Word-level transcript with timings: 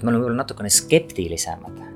et 0.00 0.04
me 0.04 0.14
oleme 0.14 0.24
võib-olla 0.24 0.42
natukene 0.42 0.72
skeptilisemad 0.72 1.90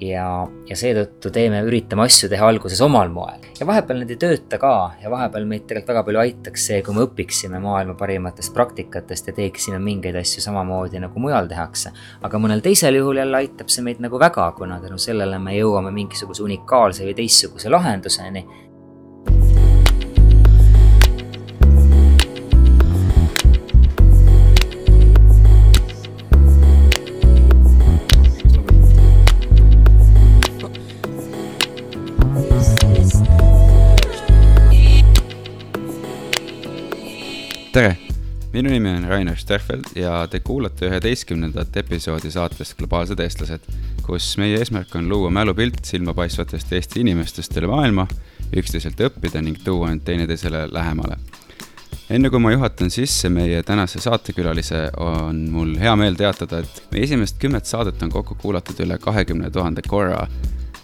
ja, 0.00 0.24
ja 0.68 0.76
seetõttu 0.76 1.30
teeme, 1.32 1.62
üritame 1.66 2.04
asju 2.06 2.28
teha 2.32 2.48
alguses 2.48 2.80
omal 2.84 3.08
moel. 3.12 3.44
ja 3.58 3.66
vahepeal 3.68 4.02
need 4.02 4.12
ei 4.12 4.20
tööta 4.20 4.58
ka 4.60 4.72
ja 5.02 5.10
vahepeal 5.12 5.46
meid 5.48 5.64
tegelikult 5.64 5.92
väga 5.92 6.02
palju 6.08 6.20
aitaks 6.22 6.66
see, 6.68 6.80
kui 6.84 6.96
me 6.96 7.06
õpiksime 7.06 7.60
maailma 7.62 7.96
parimatest 7.98 8.52
praktikatest 8.56 9.30
ja 9.30 9.36
teeksime 9.36 9.80
mingeid 9.82 10.16
asju 10.20 10.44
samamoodi, 10.44 11.00
nagu 11.00 11.20
mujal 11.22 11.48
tehakse. 11.48 11.92
aga 12.22 12.40
mõnel 12.42 12.64
teisel 12.64 12.98
juhul 13.00 13.22
jälle 13.22 13.40
aitab 13.40 13.72
see 13.72 13.84
meid 13.86 14.02
nagu 14.04 14.20
väga, 14.20 14.50
kuna 14.58 14.80
tänu 14.80 14.98
sellele 15.00 15.38
me 15.38 15.56
jõuame 15.56 15.92
mingisuguse 15.94 16.44
unikaalse 16.44 17.06
või 17.08 17.16
teistsuguse 17.16 17.72
lahenduseni 17.72 18.44
tere, 37.76 37.96
minu 38.54 38.70
nimi 38.72 38.88
on 38.88 39.02
Rainer 39.04 39.36
Sterfeld 39.36 39.90
ja 40.00 40.22
te 40.32 40.38
kuulate 40.40 40.86
üheteistkümnendat 40.88 41.74
episoodi 41.76 42.30
saatest 42.32 42.72
Globaalsed 42.78 43.20
eestlased, 43.20 43.66
kus 44.06 44.30
meie 44.40 44.56
eesmärk 44.56 44.94
on 44.96 45.10
luua 45.10 45.28
mälupilt 45.34 45.82
silmapaistvatest 45.84 46.72
Eesti 46.72 47.02
inimestest 47.04 47.58
üle 47.60 47.68
maailma, 47.68 48.06
üksteiselt 48.56 49.02
õppida 49.10 49.42
ning 49.44 49.60
tuua 49.60 49.90
end 49.92 50.06
teineteisele 50.08 50.62
lähemale. 50.72 51.18
enne 52.08 52.30
kui 52.32 52.40
ma 52.40 52.54
juhatan 52.54 52.88
sisse 52.90 53.28
meie 53.28 53.60
tänase 53.62 54.00
saatekülalise, 54.00 54.86
on 54.96 55.44
mul 55.52 55.76
hea 55.76 55.92
meel 56.00 56.16
teatada, 56.16 56.62
et 56.64 56.82
meie 56.94 57.04
esimest 57.04 57.36
kümmet 57.42 57.68
saadet 57.68 58.00
on 58.02 58.14
kokku 58.14 58.38
kuulatud 58.40 58.80
üle 58.86 58.96
kahekümne 58.98 59.50
tuhande 59.50 59.84
korra 59.84 60.24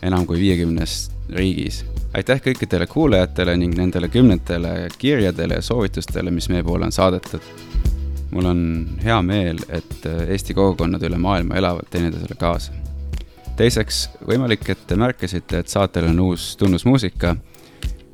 enam 0.02 0.26
kui 0.26 0.44
viiekümnes 0.44 1.11
riigis 1.34 1.84
aitäh 2.14 2.40
kõikidele 2.44 2.86
kuulajatele 2.86 3.56
ning 3.56 3.76
nendele 3.76 4.08
kümnetele 4.12 4.88
kirjadele 4.98 5.60
ja 5.60 5.64
soovitustele, 5.64 6.30
mis 6.30 6.48
meie 6.52 6.64
poole 6.64 6.88
on 6.88 6.92
saadetud. 6.92 7.40
mul 8.32 8.46
on 8.48 8.60
hea 9.04 9.18
meel, 9.22 9.58
et 9.68 10.06
äh, 10.08 10.28
Eesti 10.32 10.54
kogukonnad 10.56 11.02
üle 11.04 11.18
maailma 11.20 11.56
elavad 11.60 11.88
teineteisele 11.90 12.36
kaasa. 12.40 12.72
teiseks, 13.56 14.08
võimalik, 14.28 14.68
et 14.68 14.86
te 14.86 14.96
märkasite, 14.96 15.58
et 15.58 15.68
saatel 15.68 16.08
on 16.08 16.20
uus 16.20 16.56
tunnusmuusika, 16.56 17.36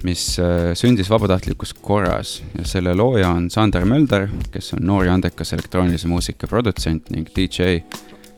mis 0.03 0.39
äh, 0.39 0.75
sündis 0.75 1.11
vabatahtlikus 1.11 1.75
korras 1.75 2.43
ja 2.59 2.65
selle 2.65 2.95
looja 2.95 3.31
on 3.31 3.51
Sander 3.51 3.85
Mölder, 3.85 4.29
kes 4.51 4.73
on 4.75 4.87
noor 4.87 5.07
ja 5.07 5.15
andekas 5.15 5.53
elektroonilise 5.53 6.09
muusika 6.09 6.47
produtsent 6.47 7.11
ning 7.11 7.29
DJ. 7.37 7.83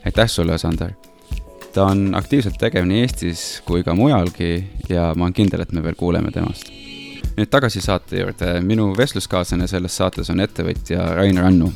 aitäh 0.04 0.28
sulle, 0.28 0.58
Sander 0.58 0.92
ta 1.72 1.84
on 1.84 2.14
aktiivselt 2.14 2.58
tegev 2.58 2.86
nii 2.88 3.04
Eestis 3.04 3.42
kui 3.66 3.84
ka 3.86 3.94
mujalgi 3.94 4.64
ja 4.88 5.10
ma 5.16 5.28
olen 5.28 5.36
kindel, 5.36 5.62
et 5.62 5.72
me 5.72 5.82
veel 5.82 5.94
kuuleme 5.98 6.32
temast. 6.34 6.70
nüüd 7.36 7.48
tagasi 7.50 7.80
saate 7.80 8.18
juurde, 8.20 8.48
minu 8.66 8.90
vestluskaaslane 8.96 9.68
selles 9.70 9.96
saates 9.96 10.30
on 10.32 10.42
ettevõtja 10.42 11.06
Rain 11.16 11.38
Rannu, 11.38 11.70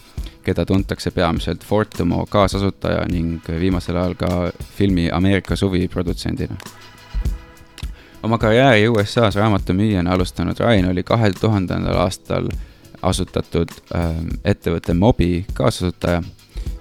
keda 0.45 0.64
tuntakse 0.67 1.11
peamiselt 1.14 1.64
Fortumo 1.64 2.27
kaasasutaja 2.31 3.06
ning 3.09 3.47
viimasel 3.61 3.97
ajal 3.97 4.17
ka 4.19 4.31
filmi 4.77 5.09
Ameerika 5.12 5.56
suvi 5.56 5.89
produtsendina. 5.89 6.56
oma 8.23 8.39
karjääri 8.39 8.89
USA-s 8.89 9.36
raamatumüüjana 9.36 10.12
alustanud 10.12 10.61
Rain 10.61 10.91
oli 10.91 11.03
kahe 11.03 11.33
tuhandendal 11.41 11.97
aastal 11.97 12.48
asutatud 13.03 13.70
äh, 13.95 14.14
ettevõtte 14.45 14.95
Mobi 14.95 15.47
kaasasutaja 15.55 16.23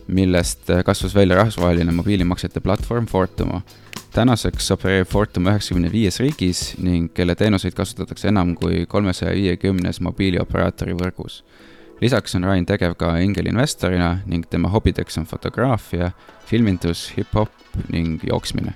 millest 0.07 0.69
äh, 0.69 0.83
kasvas 0.83 1.15
välja 1.15 1.35
rahvusvaheline 1.35 1.91
mobiilimaksete 1.91 2.59
platvorm 2.59 3.05
Fortumo. 3.05 3.61
tänaseks 4.13 4.71
opereerib 4.71 5.07
Fortumo 5.07 5.49
üheksakümne 5.49 5.91
viies 5.91 6.19
riigis 6.19 6.75
ning 6.77 7.09
kelle 7.13 7.35
teenuseid 7.35 7.73
kasutatakse 7.73 8.27
enam 8.27 8.55
kui 8.55 8.85
kolmesaja 8.85 9.33
viiekümnes 9.35 10.01
mobiilioperaatori 10.01 10.93
võrgus. 10.93 11.43
lisaks 12.01 12.35
on 12.35 12.43
Rain 12.43 12.65
tegev 12.65 12.95
ka 12.95 13.17
ingelinvestorina 13.17 14.19
ning 14.25 14.45
tema 14.49 14.69
hobideks 14.69 15.17
on 15.17 15.25
fotograafia, 15.25 16.11
filmindus, 16.45 17.13
hip-hop 17.17 17.49
ning 17.89 18.23
jooksmine 18.23 18.73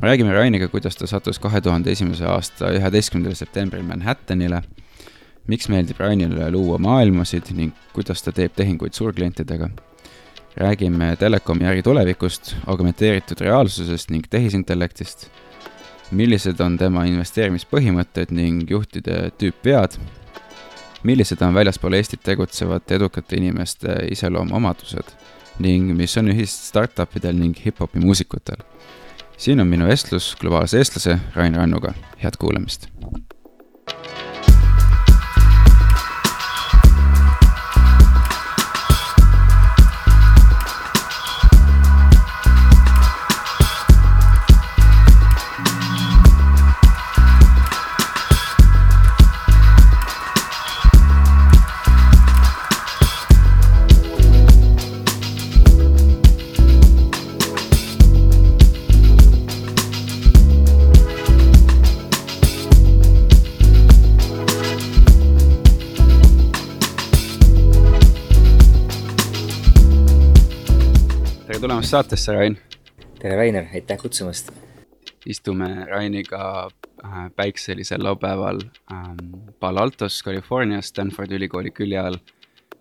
me 0.00 0.08
räägime 0.08 0.32
Rainiga, 0.32 0.68
kuidas 0.68 0.96
ta 0.96 1.06
sattus 1.06 1.38
kahe 1.38 1.60
tuhande 1.60 1.90
esimese 1.90 2.24
aasta 2.24 2.70
üheteistkümnendal 2.70 3.34
septembril 3.34 3.82
Manhattanile, 3.82 4.62
miks 5.46 5.68
meeldib 5.68 5.98
Rainile 5.98 6.50
luua 6.50 6.78
maailmasid 6.78 7.50
ning 7.54 7.74
kuidas 7.92 8.22
ta 8.22 8.32
teeb 8.32 8.54
tehinguid 8.54 8.92
suurklientidega 8.94 9.70
räägime 10.56 11.16
telekomi 11.16 11.66
äri 11.66 11.82
tulevikust, 11.82 12.54
augmenteeritud 12.66 13.40
reaalsusest 13.40 14.10
ning 14.10 14.24
tehisintellektist, 14.30 15.28
millised 16.10 16.60
on 16.60 16.78
tema 16.78 17.04
investeerimispõhimõtted 17.08 18.32
ning 18.34 18.70
juhtide 18.70 19.30
tüüpvead, 19.38 19.98
millised 21.02 21.42
on 21.42 21.54
väljaspool 21.54 21.94
Eestit 21.98 22.24
tegutsevate 22.26 22.96
edukate 22.98 23.36
inimeste 23.36 24.00
iseloomuomadused 24.10 25.14
ning 25.62 25.94
mis 25.96 26.16
on 26.18 26.30
ühist 26.32 26.68
startupidel 26.70 27.38
ning 27.38 27.56
hip-hopi 27.64 28.02
muusikutel. 28.02 28.62
siin 29.36 29.60
on 29.60 29.66
minu 29.66 29.86
vestlus 29.86 30.36
globaalse 30.40 30.78
eestlase 30.78 31.18
Rain 31.34 31.54
Rannuga, 31.54 31.94
head 32.22 32.38
kuulamist! 32.38 32.88
Tulemast 71.60 71.90
saatesse, 71.90 72.32
Rain. 72.32 72.58
tere, 73.18 73.36
Rainer, 73.36 73.64
aitäh 73.74 73.98
kutsumast. 73.98 74.50
istume 75.26 75.84
Rainiga 75.90 76.70
äh, 77.04 77.10
päikselisel 77.36 78.04
laupäeval 78.04 78.60
ähm, 78.92 79.16
Palo 79.60 79.80
Altos, 79.80 80.22
Californias, 80.24 80.88
Stanfordi 80.88 81.34
ülikooli 81.34 81.70
külje 81.70 81.98
all. 81.98 82.16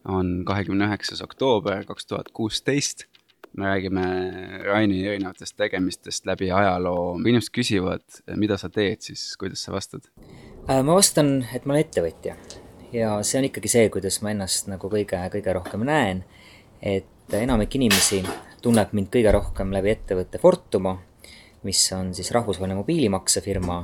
on 0.07 0.43
kahekümne 0.45 0.85
üheksas 0.85 1.21
oktoober 1.21 1.85
kaks 1.85 2.05
tuhat 2.05 2.29
kuusteist. 2.33 3.03
me 3.57 3.65
räägime 3.65 4.05
Raini 4.63 5.07
erinevatest 5.07 5.57
tegemistest 5.57 6.25
läbi 6.25 6.51
ajaloo. 6.51 7.13
kui 7.13 7.29
inimesed 7.29 7.53
küsivad, 7.57 8.05
mida 8.35 8.57
sa 8.57 8.69
teed, 8.69 9.01
siis 9.01 9.38
kuidas 9.38 9.63
sa 9.63 9.71
vastad? 9.73 10.05
Äh, 10.69 10.83
ma 10.83 10.95
vastan, 10.95 11.47
et 11.53 11.65
ma 11.65 11.73
olen 11.73 11.85
ettevõtja 11.85 12.35
ja 12.94 13.23
see 13.23 13.41
on 13.41 13.49
ikkagi 13.49 13.67
see, 13.73 13.89
kuidas 13.89 14.21
ma 14.21 14.35
ennast 14.38 14.69
nagu 14.69 14.89
kõige, 14.89 15.29
kõige 15.33 15.53
rohkem 15.53 15.85
näen. 15.85 16.23
et 16.81 17.33
enamik 17.33 17.75
inimesi 17.75 18.21
tunneb 18.67 18.91
mind 18.97 19.07
kõige 19.13 19.31
rohkem 19.31 19.69
läbi 19.72 19.94
ettevõtte 19.94 20.41
Fortumo, 20.44 20.97
mis 21.63 21.79
on 21.95 22.09
siis 22.16 22.33
rahvusvaheline 22.35 22.75
mobiilimaksefirma, 22.81 23.78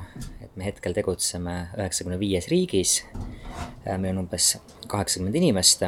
et 0.44 0.58
me 0.60 0.66
hetkel 0.68 0.96
tegutseme 0.98 1.54
üheksakümne 1.78 2.18
viies 2.20 2.50
riigis, 2.52 2.98
meil 3.88 4.10
on 4.12 4.26
umbes 4.26 4.50
kaheksakümmend 4.92 5.38
inimest, 5.40 5.86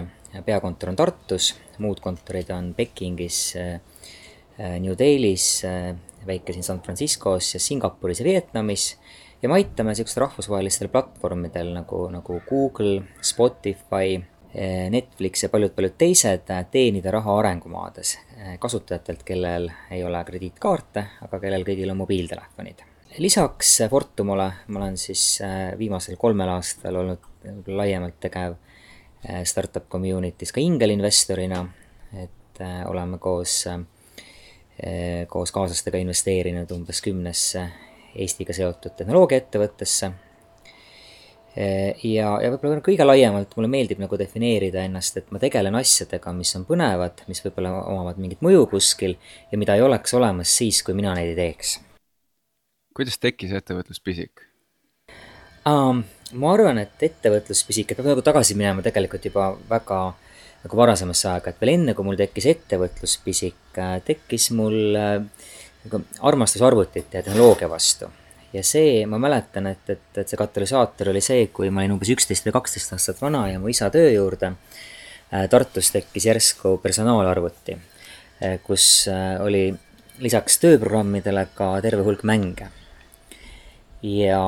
peakontor 0.47 0.93
on 0.93 0.99
Tartus, 1.01 1.49
muud 1.83 1.99
kontorid 2.03 2.53
on 2.55 2.71
Pekingis, 2.77 3.41
New 4.79 4.95
Delhis, 4.95 5.49
väike 6.25 6.55
siin 6.55 6.63
San 6.63 6.79
Franciscos 6.85 7.51
ja 7.57 7.59
Singapuris 7.59 8.23
ja 8.23 8.29
Vietnamis. 8.29 8.93
Ja 9.43 9.51
me 9.51 9.59
aitame 9.59 9.91
niisugustel 9.91 10.23
rahvusvahelistel 10.23 10.87
platvormidel 10.93 11.73
nagu, 11.75 12.05
nagu 12.15 12.39
Google, 12.47 13.01
Spotify, 13.19 14.21
Netflix 14.89 15.43
ja 15.43 15.49
paljud-paljud 15.51 15.95
teised 15.97 16.51
teenida 16.71 17.11
raha 17.11 17.33
arengumaades. 17.39 18.13
Kasutajatelt, 18.59 19.23
kellel 19.27 19.69
ei 19.91 20.03
ole 20.03 20.21
krediitkaarte, 20.23 21.03
aga 21.27 21.39
kellel 21.39 21.65
kõigil 21.67 21.91
on 21.91 21.99
mobiiltelefonid. 21.99 22.83
lisaks 23.17 23.77
Fortumole 23.89 24.51
ma 24.67 24.79
olen 24.79 24.97
siis 24.97 25.39
viimasel 25.77 26.15
kolmel 26.17 26.49
aastal 26.49 26.95
olnud 26.95 27.67
laiemalt 27.67 28.19
tegev 28.19 28.55
startup 29.43 29.89
community's 29.89 30.51
ka 30.51 30.61
ingelinvestorina, 30.61 31.65
et 32.23 32.61
oleme 32.85 33.17
koos, 33.17 33.65
koos 35.27 35.51
kaaslastega 35.51 35.97
investeerinud 35.97 36.71
umbes 36.71 37.01
kümnesse 37.01 37.67
Eestiga 38.15 38.53
seotud 38.55 38.93
tehnoloogiaettevõttesse 38.95 40.11
ja, 41.55 42.31
ja 42.43 42.49
võib-olla 42.51 42.81
kõige 42.83 43.05
laiemalt 43.07 43.53
mulle 43.55 43.69
meeldib 43.71 44.01
nagu 44.03 44.17
defineerida 44.19 44.83
ennast, 44.83 45.15
et 45.19 45.29
ma 45.31 45.39
tegelen 45.39 45.77
asjadega, 45.79 46.33
mis 46.35 46.51
on 46.57 46.65
põnevad, 46.67 47.23
mis 47.31 47.39
võib-olla 47.45 47.71
omavad 47.93 48.19
mingit 48.19 48.43
mõju 48.43 48.65
kuskil 48.73 49.15
ja 49.51 49.59
mida 49.59 49.77
ei 49.77 49.85
oleks 49.85 50.13
olemas 50.17 50.51
siis, 50.51 50.81
kui 50.83 50.97
mina 50.97 51.15
neid 51.15 51.31
ei 51.31 51.37
teeks. 51.39 51.77
kuidas 52.95 53.19
tekkis 53.23 53.55
ettevõtluspisik 53.55 54.43
um,? 55.69 56.03
ma 56.35 56.51
arvan, 56.51 56.81
et 56.81 57.03
ettevõtluspisik, 57.05 57.91
et 57.91 57.99
peab 57.99 58.11
nagu 58.11 58.23
tagasi 58.25 58.57
minema 58.57 58.83
tegelikult 58.83 59.27
juba 59.29 59.51
väga 59.69 59.99
nagu 60.65 60.79
varasemasse 60.79 61.29
aega, 61.29 61.53
et 61.53 61.61
veel 61.61 61.75
enne, 61.75 61.93
kui 61.93 62.07
mul 62.07 62.17
tekkis 62.19 62.49
ettevõtluspisik, 62.49 63.61
äh, 63.77 63.99
tekkis 64.03 64.49
mul 64.57 64.97
äh, 64.97 65.19
nagu 65.85 66.01
armastus 66.25 66.65
arvutite 66.65 67.21
ja 67.21 67.23
tehnoloogia 67.23 67.69
vastu 67.69 68.09
ja 68.55 68.63
see, 68.63 69.05
ma 69.09 69.19
mäletan, 69.21 69.67
et, 69.67 69.89
et, 69.89 70.05
et 70.17 70.29
see 70.29 70.39
katalüsaator 70.39 71.11
oli 71.11 71.21
see, 71.23 71.47
kui 71.53 71.71
ma 71.73 71.83
olin 71.83 71.95
umbes 71.97 72.11
üksteist 72.13 72.47
või 72.47 72.55
kaksteist 72.55 72.93
aastat 72.95 73.19
vana 73.23 73.45
ja 73.51 73.59
mu 73.59 73.71
isa 73.71 73.89
töö 73.93 74.07
juurde 74.13 74.53
äh, 74.53 75.45
Tartus 75.51 75.91
tekkis 75.95 76.29
järsku 76.29 76.77
personaalarvuti, 76.83 77.75
äh, 77.75 78.57
kus 78.63 79.07
äh, 79.11 79.35
oli 79.43 79.67
lisaks 80.23 80.59
tööprogrammidele 80.63 81.49
ka 81.57 81.73
terve 81.83 82.05
hulk 82.07 82.23
mänge. 82.23 82.71
ja 84.05 84.39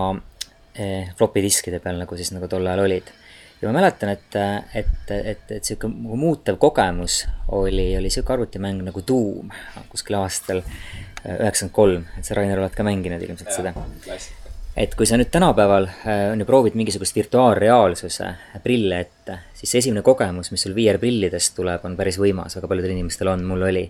flopi 1.18 1.42
diskide 1.42 1.80
peal, 1.81 1.98
nagu 1.98 2.15
siis 2.15 2.30
nagu 2.30 2.45
tol 2.48 2.68
ajal 2.68 2.83
olid. 2.83 3.07
ja 3.62 3.68
ma 3.68 3.80
mäletan, 3.80 4.12
et, 4.13 4.36
et, 4.77 5.12
et, 5.12 5.51
et 5.51 5.65
sihuke 5.65 5.89
muutev 5.89 6.60
kogemus 6.62 7.24
oli, 7.57 7.89
oli 7.98 8.12
sihuke 8.13 8.36
arvutimäng 8.36 8.86
nagu 8.86 9.01
Doom 9.07 9.50
kuskil 9.89 10.19
aastal 10.21 10.62
üheksakümmend 11.24 11.74
kolm, 11.75 12.04
et 12.18 12.28
sa, 12.28 12.36
Rainer, 12.38 12.60
oled 12.62 12.75
ka 12.75 12.86
mänginud 12.88 13.24
ilmselt 13.25 13.54
seda. 13.56 13.74
et 14.78 14.94
kui 14.96 15.08
sa 15.10 15.18
nüüd 15.18 15.31
tänapäeval 15.34 15.88
äh, 15.90 16.24
on 16.31 16.42
ju 16.42 16.46
proovid 16.46 16.78
mingisugust 16.78 17.16
virtuaalreaalsuse 17.18 18.30
prille 18.64 19.00
ette, 19.06 19.40
siis 19.58 19.74
see 19.74 19.84
esimene 19.86 20.04
kogemus, 20.06 20.52
mis 20.54 20.64
sul 20.68 20.75
VR-prillidest 20.78 21.56
tuleb, 21.58 21.86
on 21.88 21.98
päris 21.98 22.19
võimas, 22.22 22.58
väga 22.60 22.69
paljudel 22.69 22.94
inimestel 22.94 23.31
on, 23.34 23.46
mul 23.48 23.66
oli. 23.69 23.88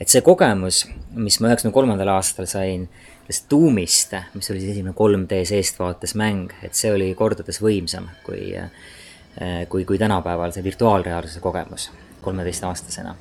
et 0.00 0.08
see 0.08 0.24
kogemus, 0.24 0.86
mis 1.14 1.38
ma 1.40 1.50
üheksakümne 1.50 1.76
kolmandal 1.76 2.14
aastal 2.16 2.48
sain 2.50 2.88
sellest 3.22 3.50
Doomist, 3.50 4.16
mis 4.34 4.50
oli 4.50 4.60
siis 4.60 4.72
esimene 4.74 4.94
3D 4.98 5.44
seestvaates 5.48 6.16
mäng, 6.18 6.50
et 6.64 6.74
see 6.74 6.90
oli 6.92 7.12
kordades 7.14 7.60
võimsam 7.62 8.08
kui, 8.26 8.50
äh, 8.56 9.66
kui, 9.68 9.84
kui 9.84 10.00
tänapäeval 10.00 10.56
see 10.56 10.64
virtuaalreaalsuse 10.64 11.44
kogemus 11.44 11.90
kolmeteistaastasena 12.22 13.14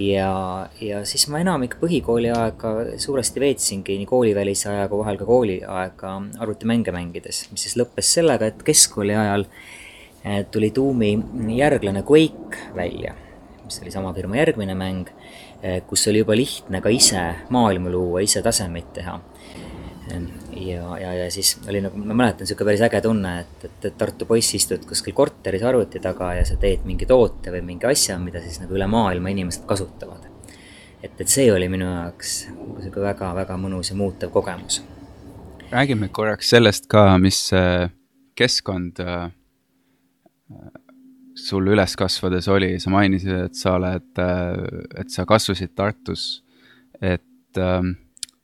ja, 0.00 0.68
ja 0.80 1.02
siis 1.08 1.26
ma 1.32 1.40
enamik 1.42 1.76
põhikooli 1.80 2.30
aega 2.34 2.72
suuresti 3.00 3.42
veetsingi 3.42 3.98
nii 4.00 4.08
koolivälise 4.08 4.70
aja 4.72 4.88
kui 4.90 5.00
vahel 5.02 5.18
ka 5.20 5.26
kooliaega 5.28 6.14
arvutimänge 6.44 6.94
mängides, 6.94 7.46
mis 7.52 7.66
siis 7.66 7.78
lõppes 7.80 8.12
sellega, 8.18 8.50
et 8.50 8.62
keskkooli 8.66 9.16
ajal 9.18 9.46
eh, 10.24 10.44
tuli 10.52 10.70
Doomi 10.74 11.14
järglane 11.56 12.04
Quake 12.06 12.70
välja, 12.76 13.14
mis 13.64 13.80
oli 13.82 13.94
sama 13.94 14.12
firma 14.16 14.38
järgmine 14.40 14.76
mäng, 14.78 15.10
eh, 15.62 15.80
kus 15.88 16.06
oli 16.12 16.22
juba 16.22 16.36
lihtne 16.38 16.82
ka 16.84 16.92
ise 16.94 17.24
maailma 17.54 17.92
luua, 17.92 18.22
ise 18.26 18.42
tasemeid 18.44 18.94
teha 19.00 19.18
ja, 20.56 20.98
ja, 20.98 21.12
ja 21.14 21.30
siis 21.30 21.56
oli 21.68 21.80
nagu, 21.84 21.98
ma 22.00 22.16
mäletan, 22.16 22.46
niisugune 22.46 22.70
päris 22.70 22.84
äge 22.86 23.00
tunne, 23.04 23.34
et, 23.44 23.64
et, 23.68 23.78
et 23.90 23.98
Tartu 23.98 24.26
poiss 24.28 24.54
istud 24.58 24.84
kuskil 24.88 25.16
korteris 25.16 25.64
arvuti 25.66 26.00
taga 26.04 26.32
ja 26.38 26.44
sa 26.48 26.58
teed 26.60 26.86
mingi 26.88 27.06
toote 27.08 27.52
või 27.54 27.62
mingi 27.72 27.88
asja, 27.90 28.18
mida 28.22 28.42
siis 28.44 28.60
nagu 28.62 28.76
üle 28.76 28.88
maailma 28.90 29.32
inimesed 29.34 29.66
kasutavad. 29.68 30.28
et, 31.02 31.14
et 31.20 31.28
see 31.28 31.50
oli 31.52 31.68
minu 31.68 31.86
jaoks 31.86 32.36
niisugune 32.50 33.06
väga-väga 33.10 33.58
mõnus 33.60 33.92
ja 33.92 33.96
muutev 33.96 34.32
kogemus. 34.34 34.82
räägime 35.70 36.08
korraks 36.08 36.50
sellest 36.50 36.86
ka, 36.88 37.18
mis 37.18 37.48
keskkond 38.38 39.00
äh, 39.02 39.28
sul 41.38 41.70
üles 41.72 41.94
kasvades 41.98 42.48
oli, 42.50 42.74
sa 42.82 42.92
mainisid, 42.92 43.34
et 43.48 43.58
sa 43.58 43.76
oled, 43.78 44.10
äh, 44.22 44.82
et 45.02 45.10
sa 45.14 45.26
kasvasid 45.28 45.74
Tartus, 45.78 46.42
et 47.00 47.60
ähm, 47.62 47.96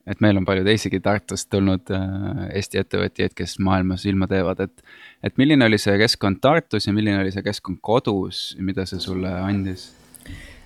et 0.06 0.21
meil 0.21 0.37
on 0.37 0.45
palju 0.47 0.65
teisigi 0.67 1.01
Tartust 1.05 1.49
tulnud 1.53 1.91
äh, 1.95 2.47
Eesti 2.59 2.81
ettevõtjaid, 2.83 3.35
kes 3.37 3.56
maailmas 3.65 4.05
ilma 4.09 4.29
teevad, 4.31 4.61
et, 4.67 4.85
et 5.25 5.37
milline 5.41 5.65
oli 5.67 5.81
see 5.81 5.97
keskkond 6.01 6.43
Tartus 6.45 6.89
ja 6.89 6.95
milline 6.97 7.23
oli 7.23 7.33
see 7.35 7.45
keskkond 7.45 7.81
kodus, 7.85 8.47
mida 8.61 8.87
see 8.89 9.01
sulle 9.03 9.33
andis? 9.41 9.91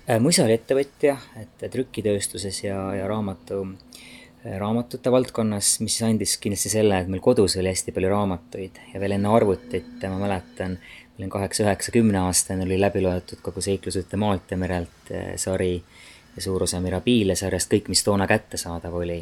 Äh, 0.09 0.19
mu 0.19 0.33
isa 0.33 0.45
oli 0.45 0.57
ettevõtja, 0.59 1.15
et 1.39 1.67
trükitööstuses 1.71 2.63
ja, 2.65 2.81
ja 2.97 3.07
raamatu, 3.09 3.61
äh, 4.43 4.57
raamatute 4.59 5.13
valdkonnas, 5.13 5.77
mis 5.85 5.99
andis 6.07 6.35
kindlasti 6.43 6.73
selle, 6.75 6.99
et 6.99 7.11
meil 7.11 7.23
kodus 7.23 7.55
oli 7.61 7.71
hästi 7.71 7.95
palju 7.95 8.11
raamatuid 8.11 8.83
ja 8.93 9.03
veel 9.03 9.15
enne 9.15 9.31
arvutit 9.31 10.03
ma 10.03 10.19
mäletan, 10.19 10.75
ma 10.79 11.23
olin 11.23 11.31
kaheksa, 11.31 11.63
üheksa, 11.63 11.95
kümneaastane, 11.95 12.67
oli 12.67 12.79
läbi 12.79 13.05
loetud 13.07 13.39
kogu 13.45 13.63
seiklusjutte 13.63 14.19
maalt 14.19 14.51
ja 14.51 14.59
merelt 14.59 15.15
sari 15.39 15.77
ja 16.39 16.43
suur 16.43 16.63
osa 16.63 16.79
Mirabilie 16.79 17.35
sarjast, 17.35 17.67
kõik, 17.71 17.89
mis 17.91 18.01
toona 18.05 18.27
kättesaadav 18.27 18.95
oli. 18.95 19.19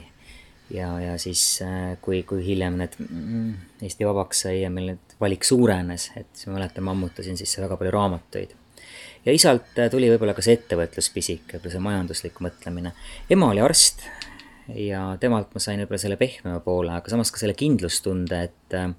ja, 0.74 0.90
ja 1.00 1.18
siis, 1.18 1.42
äh, 1.66 1.98
kui, 2.02 2.22
kui 2.28 2.44
hiljem 2.46 2.75
need 2.78 2.98
mm, 3.00 3.52
Eesti 3.88 4.06
vabaks 4.06 4.42
sai 4.46 4.62
ja 4.62 4.69
meil 4.69 4.92
need 4.92 5.14
valik 5.22 5.48
suurenes, 5.48 6.10
et 6.19 6.28
siis 6.34 6.50
ma 6.50 6.58
mäletan, 6.58 6.84
mammutasin 6.84 7.40
sisse 7.40 7.62
väga 7.64 7.78
palju 7.80 7.94
raamatuid. 7.96 8.54
ja 9.25 9.34
isalt 9.34 9.80
äh, 9.80 9.90
tuli 9.90 10.12
võib-olla 10.12 10.36
ka 10.38 10.46
see 10.46 10.60
ettevõtluspisik, 10.60 11.48
võib-olla 11.54 11.74
see 11.74 11.86
majanduslik 11.88 12.42
mõtlemine. 12.44 12.92
ema 13.30 13.50
oli 13.56 13.64
arst 13.66 14.04
ja 14.75 15.08
temalt 15.19 15.56
ma 15.56 15.64
sain 15.64 15.81
võib-olla 15.81 16.04
selle 16.04 16.19
pehmema 16.19 16.60
poole, 16.60 16.92
aga 17.00 17.10
samas 17.16 17.31
ka 17.31 17.42
selle 17.42 17.56
kindlustunde, 17.58 18.44
et 18.52 18.78
äh, 18.78 18.92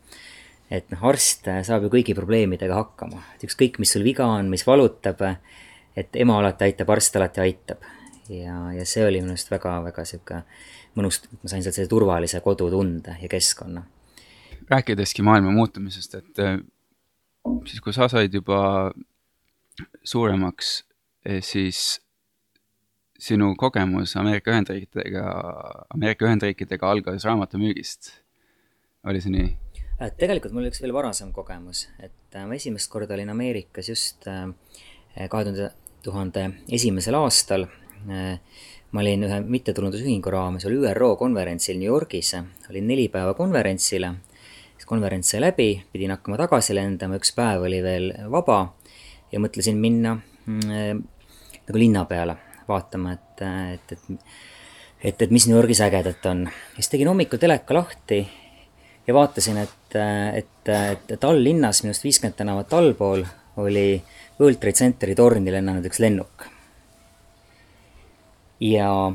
et 0.74 0.90
noh, 0.92 1.04
arst 1.12 1.46
saab 1.64 1.86
ju 1.86 1.92
kõigi 1.92 2.16
probleemidega 2.16 2.74
hakkama, 2.76 3.22
et 3.36 3.46
ükskõik, 3.46 3.78
mis 3.80 3.94
sul 3.94 4.02
viga 4.04 4.26
on, 4.28 4.50
mis 4.52 4.66
valutab, 4.66 5.22
et 5.96 6.18
ema 6.20 6.40
alati 6.42 6.66
aitab, 6.66 6.90
arst 6.96 7.16
alati 7.16 7.44
aitab 7.44 7.86
ja, 8.28 8.72
ja 8.72 8.86
see 8.86 9.06
oli 9.06 9.20
minu 9.22 9.34
arust 9.34 9.50
väga-väga 9.52 10.04
sihuke 10.08 10.42
mõnus, 10.98 11.20
ma 11.42 11.50
sain 11.50 11.62
sealt 11.62 11.76
sellise 11.76 11.90
turvalise 11.90 12.40
kodutunde 12.44 13.16
ja 13.22 13.28
keskkonna. 13.30 13.84
rääkideski 14.68 15.22
maailma 15.22 15.50
muutumisest, 15.50 16.14
et 16.14 16.42
äh, 16.44 16.58
siis, 17.66 17.80
kui 17.80 17.92
sa 17.92 18.08
said 18.08 18.34
juba 18.34 18.90
suuremaks, 20.04 20.84
eh, 21.24 21.40
siis 21.42 22.00
sinu 23.18 23.54
kogemus 23.58 24.16
Ameerika 24.16 24.52
Ühendriikidega, 24.52 25.24
Ameerika 25.94 26.26
Ühendriikidega 26.26 26.90
algas 26.90 27.24
raamatumüügist. 27.24 28.12
oli 29.08 29.20
see 29.20 29.32
nii? 29.32 29.50
Äh, 30.02 30.12
tegelikult 30.18 30.52
mul 30.52 30.66
oli 30.66 30.72
üks 30.72 30.82
veel 30.82 30.94
varasem 30.94 31.32
kogemus, 31.32 31.88
et 31.98 32.36
äh, 32.36 32.46
ma 32.46 32.54
esimest 32.54 32.90
korda 32.92 33.14
olin 33.14 33.30
Ameerikas 33.30 33.88
just 33.88 34.24
kahe 34.24 35.44
tuhande 35.44 35.72
tuhande 36.02 36.44
esimesel 36.70 37.16
aastal 37.18 37.64
Äh, 37.66 37.87
ma 38.06 39.02
olin 39.02 39.26
ühe 39.26 39.40
mittetulundusühingu 39.44 40.30
raames, 40.32 40.64
oli 40.68 40.80
ÜRO 40.88 41.14
konverentsil 41.20 41.78
New 41.78 41.90
Yorgis, 41.90 42.34
olin 42.70 42.88
neli 42.88 43.08
päeva 43.12 43.34
konverentsile, 43.36 44.12
siis 44.76 44.88
konverents 44.88 45.34
sai 45.34 45.42
läbi, 45.44 45.70
pidin 45.92 46.14
hakkama 46.14 46.38
tagasi 46.40 46.76
lendama, 46.76 47.18
üks 47.20 47.34
päev 47.36 47.66
oli 47.68 47.82
veel 47.84 48.12
vaba 48.32 48.60
ja 49.32 49.40
mõtlesin 49.42 49.80
minna 49.80 50.16
mm, 50.16 51.02
nagu 51.68 51.82
linna 51.82 52.04
peale 52.08 52.38
vaatama, 52.68 53.16
et, 53.16 53.44
et, 53.74 53.96
et 53.96 54.28
et, 54.98 55.22
et 55.22 55.30
mis 55.30 55.46
New 55.46 55.56
Yorgis 55.56 55.80
ägedat 55.84 56.26
on. 56.26 56.48
siis 56.74 56.88
tegin 56.90 57.08
hommikul 57.08 57.38
teleka 57.38 57.74
lahti 57.74 58.22
ja 59.06 59.14
vaatasin, 59.14 59.60
et, 59.62 59.98
et, 60.34 60.70
et, 60.74 61.10
et 61.14 61.24
all 61.24 61.42
linnas, 61.44 61.84
minust 61.84 62.04
viiskümmend 62.04 62.36
tänavat 62.36 62.72
allpool, 62.72 63.24
oli 63.62 64.02
World 64.40 64.58
Trade 64.58 64.80
Centeri 64.80 65.14
torni 65.14 65.52
lennanud 65.54 65.86
üks 65.86 66.00
lennuk 66.02 66.48
ja 68.60 69.12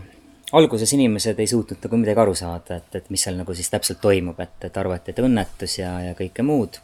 alguses 0.54 0.94
inimesed 0.94 1.40
ei 1.40 1.48
suutnud 1.48 1.82
nagu 1.84 2.00
midagi 2.00 2.22
aru 2.24 2.36
saada, 2.38 2.78
et, 2.78 2.96
et 2.96 3.10
mis 3.14 3.22
seal 3.26 3.38
nagu 3.40 3.56
siis 3.58 3.70
täpselt 3.74 4.02
toimub, 4.02 4.40
et, 4.44 4.58
et 4.70 4.78
arvati, 4.78 5.12
et 5.12 5.22
õnnetus 5.24 5.80
ja, 5.80 5.94
ja 6.08 6.18
kõike 6.18 6.46
muud. 6.46 6.80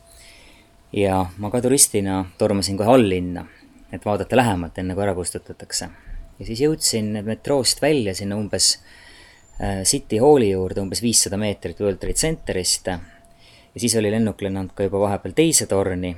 ja 0.93 1.21
ma 1.37 1.51
ka 1.53 1.61
turistina 1.61 2.23
tormasin 2.37 2.77
kohe 2.77 2.95
alllinna, 2.95 3.45
et 3.93 4.05
vaadata 4.05 4.37
lähemalt, 4.39 4.77
enne 4.81 4.95
kui 4.97 5.05
ära 5.05 5.13
kustutatakse. 5.15 5.89
ja 6.39 6.47
siis 6.47 6.63
jõudsin 6.65 7.13
metroost 7.25 7.81
välja 7.81 8.15
sinna 8.15 8.39
umbes 8.41 8.79
äh, 9.61 9.83
City 9.83 10.17
Halli 10.17 10.49
juurde, 10.51 10.81
umbes 10.81 11.03
viissada 11.05 11.37
meetrit 11.37 11.79
World 11.79 12.01
Trade 12.01 12.17
Centerist. 12.17 12.87
ja 12.87 13.79
siis 13.79 13.95
oli 13.95 14.11
lennuk 14.11 14.41
lennanud 14.41 14.73
ka 14.73 14.89
juba 14.89 15.05
vahepeal 15.05 15.37
teise 15.37 15.67
torni. 15.67 16.15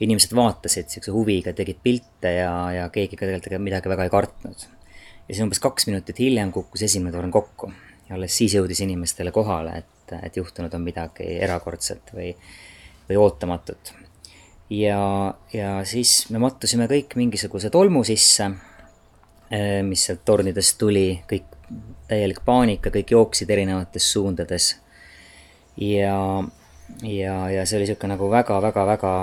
inimesed 0.00 0.32
vaatasid 0.36 0.88
siukse 0.88 1.12
huviga, 1.12 1.52
tegid 1.52 1.76
pilte 1.82 2.32
ja, 2.40 2.72
ja 2.72 2.88
keegi 2.88 3.16
ka 3.16 3.26
tegelikult 3.26 3.62
midagi 3.64 3.88
väga 3.88 4.04
ei 4.04 4.10
kartnud 4.10 4.66
ja 5.28 5.34
siis 5.34 5.42
umbes 5.44 5.60
kaks 5.62 5.86
minutit 5.90 6.18
hiljem 6.22 6.52
kukkus 6.54 6.86
esimene 6.86 7.12
torn 7.14 7.30
kokku 7.34 7.72
ja 8.08 8.14
alles 8.16 8.36
siis 8.38 8.54
jõudis 8.54 8.80
inimestele 8.84 9.32
kohale, 9.34 9.82
et, 9.82 10.14
et 10.22 10.36
juhtunud 10.36 10.74
on 10.74 10.84
midagi 10.86 11.26
erakordset 11.42 12.14
või, 12.14 12.30
või 13.08 13.18
ootamatut. 13.20 13.92
ja, 14.70 15.34
ja 15.52 15.72
siis 15.84 16.30
me 16.30 16.38
mattusime 16.42 16.86
kõik 16.90 17.16
mingisuguse 17.18 17.70
tolmu 17.70 18.04
sisse, 18.04 18.50
eh, 19.50 19.82
mis 19.82 20.06
sealt 20.06 20.24
tornidest 20.24 20.78
tuli, 20.78 21.08
kõik 21.30 21.50
täielik 22.06 22.44
paanika, 22.44 22.90
kõik 22.94 23.10
jooksid 23.10 23.50
erinevates 23.50 24.12
suundades. 24.12 24.76
ja, 25.76 26.44
ja, 27.02 27.50
ja 27.50 27.66
see 27.66 27.78
oli 27.78 27.86
niisugune 27.86 28.14
nagu 28.14 28.30
väga-väga-väga 28.30 29.14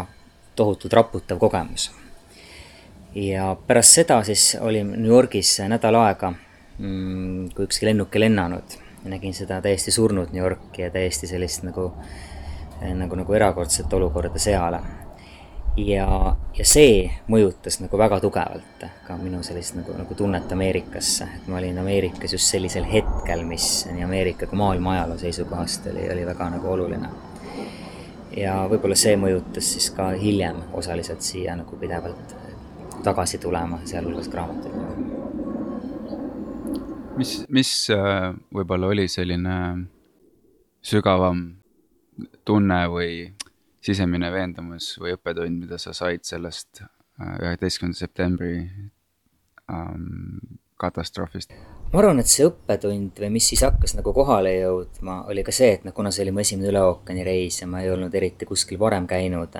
tohutult 0.55 0.93
raputav 0.93 1.39
kogemus. 1.39 1.91
Ja 3.15 3.55
pärast 3.67 3.99
seda 3.99 4.23
siis 4.23 4.57
olin 4.61 4.91
New 4.97 5.11
Yorgis 5.11 5.59
nädal 5.67 5.95
aega, 5.95 6.33
mm, 6.77 7.49
kui 7.55 7.67
ükski 7.67 7.85
lennuk 7.85 8.15
ei 8.15 8.27
lennanud. 8.27 8.79
nägin 9.03 9.33
seda 9.33 9.61
täiesti 9.61 9.91
surnud 9.91 10.31
New 10.31 10.43
Yorki 10.43 10.81
ja 10.81 10.91
täiesti 10.91 11.27
sellist 11.27 11.63
nagu, 11.63 11.91
nagu, 12.93 13.15
nagu 13.15 13.33
erakordset 13.33 13.93
olukorda 13.93 14.39
seal 14.39 14.77
ja, 15.77 16.35
ja 16.57 16.65
see 16.65 17.09
mõjutas 17.27 17.79
nagu 17.81 17.97
väga 17.97 18.19
tugevalt 18.23 18.85
ka 19.07 19.17
minu 19.17 19.41
sellist 19.43 19.75
nagu, 19.75 19.95
nagu 19.97 20.15
tunnet 20.15 20.51
Ameerikasse, 20.51 21.27
et 21.37 21.49
ma 21.51 21.57
olin 21.59 21.77
Ameerikas 21.81 22.35
just 22.37 22.47
sellisel 22.47 22.85
hetkel, 22.87 23.43
mis 23.47 23.87
nii 23.91 24.05
Ameerika 24.05 24.47
kui 24.47 24.57
maailma 24.57 24.93
ajaloo 24.97 25.17
seisukohast 25.17 25.89
oli, 25.91 26.07
oli 26.13 26.25
väga 26.25 26.49
nagu 26.55 26.71
oluline. 26.77 27.09
ja 28.37 28.55
võib-olla 28.69 28.95
see 28.97 29.17
mõjutas 29.17 29.73
siis 29.75 29.89
ka 29.93 30.13
hiljem 30.17 30.63
osaliselt 30.73 31.21
siia 31.21 31.57
nagu 31.59 31.77
pidevalt 31.77 32.42
tagasi 33.03 33.37
tulema, 33.37 33.79
sealhulgas 33.85 34.29
raamatuid. 34.33 34.73
mis, 37.17 37.33
mis 37.49 37.71
äh, 37.93 38.31
võib-olla 38.53 38.89
oli 38.93 39.07
selline 39.07 39.57
sügavam 40.83 41.43
tunne 42.45 42.79
või 42.91 43.11
sisemine 43.83 44.31
veendumus 44.31 44.93
või 45.01 45.15
õppetund, 45.17 45.65
mida 45.65 45.77
sa 45.81 45.93
said 45.93 46.25
sellest 46.27 46.83
äh, 46.83 47.37
üheteistkümnenda 47.43 47.99
septembri 47.99 48.55
ähm, 49.71 50.59
katastroofist? 50.79 51.53
ma 51.93 52.01
arvan, 52.01 52.23
et 52.23 52.31
see 52.31 52.47
õppetund 52.47 53.19
või 53.21 53.29
mis 53.35 53.47
siis 53.51 53.61
hakkas 53.65 53.93
nagu 53.93 54.13
kohale 54.15 54.55
jõudma, 54.55 55.19
oli 55.29 55.43
ka 55.45 55.53
see, 55.53 55.75
et 55.77 55.83
noh, 55.85 55.93
kuna 55.93 56.11
see 56.11 56.23
oli 56.25 56.33
mu 56.33 56.41
esimene 56.41 56.71
üle 56.71 56.81
ookeani 56.81 57.25
reis 57.27 57.61
ja 57.61 57.67
ma 57.69 57.83
ei 57.83 57.91
olnud 57.93 58.15
eriti 58.17 58.47
kuskil 58.49 58.79
varem 58.81 59.05
käinud, 59.09 59.59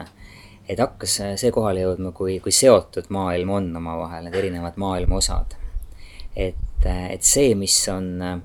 et 0.69 0.79
hakkas 0.79 1.19
see 1.39 1.51
kohale 1.51 1.83
jõudma, 1.83 2.13
kui, 2.15 2.39
kui 2.39 2.51
seotud 2.55 3.09
maailm 3.13 3.49
on 3.49 3.69
omavahel, 3.77 4.27
need 4.27 4.39
erinevad 4.39 4.79
maailma 4.79 5.19
osad. 5.19 5.57
et, 6.35 6.85
et 6.85 7.23
see, 7.23 7.55
mis 7.55 7.75
on 7.91 8.09
äh, 8.21 8.39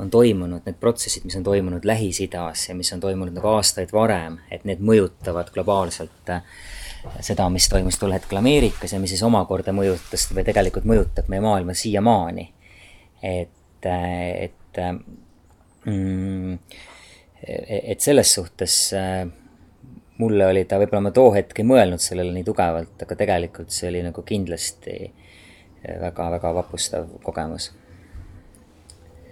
on 0.00 0.10
toimunud, 0.10 0.64
need 0.64 0.78
protsessid, 0.80 1.24
mis 1.28 1.36
on 1.36 1.44
toimunud 1.44 1.84
Lähis-Idas 1.84 2.68
ja 2.68 2.74
mis 2.74 2.92
on 2.92 3.00
toimunud 3.00 3.36
nagu 3.36 3.48
aastaid 3.52 3.92
varem, 3.92 4.38
et 4.50 4.64
need 4.68 4.80
mõjutavad 4.84 5.50
globaalselt 5.52 6.32
äh, 6.32 6.44
seda, 7.24 7.48
mis 7.52 7.68
toimus 7.68 7.98
tol 8.00 8.14
hetkel 8.16 8.40
Ameerikas 8.40 8.94
ja 8.94 9.00
mis 9.00 9.12
siis 9.14 9.24
omakorda 9.26 9.74
mõjutas 9.76 10.26
või 10.32 10.44
tegelikult 10.46 10.88
mõjutab 10.88 11.28
meie 11.32 11.44
maailma 11.44 11.76
siiamaani. 11.76 12.46
et, 13.22 13.86
äh, 13.86 14.48
et 14.48 14.78
äh, 14.78 14.94
mm, 15.84 16.58
et 17.40 18.00
selles 18.00 18.34
suhtes 18.34 18.74
mulle 20.20 20.46
oli 20.52 20.64
ta, 20.68 20.78
võib-olla 20.80 21.08
ma 21.08 21.14
too 21.16 21.32
hetk 21.34 21.62
ei 21.62 21.68
mõelnud 21.68 22.02
sellele 22.02 22.34
nii 22.36 22.46
tugevalt, 22.46 22.96
aga 23.06 23.18
tegelikult 23.22 23.72
see 23.74 23.88
oli 23.90 24.04
nagu 24.04 24.24
kindlasti 24.26 24.96
väga-väga 25.80 26.54
vapustav 26.60 27.08
kogemus 27.24 27.70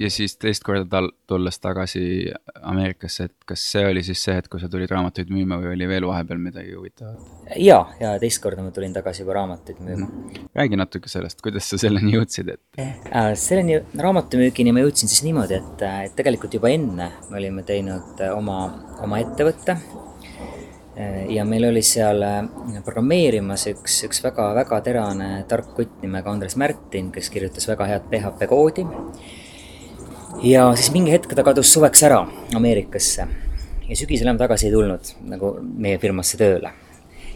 ja 0.01 0.11
siis 0.11 0.37
teist 0.39 0.65
korda 0.67 0.87
tal-, 0.91 1.11
tulles 1.27 1.59
tagasi 1.63 2.03
Ameerikasse, 2.69 3.29
et 3.29 3.47
kas 3.49 3.63
see 3.73 3.85
oli 3.89 4.03
siis 4.07 4.21
see 4.25 4.35
hetk, 4.37 4.51
kui 4.53 4.63
sa 4.63 4.71
tulid 4.71 4.91
raamatuid 4.93 5.31
müüma 5.35 5.59
või 5.63 5.73
oli 5.75 5.89
veel 5.91 6.07
vahepeal 6.09 6.41
midagi 6.43 6.75
huvitavat? 6.77 7.29
ja, 7.57 7.81
ja 8.01 8.15
teist 8.23 8.43
korda 8.45 8.65
ma 8.65 8.73
tulin 8.75 8.95
tagasi 8.95 9.25
juba 9.25 9.39
raamatuid 9.41 9.81
müüma. 9.85 10.09
räägi 10.59 10.79
natuke 10.81 11.11
sellest, 11.11 11.43
kuidas 11.45 11.71
sa 11.71 11.81
selleni 11.81 12.15
jõudsid, 12.17 12.53
et 12.55 12.83
äh,? 12.83 13.33
selleni, 13.39 13.81
raamatumüügini 13.99 14.75
ma 14.75 14.85
jõudsin 14.87 15.11
siis 15.11 15.25
niimoodi, 15.27 15.59
et, 15.59 15.87
et 16.11 16.19
tegelikult 16.19 16.55
juba 16.59 16.73
enne 16.73 17.13
me 17.29 17.41
olime 17.43 17.67
teinud 17.67 18.23
äh, 18.23 18.35
oma, 18.35 18.61
oma 19.05 19.23
ettevõtte 19.25 19.77
äh, 19.79 20.09
ja 21.29 21.45
meil 21.47 21.69
oli 21.69 21.83
seal 21.87 22.23
äh, 22.27 22.41
programmeerimas 22.85 23.69
üks, 23.71 24.01
üks 24.09 24.23
väga, 24.25 24.51
väga 24.59 24.81
terane 24.87 25.29
tark 25.51 25.71
kutt 25.77 26.01
nimega 26.03 26.33
Andres 26.33 26.57
Märtin, 26.59 27.13
kes 27.15 27.31
kirjutas 27.31 27.69
väga 27.71 27.87
head 27.93 28.09
PHP 28.11 28.49
koodi 28.51 28.87
ja 30.43 30.69
siis 30.77 30.91
mingi 30.95 31.15
hetk 31.15 31.35
ta 31.35 31.45
kadus 31.47 31.71
suveks 31.75 32.03
ära 32.09 32.25
Ameerikasse 32.59 33.29
ja 33.89 33.97
sügisel 33.97 34.27
enam 34.27 34.41
tagasi 34.41 34.69
ei 34.69 34.75
tulnud 34.75 35.15
nagu 35.31 35.55
meie 35.63 36.01
firmasse 36.03 36.39
tööle. 36.41 36.73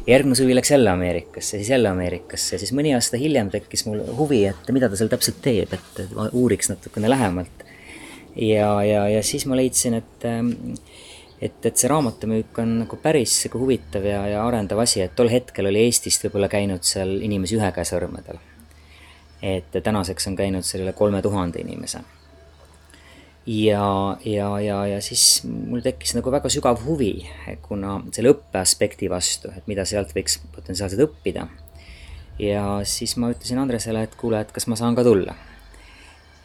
järgmine 0.06 0.34
suvi 0.34 0.54
läks 0.58 0.70
jälle 0.70 0.90
Ameerikasse, 0.90 1.56
siis 1.56 1.70
jälle 1.70 1.88
Ameerikasse, 1.88 2.58
siis 2.58 2.72
mõni 2.74 2.94
aasta 2.96 3.20
hiljem 3.20 3.50
tekkis 3.50 3.86
mul 3.86 4.02
huvi, 4.18 4.42
et 4.50 4.72
mida 4.74 4.88
ta 4.90 4.98
seal 4.98 5.12
täpselt 5.12 5.38
teeb, 5.44 5.70
et 5.72 6.02
uuriks 6.32 6.72
natukene 6.72 7.10
lähemalt. 7.10 7.62
ja, 8.34 8.74
ja, 8.82 9.06
ja 9.08 9.22
siis 9.22 9.46
ma 9.46 9.56
leidsin, 9.56 10.00
et 10.02 10.26
et, 11.42 11.58
et 11.66 11.76
see 11.76 11.90
raamatumüük 11.90 12.58
on 12.62 12.78
nagu 12.84 12.98
päris 13.02 13.34
sihuke 13.42 13.60
huvitav 13.60 14.06
ja, 14.06 14.22
ja 14.30 14.46
arendav 14.46 14.84
asi, 14.84 15.02
et 15.02 15.14
tol 15.18 15.30
hetkel 15.32 15.66
oli 15.70 15.86
Eestist 15.88 16.22
võib-olla 16.26 16.48
käinud 16.52 16.86
seal 16.86 17.18
inimesi 17.20 17.58
ühe 17.58 17.70
käe 17.74 17.86
sõrmedel. 17.88 18.38
et 19.42 19.74
tänaseks 19.74 20.28
on 20.30 20.36
käinud 20.38 20.66
seal 20.66 20.84
üle 20.84 20.92
kolme 20.94 21.22
tuhande 21.22 21.58
inimese 21.60 22.04
ja, 23.46 24.16
ja, 24.24 24.48
ja, 24.60 24.78
ja 24.86 25.00
siis 25.02 25.42
mul 25.48 25.82
tekkis 25.82 26.14
nagu 26.14 26.30
väga 26.30 26.50
sügav 26.52 26.84
huvi, 26.86 27.26
kuna 27.64 27.98
selle 28.14 28.36
õppeaspekti 28.36 29.10
vastu, 29.10 29.50
et 29.56 29.66
mida 29.66 29.86
sealt 29.88 30.14
võiks 30.14 30.38
potentsiaalselt 30.54 31.02
õppida. 31.08 31.48
ja 32.38 32.66
siis 32.86 33.16
ma 33.16 33.32
ütlesin 33.34 33.58
Andresele, 33.58 34.04
et 34.06 34.14
kuule, 34.18 34.40
et 34.40 34.52
kas 34.54 34.68
ma 34.70 34.78
saan 34.78 34.94
ka 34.94 35.02
tulla. 35.04 35.34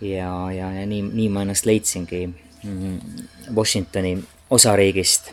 ja, 0.01 0.31
ja, 0.51 0.71
ja 0.73 0.85
nii, 0.89 1.03
nii 1.13 1.29
ma 1.29 1.45
ennast 1.45 1.69
leidsingi 1.69 2.25
mm, 2.63 2.97
Washingtoni 3.53 4.17
osariigist, 4.49 5.31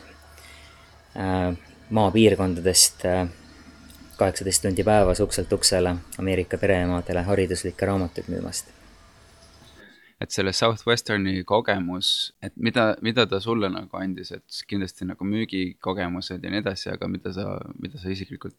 äh, 1.15 1.57
maapiirkondadest 1.89 3.05
äh, 3.05 3.27
kaheksateist 4.17 4.61
tundi 4.61 4.83
päevas 4.83 5.19
ukselt 5.19 5.53
uksele 5.53 5.95
Ameerika 6.19 6.57
pereemadele 6.57 7.21
hariduslikke 7.21 7.85
raamatuid 7.85 8.31
müümast. 8.31 8.71
Et 10.21 10.31
selle 10.31 10.53
Southwesterni 10.53 11.43
kogemus, 11.43 12.33
et 12.43 12.53
mida, 12.55 12.95
mida 13.03 13.25
ta 13.27 13.39
sulle 13.43 13.69
nagu 13.69 13.97
andis, 13.99 14.31
et 14.31 14.61
kindlasti 14.67 15.05
nagu 15.05 15.27
müügikogemused 15.27 16.43
ja 16.43 16.51
nii 16.51 16.63
edasi, 16.63 16.89
aga 16.93 17.09
mida 17.11 17.33
sa, 17.35 17.57
mida 17.81 17.99
sa 17.99 18.09
isiklikult 18.09 18.55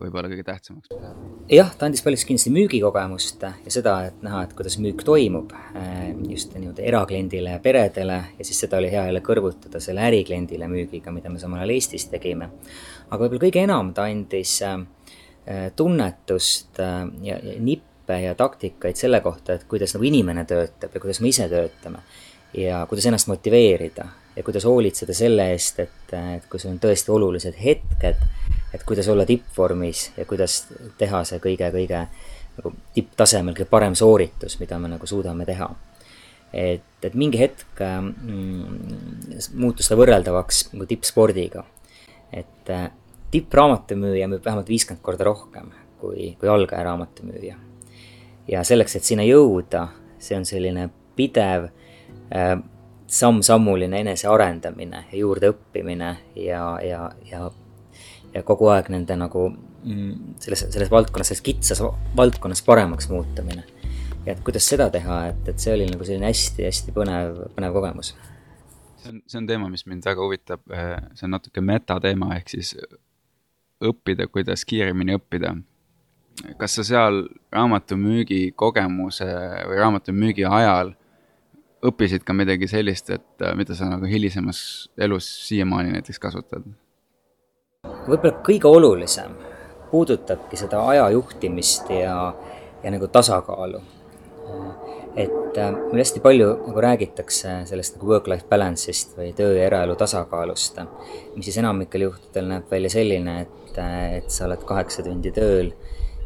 võib-olla 0.00 0.30
kõige 0.30 0.44
tähtsamaks 0.46 0.90
pead? 0.90 1.20
jah, 1.52 1.70
ta 1.78 1.86
andis 1.86 2.02
paljuski 2.04 2.32
kindlasti 2.32 2.52
müügikogemust 2.54 3.44
ja 3.46 3.72
seda, 3.72 3.94
et 4.08 4.24
näha, 4.26 4.42
et 4.46 4.54
kuidas 4.58 4.76
müük 4.82 5.04
toimub 5.06 5.54
eh, 5.54 6.10
just 6.30 6.56
nii-öelda 6.56 6.84
erakliendile 6.90 7.54
ja 7.54 7.62
peredele 7.62 8.18
ja 8.38 8.46
siis 8.46 8.64
seda 8.64 8.80
oli 8.80 8.90
hea 8.92 9.06
jälle 9.08 9.22
kõrvutada 9.24 9.82
selle 9.82 10.04
ärikliendile 10.08 10.68
müügiga, 10.70 11.14
mida 11.14 11.30
me 11.30 11.42
samal 11.42 11.62
ajal 11.62 11.74
Eestis 11.76 12.08
tegime. 12.12 12.50
aga 13.10 13.20
võib-olla 13.20 13.44
kõige 13.46 13.64
enam 13.64 13.94
ta 13.94 14.08
andis 14.10 14.56
eh, 14.66 15.70
tunnetust 15.76 16.82
eh, 16.82 16.98
ja, 17.30 17.38
ja 17.38 17.56
nippe 17.60 18.20
ja 18.20 18.34
taktikaid 18.36 18.98
selle 19.00 19.22
kohta, 19.24 19.54
et 19.54 19.68
kuidas 19.68 19.94
nagu 19.96 20.10
inimene 20.10 20.44
töötab 20.48 20.92
ja 20.92 21.00
kuidas 21.00 21.22
me 21.22 21.30
ise 21.30 21.48
töötame. 21.48 22.02
ja 22.54 22.84
kuidas 22.90 23.06
ennast 23.06 23.30
motiveerida 23.30 24.10
ja 24.36 24.42
kuidas 24.42 24.64
hoolitseda 24.64 25.14
selle 25.14 25.50
eest, 25.52 25.80
et, 25.80 26.14
et 26.36 26.46
kui 26.50 26.60
sul 26.60 26.72
on 26.74 26.80
tõesti 26.82 27.12
olulised 27.14 27.58
hetked, 27.60 28.24
et 28.74 28.86
kuidas 28.86 29.08
olla 29.08 29.26
tippvormis 29.28 30.08
ja 30.16 30.26
kuidas 30.28 30.64
teha 30.98 31.22
see 31.28 31.42
kõige-kõige 31.42 32.06
nagu 32.54 32.72
tipptasemel 32.94 33.54
kõige 33.54 33.70
parem 33.70 33.96
sooritus, 33.98 34.58
mida 34.60 34.78
me 34.78 34.90
nagu 34.92 35.06
suudame 35.06 35.46
teha. 35.46 35.70
et, 36.52 36.98
et 37.02 37.14
mingi 37.14 37.38
hetk 37.38 37.80
mm, 37.80 39.54
muutus 39.58 39.88
ta 39.90 39.98
võrreldavaks 39.98 40.68
nagu 40.72 40.86
tippspordiga. 40.86 41.64
et 42.32 42.74
tippraamatumüüja 43.30 44.28
müüb 44.30 44.44
vähemalt 44.44 44.68
viiskümmend 44.68 45.02
korda 45.02 45.24
rohkem 45.24 45.70
kui, 46.00 46.34
kui 46.38 46.48
algaja 46.48 46.84
raamatumüüja 46.84 47.56
ja 48.48 48.62
selleks, 48.66 48.96
et 48.96 49.06
sinna 49.06 49.24
jõuda, 49.26 49.88
see 50.20 50.36
on 50.36 50.46
selline 50.48 50.88
pidev 51.16 51.68
äh, 52.34 52.54
samm-sammuline 53.14 54.00
enesearendamine 54.04 55.04
ja 55.12 55.18
juurdeõppimine 55.18 56.10
ja, 56.36 56.64
ja, 56.82 57.10
ja, 57.30 57.50
ja 58.34 58.42
kogu 58.46 58.68
aeg 58.74 58.90
nende 58.92 59.16
nagu 59.18 59.46
mm, 59.50 60.34
selles, 60.42 60.66
selles 60.74 60.90
valdkonnas, 60.90 61.30
selles 61.32 61.44
kitsas 61.46 61.82
valdkonnas 62.16 62.62
paremaks 62.66 63.08
muutumine. 63.12 63.64
ja 64.26 64.32
et 64.32 64.40
kuidas 64.44 64.68
seda 64.68 64.88
teha, 64.90 65.20
et, 65.32 65.48
et 65.52 65.60
see 65.60 65.74
oli 65.76 65.88
nagu 65.90 66.06
selline 66.06 66.30
hästi-hästi 66.30 66.94
põnev, 66.96 67.44
põnev 67.56 67.76
kogemus. 67.76 68.14
see 69.02 69.12
on, 69.12 69.22
see 69.26 69.38
on 69.42 69.46
teema, 69.46 69.68
mis 69.70 69.86
mind 69.86 70.06
väga 70.06 70.26
huvitab, 70.26 70.64
see 71.14 71.28
on 71.28 71.36
natuke 71.36 71.62
metateema, 71.64 72.34
ehk 72.38 72.56
siis 72.56 72.74
õppida, 73.84 74.26
kuidas 74.32 74.64
kiiremini 74.64 75.18
õppida 75.20 75.54
kas 76.58 76.76
sa 76.78 76.84
seal 76.86 77.24
raamatumüügi 77.54 78.52
kogemuse 78.58 79.26
või 79.68 79.78
raamatumüügi 79.78 80.46
ajal 80.48 80.94
õppisid 81.84 82.24
ka 82.24 82.36
midagi 82.36 82.68
sellist, 82.70 83.10
et 83.12 83.44
äh, 83.44 83.54
mida 83.58 83.76
sa 83.76 83.88
nagu 83.90 84.08
hilisemas 84.08 84.60
elus 84.98 85.28
siiamaani 85.48 85.96
näiteks 85.98 86.22
kasutad? 86.22 86.64
võib-olla 87.84 88.38
kõige 88.44 88.68
olulisem 88.68 89.34
puudutabki 89.90 90.56
seda 90.56 90.80
aja 90.88 91.08
juhtimist 91.12 91.90
ja, 91.92 92.16
ja 92.82 92.90
nagu 92.90 93.08
tasakaalu. 93.12 93.82
et 95.16 95.58
äh, 95.60 95.70
meil 95.70 96.00
hästi 96.02 96.20
palju 96.24 96.48
nagu 96.66 96.80
räägitakse 96.86 97.60
sellest 97.68 97.98
nagu 97.98 98.08
work-life 98.12 98.48
balance'ist 98.50 99.14
või 99.18 99.32
töö 99.36 99.52
ja 99.54 99.68
eraelu 99.68 99.96
tasakaalust, 99.96 100.80
mis 101.36 101.46
siis 101.46 101.60
enamikel 101.62 102.08
juhtudel 102.08 102.48
näeb 102.50 102.70
välja 102.70 102.90
selline, 102.96 103.40
et, 103.46 103.78
äh, 103.78 104.16
et 104.18 104.30
sa 104.30 104.48
oled 104.48 104.64
kaheksa 104.66 105.04
tundi 105.06 105.32
tööl 105.32 105.70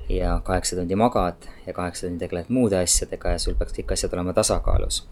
ja 0.08 0.40
kaheksa 0.44 0.76
tundi 0.76 0.96
magad 0.96 1.50
ja 1.66 1.72
kaheksa 1.72 2.06
tundi 2.06 2.24
tegeled 2.24 2.48
muude 2.48 2.78
asjadega 2.80 3.34
ja 3.36 3.42
sul 3.42 3.58
peaks 3.58 3.76
kõik 3.76 3.92
asjad 3.92 4.14
olema 4.16 4.32
tasakaalus. 4.32 5.02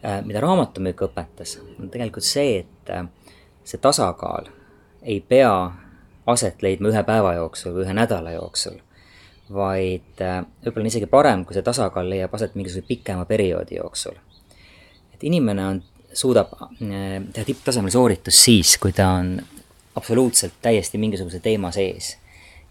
Äh, 0.00 0.20
mida 0.24 0.40
raamatumüük 0.40 1.02
õpetas, 1.10 1.58
on 1.78 1.90
tegelikult 1.92 2.24
see, 2.24 2.62
et 2.64 2.92
see 3.64 3.80
tasakaal 3.80 4.48
ei 5.02 5.20
pea 5.20 5.52
aset 6.26 6.62
leidma 6.62 6.88
ühe 6.88 7.02
päeva 7.04 7.34
jooksul 7.36 7.74
või 7.74 7.84
ühe 7.84 7.96
nädala 7.96 8.32
jooksul 8.32 8.78
vaid 9.54 10.22
äh, 10.22 10.40
võib-olla 10.64 10.84
on 10.84 10.90
isegi 10.90 11.08
parem, 11.10 11.44
kui 11.44 11.56
see 11.56 11.66
tasakaal 11.66 12.08
leiab 12.10 12.34
aset 12.36 12.54
mingisuguse 12.58 12.86
pikema 12.86 13.26
perioodi 13.28 13.80
jooksul. 13.80 14.18
et 15.14 15.24
inimene 15.26 15.66
on, 15.66 15.82
suudab 16.12 16.52
äh, 16.62 17.18
teha 17.32 17.46
tipptasemel 17.46 17.90
sooritust 17.90 18.38
siis, 18.38 18.76
kui 18.78 18.94
ta 18.96 19.10
on 19.18 19.36
absoluutselt 19.98 20.60
täiesti 20.62 20.98
mingisuguse 20.98 21.40
teema 21.40 21.72
sees. 21.74 22.16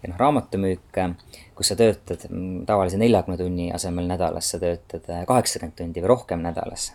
ja 0.02 0.08
noh, 0.08 0.18
raamatumüük, 0.18 0.88
äh, 0.98 1.12
kus 1.54 1.72
sa 1.72 1.76
töötad 1.76 2.24
mm, 2.30 2.64
tavalise 2.66 3.00
neljakümne 3.00 3.38
tunni 3.38 3.70
asemel 3.76 4.08
nädalas, 4.08 4.50
sa 4.50 4.62
töötad 4.62 5.04
kaheksakümmend 5.28 5.76
tundi 5.76 6.04
või 6.04 6.14
rohkem 6.16 6.44
nädalas. 6.44 6.92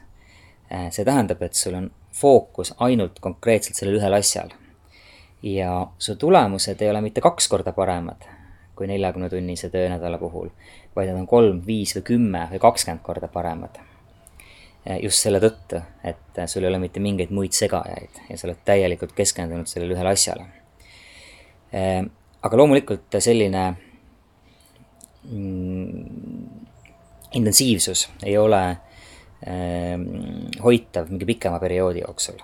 See 0.70 1.06
tähendab, 1.06 1.42
et 1.42 1.54
sul 1.54 1.76
on 1.78 1.92
fookus 2.16 2.74
ainult 2.80 3.20
konkreetselt 3.20 3.76
sellel 3.76 4.00
ühel 4.00 4.14
asjal. 4.18 4.54
ja 5.44 5.88
su 6.00 6.16
tulemused 6.16 6.82
ei 6.82 6.90
ole 6.90 7.02
mitte 7.06 7.22
kaks 7.22 7.48
korda 7.48 7.72
paremad, 7.72 8.24
kui 8.76 8.88
neljakümne 8.88 9.30
tunnise 9.30 9.70
töönädala 9.70 10.18
puhul, 10.18 10.50
vaid 10.96 11.12
nad 11.12 11.20
on 11.20 11.28
kolm, 11.28 11.60
viis 11.68 11.94
või 11.98 12.06
kümme 12.08 12.48
või 12.52 12.60
kakskümmend 12.60 13.04
korda 13.04 13.28
paremad. 13.28 13.78
just 15.02 15.22
selle 15.22 15.40
tõttu, 15.42 15.82
et 16.04 16.42
sul 16.50 16.64
ei 16.64 16.70
ole 16.70 16.80
mitte 16.80 17.00
mingeid 17.00 17.32
muid 17.34 17.54
segajaid 17.58 18.22
ja 18.30 18.38
sa 18.38 18.48
oled 18.48 18.62
täielikult 18.66 19.14
keskendunud 19.18 19.68
sellele 19.68 19.94
ühele 19.94 20.10
asjale. 20.10 20.46
aga 22.42 22.58
loomulikult 22.58 23.20
selline 23.20 23.64
mm, 25.30 26.66
intensiivsus 27.34 28.10
ei 28.24 28.38
ole 28.38 28.78
hoitav 30.64 31.12
mingi 31.12 31.26
pikema 31.30 31.60
perioodi 31.62 32.02
jooksul 32.02 32.40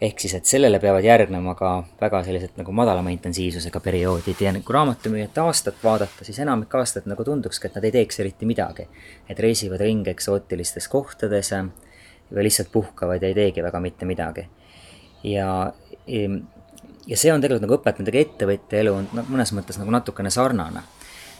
ehk 0.00 0.20
siis, 0.20 0.34
et 0.34 0.48
sellele 0.48 0.80
peavad 0.80 1.04
järgnema 1.04 1.54
ka 1.58 1.70
väga 2.00 2.22
sellised 2.24 2.56
nagu 2.60 2.72
madalama 2.72 3.12
intensiivsusega 3.12 3.82
perioodid 3.84 4.40
ja 4.40 4.52
kui 4.64 4.74
raamatumüüjate 4.76 5.42
aastat 5.44 5.82
vaadata, 5.84 6.24
siis 6.24 6.38
enamik 6.40 6.74
aastat 6.74 7.08
nagu 7.10 7.24
tundukski, 7.24 7.68
et 7.68 7.76
nad 7.76 7.84
ei 7.84 7.92
teeks 7.98 8.20
eriti 8.24 8.48
midagi. 8.48 8.88
et 9.28 9.38
reisivad 9.38 9.80
ringi 9.80 10.10
eksootilistes 10.10 10.88
kohtades 10.88 11.52
või 11.52 12.46
lihtsalt 12.46 12.72
puhkavad 12.72 13.22
ja 13.22 13.28
ei 13.28 13.34
teegi 13.34 13.62
väga 13.62 13.80
mitte 13.80 14.08
midagi. 14.08 14.48
ja, 15.24 15.72
ja 16.06 17.16
see 17.16 17.32
on 17.32 17.40
tegelikult 17.40 17.66
nagu 17.66 17.76
õpetanud, 17.76 18.08
ega 18.08 18.24
ettevõtja 18.24 18.80
elu 18.80 18.94
on 18.94 19.08
noh, 19.12 19.28
mõnes 19.28 19.52
mõttes 19.52 19.78
nagu 19.78 19.92
natukene 19.92 20.30
sarnane. 20.30 20.82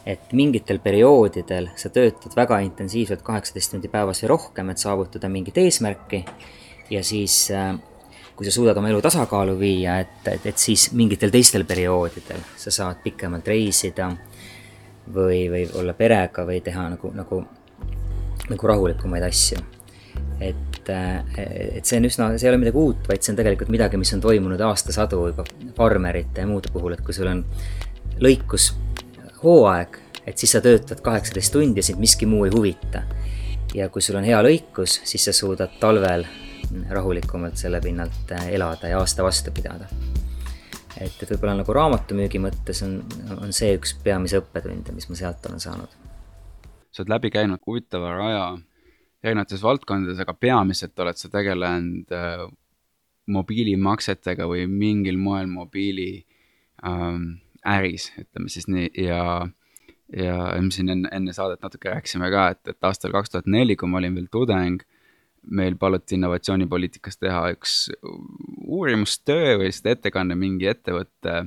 Et 0.07 0.33
mingitel 0.33 0.80
perioodidel 0.80 1.71
sa 1.76 1.90
töötad 1.92 2.35
väga 2.37 2.61
intensiivselt 2.64 3.23
kaheksateist 3.23 3.75
tundi 3.75 3.90
päevas 3.92 4.23
või 4.25 4.33
rohkem, 4.33 4.73
et 4.73 4.80
saavutada 4.80 5.28
mingit 5.28 5.59
eesmärki 5.61 6.25
ja 6.90 7.02
siis 7.04 7.50
äh, 7.54 7.75
kui 8.40 8.49
sa 8.49 8.54
suudad 8.54 8.78
oma 8.80 8.88
elu 8.88 9.02
tasakaalu 9.04 9.59
viia, 9.61 9.99
et, 10.00 10.23
et, 10.33 10.47
et 10.49 10.59
siis 10.59 10.87
mingitel 10.97 11.28
teistel 11.28 11.66
perioodidel 11.69 12.40
sa 12.57 12.73
saad 12.73 13.02
pikemalt 13.04 13.49
reisida 13.52 14.09
või, 15.12 15.42
või 15.52 15.66
olla 15.76 15.92
perega 15.99 16.47
või 16.49 16.62
teha 16.64 16.87
nagu, 16.95 17.11
nagu, 17.12 17.42
nagu 18.49 18.71
rahulikumaid 18.73 19.26
asju. 19.28 19.61
et, 20.40 20.88
et 20.88 21.85
see 21.85 22.00
on 22.00 22.09
üsna, 22.09 22.30
see 22.38 22.49
ei 22.49 22.54
ole 22.54 22.62
midagi 22.62 22.80
uut, 22.80 23.04
vaid 23.11 23.21
see 23.21 23.35
on 23.35 23.42
tegelikult 23.42 23.69
midagi, 23.76 24.00
mis 24.00 24.14
on 24.16 24.25
toimunud 24.25 24.64
aastasadu 24.71 25.21
juba 25.35 25.45
farmerite 25.76 26.40
ja 26.40 26.49
muude 26.49 26.73
puhul, 26.73 26.97
et 26.97 27.04
kui 27.04 27.12
sul 27.12 27.28
on 27.28 27.45
lõikushooaeg, 29.40 29.97
et 30.26 30.38
siis 30.38 30.52
sa 30.52 30.61
töötad 30.61 31.00
kaheksateist 31.00 31.52
tundi 31.52 31.80
ja 31.80 31.82
sind 31.82 31.99
miski 31.99 32.26
muu 32.26 32.44
ei 32.44 32.50
huvita. 32.54 33.02
ja 33.75 33.88
kui 33.88 34.02
sul 34.02 34.16
on 34.16 34.25
hea 34.25 34.40
lõikus, 34.42 35.00
siis 35.04 35.25
sa 35.25 35.32
suudad 35.32 35.70
talvel 35.80 36.25
rahulikumalt 36.90 37.57
selle 37.57 37.81
pinnalt 37.81 38.33
äh, 38.33 38.48
elada 38.55 38.88
ja 38.88 38.98
aasta 38.98 39.22
vastu 39.22 39.50
pidada. 39.50 39.87
et, 41.00 41.22
et 41.22 41.31
võib-olla 41.31 41.55
nagu 41.55 41.72
raamatumüügi 41.72 42.38
mõttes 42.38 42.83
on, 42.83 43.03
on 43.40 43.53
see 43.53 43.74
üks 43.76 43.94
peamisi 44.03 44.37
õppetunde, 44.37 44.92
mis 44.92 45.09
ma 45.09 45.16
sealt 45.16 45.46
olen 45.46 45.61
saanud. 45.61 45.88
sa 46.90 47.03
oled 47.03 47.11
läbi 47.11 47.31
käinud 47.31 47.61
huvitava 47.66 48.16
raja 48.16 48.59
erinevates 49.22 49.62
valdkondades, 49.62 50.18
aga 50.20 50.35
peamiselt 50.35 50.98
oled 50.98 51.16
sa 51.16 51.29
tegelenud 51.29 52.12
äh, 52.12 52.48
mobiilimaksetega 53.26 54.46
või 54.48 54.66
mingil 54.66 55.16
moel 55.16 55.46
mobiili 55.46 56.26
ähm, 56.85 57.38
äris, 57.66 58.11
ütleme 58.18 58.53
siis 58.53 58.68
nii, 58.68 58.90
ja 59.07 59.49
ja 60.16 60.37
me 60.59 60.73
siin 60.75 60.90
enne, 60.90 61.11
enne 61.14 61.33
saadet 61.33 61.62
natuke 61.62 61.90
rääkisime 61.92 62.31
ka, 62.33 62.49
et, 62.55 62.73
et 62.73 62.87
aastal 62.88 63.12
kaks 63.14 63.31
tuhat 63.31 63.46
neli, 63.46 63.77
kui 63.79 63.88
ma 63.88 64.01
olin 64.01 64.16
veel 64.18 64.27
tudeng 64.33 64.83
meil 65.49 65.77
paluti 65.81 66.18
innovatsioonipoliitikas 66.18 67.16
teha 67.20 67.44
üks 67.55 67.77
uurimustöö 68.66 69.57
või 69.61 69.70
lihtsalt 69.70 69.94
ettekanne 69.94 70.37
mingi 70.37 70.68
ettevõtte, 70.68 71.46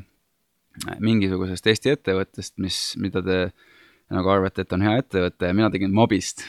mingisugusest 1.03 1.67
Eesti 1.69 1.93
ettevõttest, 1.93 2.55
mis, 2.63 2.79
mida 3.01 3.21
te 3.25 3.39
nagu 4.13 4.33
arvate, 4.33 4.65
et 4.65 4.73
on 4.73 4.85
hea 4.85 4.97
ettevõte 5.03 5.49
ja 5.49 5.57
mina 5.57 5.69
tegin 5.73 5.93
Mobist. 5.93 6.45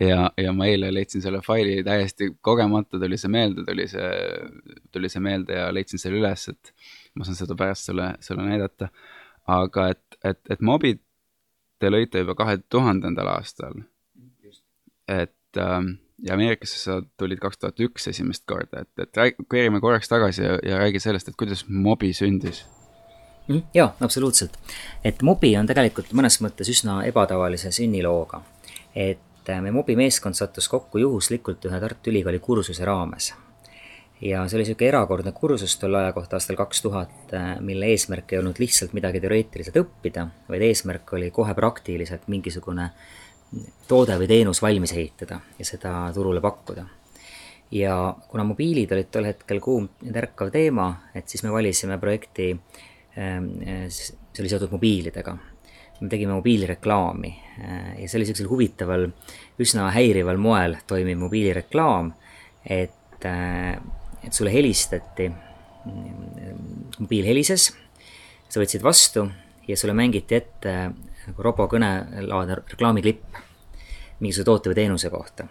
ja, 0.00 0.30
ja 0.40 0.52
ma 0.56 0.70
eile 0.70 0.88
leidsin 0.94 1.22
selle 1.22 1.42
faili 1.44 1.82
täiesti 1.84 2.30
kogemata, 2.40 2.98
tuli 2.98 3.18
see 3.20 3.28
meelde, 3.28 3.64
tuli 3.68 3.86
see, 3.88 4.10
tuli 4.92 5.12
see 5.12 5.20
meelde 5.20 5.58
ja 5.58 5.68
leidsin 5.72 6.00
selle 6.00 6.22
üles, 6.22 6.48
et 6.48 6.72
ma 7.14 7.26
saan 7.26 7.38
seda 7.38 7.56
pärast 7.58 7.88
sulle, 7.88 8.12
sulle 8.20 8.46
näidata. 8.46 8.88
aga 9.46 9.88
et, 9.94 10.04
et, 10.24 10.40
et 10.50 10.60
Mobid 10.60 11.00
te 11.80 11.90
lõite 11.90 12.22
juba 12.22 12.36
kahe 12.38 12.58
tuhandendal 12.68 13.32
aastal. 13.34 13.82
et 15.08 15.58
ähm, 15.58 15.96
ja 16.22 16.34
Ameerikasse 16.34 16.78
sa 16.78 17.00
tulid 17.18 17.40
kaks 17.40 17.58
tuhat 17.58 17.80
üks 17.80 18.08
esimest 18.12 18.44
korda, 18.46 18.84
et, 18.84 18.90
et 18.98 19.16
räägi, 19.16 19.46
keerime 19.50 19.80
korraks 19.80 20.08
tagasi 20.08 20.44
ja, 20.44 20.58
ja 20.62 20.78
räägi 20.78 21.00
sellest, 21.00 21.28
et 21.28 21.36
kuidas 21.38 21.64
Mobi 21.68 22.12
sündis 22.12 22.64
mm,. 23.48 23.62
jaa, 23.74 23.96
absoluutselt. 24.00 24.58
et 25.04 25.22
Mobi 25.22 25.56
on 25.58 25.66
tegelikult 25.66 26.12
mõnes 26.16 26.40
mõttes 26.44 26.70
üsna 26.70 27.00
ebatavalise 27.08 27.72
sünnilooga. 27.74 28.42
et 28.94 29.48
äh, 29.48 29.62
meie 29.62 29.72
Mobi 29.72 29.96
meeskond 29.96 30.38
sattus 30.38 30.68
kokku 30.68 30.98
juhuslikult 30.98 31.64
ühe 31.64 31.80
Tartu 31.80 32.10
Ülikooli 32.10 32.38
kursuse 32.38 32.84
raames. 32.84 33.32
Ja 34.20 34.42
see 34.48 34.58
oli 34.58 34.66
niisugune 34.66 34.88
erakordne 34.88 35.32
kursus 35.32 35.78
tolle 35.80 36.02
aja 36.04 36.12
kohta 36.12 36.36
aastal 36.36 36.58
kaks 36.60 36.82
tuhat, 36.82 37.32
äh, 37.34 37.56
mille 37.60 37.92
eesmärk 37.94 38.32
ei 38.32 38.42
olnud 38.42 38.58
lihtsalt 38.60 38.92
midagi 38.92 39.20
teoreetiliselt 39.20 39.80
õppida, 39.80 40.28
vaid 40.48 40.62
eesmärk 40.68 41.16
oli 41.16 41.30
kohe 41.34 41.54
praktiliselt 41.54 42.28
mingisugune 42.28 42.90
äh, 42.90 43.18
toode 43.88 44.16
või 44.20 44.28
teenus 44.30 44.62
valmis 44.62 44.92
ehitada 44.94 45.40
ja 45.58 45.66
seda 45.66 45.92
turule 46.14 46.40
pakkuda. 46.40 46.84
ja 47.70 47.94
kuna 48.28 48.44
mobiilid 48.44 48.92
olid 48.92 49.10
tol 49.10 49.28
hetkel 49.28 49.60
kuum 49.62 49.88
tärkav 50.02 50.50
teema, 50.50 50.88
et 51.14 51.28
siis 51.28 51.42
me 51.46 51.52
valisime 51.52 51.98
projekti, 51.98 52.50
ähm, 53.18 53.52
see 53.88 54.42
oli 54.42 54.50
seotud 54.50 54.70
mobiilidega. 54.70 55.36
me 56.00 56.08
tegime 56.08 56.32
mobiilireklaami 56.32 57.36
äh, 57.58 58.02
ja 58.02 58.08
see 58.08 58.18
oli 58.18 58.26
niisugusel 58.26 58.50
huvitaval, 58.50 59.08
üsna 59.60 59.90
häirival 59.90 60.38
moel 60.38 60.76
toimiv 60.86 61.18
mobiilireklaam, 61.18 62.12
et, 62.64 63.24
äh, 63.24 63.76
et 64.24 64.32
sulle 64.32 64.52
helistati, 64.52 65.30
mobiil 66.98 67.28
helises, 67.28 67.70
sa 68.48 68.60
võtsid 68.60 68.82
vastu 68.84 69.24
ja 69.68 69.76
sulle 69.78 69.94
mängiti 69.96 70.36
ette 70.36 70.74
nagu 71.26 71.44
robokõnelaadne 71.44 72.60
reklaamiklipp 72.72 73.40
mingisuguse 74.20 74.46
toote 74.46 74.70
või 74.70 74.78
teenuse 74.82 75.10
kohta. 75.10 75.46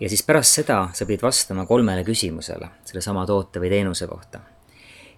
ja 0.00 0.08
siis 0.08 0.22
pärast 0.26 0.58
seda 0.58 0.88
sa 0.92 1.06
pidid 1.06 1.22
vastama 1.22 1.66
kolmele 1.66 2.04
küsimusele 2.04 2.68
sellesama 2.84 3.26
toote 3.26 3.60
või 3.60 3.70
teenuse 3.70 4.06
kohta. 4.06 4.40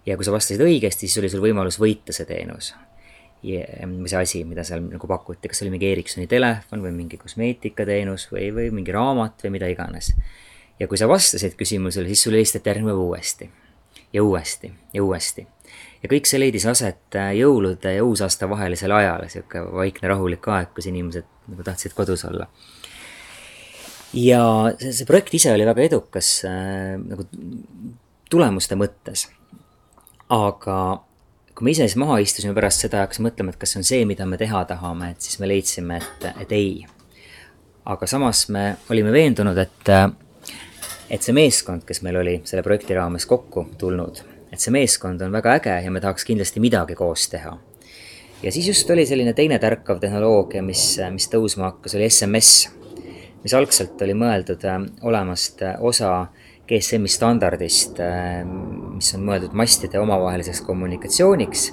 ja 0.06 0.16
kui 0.16 0.24
sa 0.24 0.32
vastasid 0.32 0.62
õigesti, 0.62 1.06
siis 1.06 1.18
oli 1.18 1.30
sul 1.30 1.42
võimalus 1.42 1.80
võita 1.80 2.12
see 2.12 2.26
teenus. 2.26 2.74
või 3.42 4.08
see 4.08 4.18
asi, 4.20 4.44
mida 4.44 4.64
seal 4.64 4.82
nagu 4.82 5.06
pakuti, 5.06 5.48
kas 5.48 5.58
see 5.58 5.66
oli 5.66 5.78
mingi 5.78 5.92
Ericssoni 5.92 6.26
telefon 6.26 6.82
või 6.82 6.92
mingi 6.92 7.16
kosmeetikateenus 7.16 8.30
või, 8.32 8.50
või 8.54 8.70
mingi 8.70 8.92
raamat 8.92 9.42
või 9.44 9.50
mida 9.58 9.68
iganes. 9.68 10.14
Ja 10.80 10.88
kui 10.88 10.98
sa 10.98 11.08
vastasid 11.08 11.56
küsimusele, 11.58 12.08
siis 12.12 12.22
sulle 12.26 12.40
helistati 12.40 12.70
järgmine 12.70 12.92
päev 12.92 13.04
uuesti 13.08 13.50
ja 14.12 14.24
uuesti 14.24 14.72
ja 14.92 15.04
uuesti 15.04 15.46
ja 16.02 16.10
kõik 16.10 16.28
see 16.28 16.40
leidis 16.40 16.66
aset 16.68 17.16
äh, 17.18 17.32
jõulude 17.40 17.96
ja 17.96 18.04
uusaasta 18.04 18.48
vahelisel 18.50 18.92
ajal, 18.94 19.26
sihuke 19.32 19.62
vaikne 19.74 20.10
rahulik 20.12 20.48
aeg, 20.52 20.72
kus 20.76 20.88
inimesed 20.90 21.26
nagu 21.50 21.66
tahtsid 21.66 21.96
kodus 21.96 22.24
olla. 22.28 22.48
ja 24.14 24.42
see, 24.78 24.92
see 24.92 25.08
projekt 25.08 25.34
ise 25.34 25.52
oli 25.54 25.66
väga 25.66 25.86
edukas 25.88 26.30
äh, 26.48 26.94
nagu 27.00 27.26
tulemuste 28.30 28.78
mõttes. 28.78 29.28
aga 30.28 30.78
kui 31.56 31.64
me 31.64 31.72
ise 31.72 31.86
siis 31.88 31.96
maha 31.96 32.18
istusime 32.20 32.54
pärast 32.54 32.84
seda 32.84 33.00
ja 33.00 33.06
hakkasime 33.06 33.30
mõtlema, 33.30 33.54
et 33.54 33.60
kas 33.60 33.72
see 33.72 33.80
on 33.80 33.88
see, 33.88 34.04
mida 34.08 34.26
me 34.28 34.36
teha 34.36 34.62
tahame, 34.68 35.14
et 35.14 35.24
siis 35.24 35.40
me 35.40 35.48
leidsime, 35.48 36.02
et, 36.02 36.28
et 36.44 36.52
ei. 36.52 36.84
aga 37.86 38.06
samas 38.10 38.48
me 38.52 38.68
olime 38.92 39.14
veendunud, 39.14 39.58
et, 39.58 39.92
et 41.10 41.22
see 41.22 41.34
meeskond, 41.36 41.84
kes 41.86 42.02
meil 42.06 42.20
oli 42.22 42.40
selle 42.44 42.64
projekti 42.66 42.96
raames 42.96 43.26
kokku 43.30 43.66
tulnud, 43.78 44.22
et 44.52 44.62
see 44.62 44.74
meeskond 44.74 45.22
on 45.22 45.34
väga 45.34 45.56
äge 45.60 45.76
ja 45.84 45.92
me 45.92 46.02
tahaks 46.02 46.26
kindlasti 46.26 46.62
midagi 46.62 46.96
koos 46.98 47.28
teha. 47.32 47.56
ja 48.42 48.52
siis 48.52 48.68
just 48.68 48.90
oli 48.90 49.06
selline 49.06 49.32
teine 49.32 49.58
tärkav 49.58 50.00
tehnoloogia, 50.00 50.62
mis, 50.62 50.98
mis 51.10 51.30
tõusma 51.32 51.70
hakkas, 51.70 51.94
oli 51.94 52.10
SMS, 52.10 52.68
mis 53.44 53.54
algselt 53.54 54.02
oli 54.02 54.14
mõeldud 54.14 54.66
olemast 55.02 55.62
osa 55.80 56.26
GSM-i 56.66 57.08
standardist, 57.08 58.00
mis 58.96 59.12
on 59.14 59.26
mõeldud 59.28 59.52
mastide 59.54 60.00
omavaheliseks 60.02 60.64
kommunikatsiooniks 60.66 61.68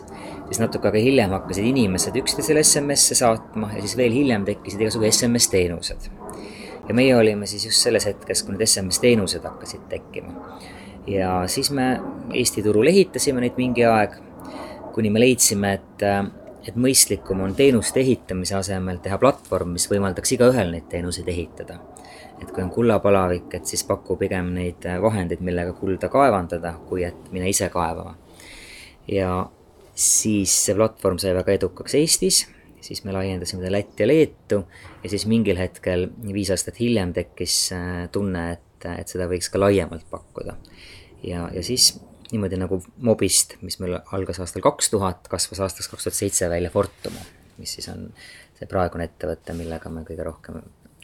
siis 0.54 0.62
natuke 0.62 0.90
aega 0.90 1.02
hiljem 1.02 1.34
hakkasid 1.34 1.66
inimesed 1.66 2.18
üksteisele 2.22 2.64
SMS-e 2.66 3.18
saatma 3.18 3.72
ja 3.74 3.82
siis 3.82 3.98
veel 3.98 4.14
hiljem 4.14 4.46
tekkisid 4.46 4.86
igasugu 4.86 5.10
SMS-teenused. 5.10 6.23
Ja 6.94 6.96
meie 6.96 7.16
olime 7.18 7.48
siis 7.50 7.66
just 7.66 7.82
selles 7.82 8.06
hetkes, 8.06 8.44
kui 8.46 8.54
need 8.54 8.68
SMS-teenused 8.68 9.42
hakkasid 9.48 9.88
tekkima. 9.90 10.34
ja 11.08 11.48
siis 11.48 11.72
me 11.72 12.00
Eesti 12.34 12.62
turul 12.64 12.88
ehitasime 12.88 13.42
neid 13.42 13.58
mingi 13.58 13.86
aeg, 13.86 14.14
kuni 14.94 15.10
me 15.10 15.20
leidsime, 15.20 15.74
et, 15.74 16.04
et 16.68 16.78
mõistlikum 16.78 17.42
on 17.42 17.56
teenuste 17.58 18.00
ehitamise 18.00 18.56
asemel 18.56 19.02
teha 19.02 19.18
platvorm, 19.18 19.74
mis 19.74 19.90
võimaldaks 19.90 20.36
igaühel 20.38 20.70
neid 20.72 20.86
teenuseid 20.90 21.28
ehitada 21.34 21.80
et 22.42 22.52
kui 22.52 22.64
on 22.64 22.70
kullapalavik, 22.70 23.50
et 23.58 23.66
siis 23.66 23.84
paku 23.88 24.18
pigem 24.20 24.54
neid 24.54 24.86
vahendeid, 25.02 25.42
millega 25.42 25.74
kulda 25.74 26.10
kaevandada, 26.14 26.74
kui 26.90 27.06
et 27.08 27.32
mine 27.32 27.50
ise 27.50 27.70
kaevama. 27.74 28.18
ja 29.08 29.50
siis 29.96 30.54
see 30.66 30.76
platvorm 30.76 31.18
sai 31.18 31.34
väga 31.34 31.58
edukaks 31.58 31.96
Eestis, 31.96 32.46
siis 32.84 33.04
me 33.08 33.14
laiendasime 33.16 33.72
Lätti 33.72 34.04
ja 34.04 34.08
Leetu 34.08 34.64
ja 35.04 35.10
siis 35.12 35.26
mingil 35.30 35.58
hetkel, 35.60 36.10
viis 36.34 36.52
aastat 36.54 36.80
hiljem, 36.82 37.14
tekkis 37.16 37.58
äh, 37.76 37.92
tunne, 38.12 38.48
et, 38.58 38.88
et 38.98 39.12
seda 39.12 39.28
võiks 39.32 39.50
ka 39.52 39.62
laiemalt 39.62 40.06
pakkuda. 40.12 40.58
ja, 41.24 41.48
ja 41.54 41.64
siis 41.64 41.94
niimoodi 42.34 42.58
nagu 42.58 42.80
Mobist, 43.06 43.58
mis 43.62 43.78
meil 43.80 44.00
algas 44.16 44.42
aastal 44.44 44.64
kaks 44.66 44.90
tuhat, 44.94 45.28
kasvas 45.32 45.62
aastaks 45.68 45.92
kaks 45.92 46.08
tuhat 46.08 46.18
seitse 46.18 46.50
välja 46.50 46.72
Fortumo, 46.74 47.22
mis 47.58 47.76
siis 47.78 47.90
on 47.94 48.08
see 48.58 48.70
praegune 48.70 49.08
ettevõte, 49.10 49.56
millega 49.58 49.92
me 49.94 50.06
kõige 50.08 50.26
rohkem 50.26 50.60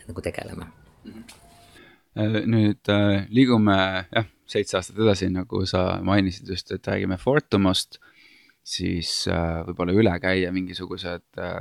nagu 0.08 0.26
tegeleme. 0.26 0.70
Äh, 2.18 2.42
nüüd 2.50 2.92
äh, 2.92 3.26
liigume 3.30 3.78
jah, 4.10 4.30
seitse 4.50 4.80
aastat 4.80 5.00
edasi, 5.00 5.30
nagu 5.34 5.64
sa 5.70 6.00
mainisid 6.06 6.50
just, 6.50 6.72
et 6.74 6.88
räägime 6.90 7.20
Fortumost 7.22 8.02
siis 8.70 9.12
äh, 9.32 9.62
võib-olla 9.68 9.96
üle 9.98 10.14
käia 10.22 10.52
mingisugused 10.54 11.42
äh, 11.42 11.58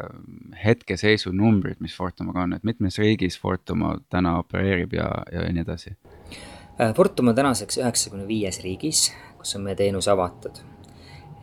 hetkeseisu 0.64 1.32
numbrid, 1.32 1.80
mis 1.84 1.96
Fortumaga 1.96 2.44
on, 2.44 2.56
et 2.58 2.66
mitmes 2.68 2.98
riigis 3.00 3.38
Fortuma 3.40 3.94
täna 4.12 4.36
opereerib 4.42 4.92
ja, 4.98 5.08
ja 5.32 5.46
nii 5.48 5.64
edasi? 5.64 5.94
Äh, 6.78 6.92
Fortum 6.96 7.32
on 7.32 7.38
tänaseks 7.38 7.80
üheksakümne 7.80 8.28
viies 8.28 8.60
riigis, 8.64 9.08
kus 9.40 9.56
on 9.56 9.64
meie 9.66 9.78
teenus 9.78 10.08
avatud. 10.12 10.60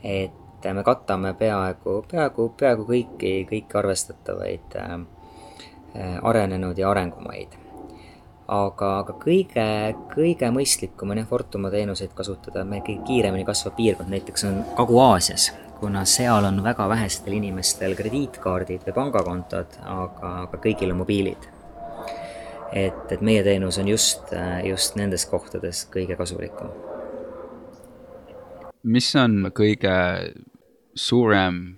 et 0.03 0.71
me 0.73 0.83
katame 0.83 1.33
peaaegu, 1.33 1.99
peaaegu, 2.11 2.49
peaaegu 2.59 2.85
kõiki, 2.89 3.33
kõiki 3.49 3.77
arvestatavaid 3.77 4.77
arenenud 6.21 6.77
ja 6.77 6.89
arengumaid 6.89 7.53
aga, 8.47 8.89
aga 9.01 9.15
kõige, 9.21 9.65
kõige 10.13 10.49
mõistlikum 10.53 11.11
on 11.11 11.21
jah, 11.21 11.27
Fortuma 11.29 11.71
teenuseid 11.73 12.13
kasutada, 12.17 12.65
meie 12.67 12.83
kõige 12.85 13.05
kiiremini 13.07 13.45
kasvav 13.47 13.75
piirkond 13.77 14.11
näiteks 14.13 14.45
on 14.49 14.59
Kagu-Aasias, 14.77 15.49
kuna 15.79 16.05
seal 16.09 16.45
on 16.45 16.61
väga 16.63 16.87
vähestel 16.89 17.37
inimestel 17.37 17.95
krediitkaardid 17.97 18.85
või 18.87 18.97
pangakontod, 18.99 19.79
aga, 19.81 20.33
aga 20.45 20.61
kõigil 20.61 20.93
on 20.93 21.01
mobiilid. 21.03 21.51
et, 22.73 23.11
et 23.11 23.21
meie 23.21 23.43
teenus 23.43 23.77
on 23.77 23.87
just, 23.87 24.33
just 24.63 24.95
nendes 24.95 25.25
kohtades 25.25 25.85
kõige 25.93 26.17
kasulikum. 26.17 26.69
mis 28.83 29.15
on 29.15 29.51
kõige 29.55 29.95
suurem 30.95 31.77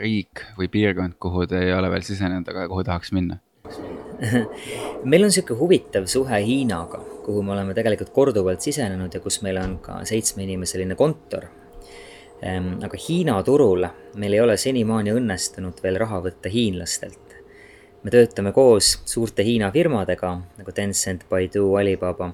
riik 0.00 0.44
või 0.58 0.68
piirkond, 0.68 1.18
kuhu 1.18 1.46
te 1.46 1.58
ei 1.58 1.72
ole 1.72 1.90
veel 1.90 2.02
sisenenud, 2.02 2.48
aga 2.48 2.68
kuhu 2.68 2.84
tahaks 2.84 3.12
minna? 3.12 3.38
meil 5.10 5.22
on 5.22 5.30
niisugune 5.30 5.58
huvitav 5.60 6.08
suhe 6.10 6.40
Hiinaga, 6.42 6.98
kuhu 7.24 7.42
me 7.42 7.52
oleme 7.54 7.74
tegelikult 7.74 8.10
korduvalt 8.14 8.64
sisenenud 8.64 9.14
ja 9.14 9.20
kus 9.22 9.40
meil 9.46 9.60
on 9.62 9.78
ka 9.82 10.00
seitsmeinimesseline 10.08 10.96
kontor. 10.98 11.46
Ehm, 12.42 12.76
aga 12.84 12.98
Hiina 13.08 13.38
turul 13.42 13.86
meil 14.18 14.36
ei 14.36 14.40
ole 14.40 14.56
senimaani 14.58 15.14
õnnestunud 15.14 15.82
veel 15.82 15.98
raha 16.02 16.22
võtta 16.26 16.50
hiinlastelt. 16.52 17.24
me 18.02 18.12
töötame 18.14 18.52
koos 18.54 18.92
suurte 19.10 19.42
Hiina 19.42 19.72
firmadega 19.74 20.28
nagu 20.58 20.72
Tencent, 20.72 21.24
Baidu, 21.28 21.74
Alibaba 21.76 22.30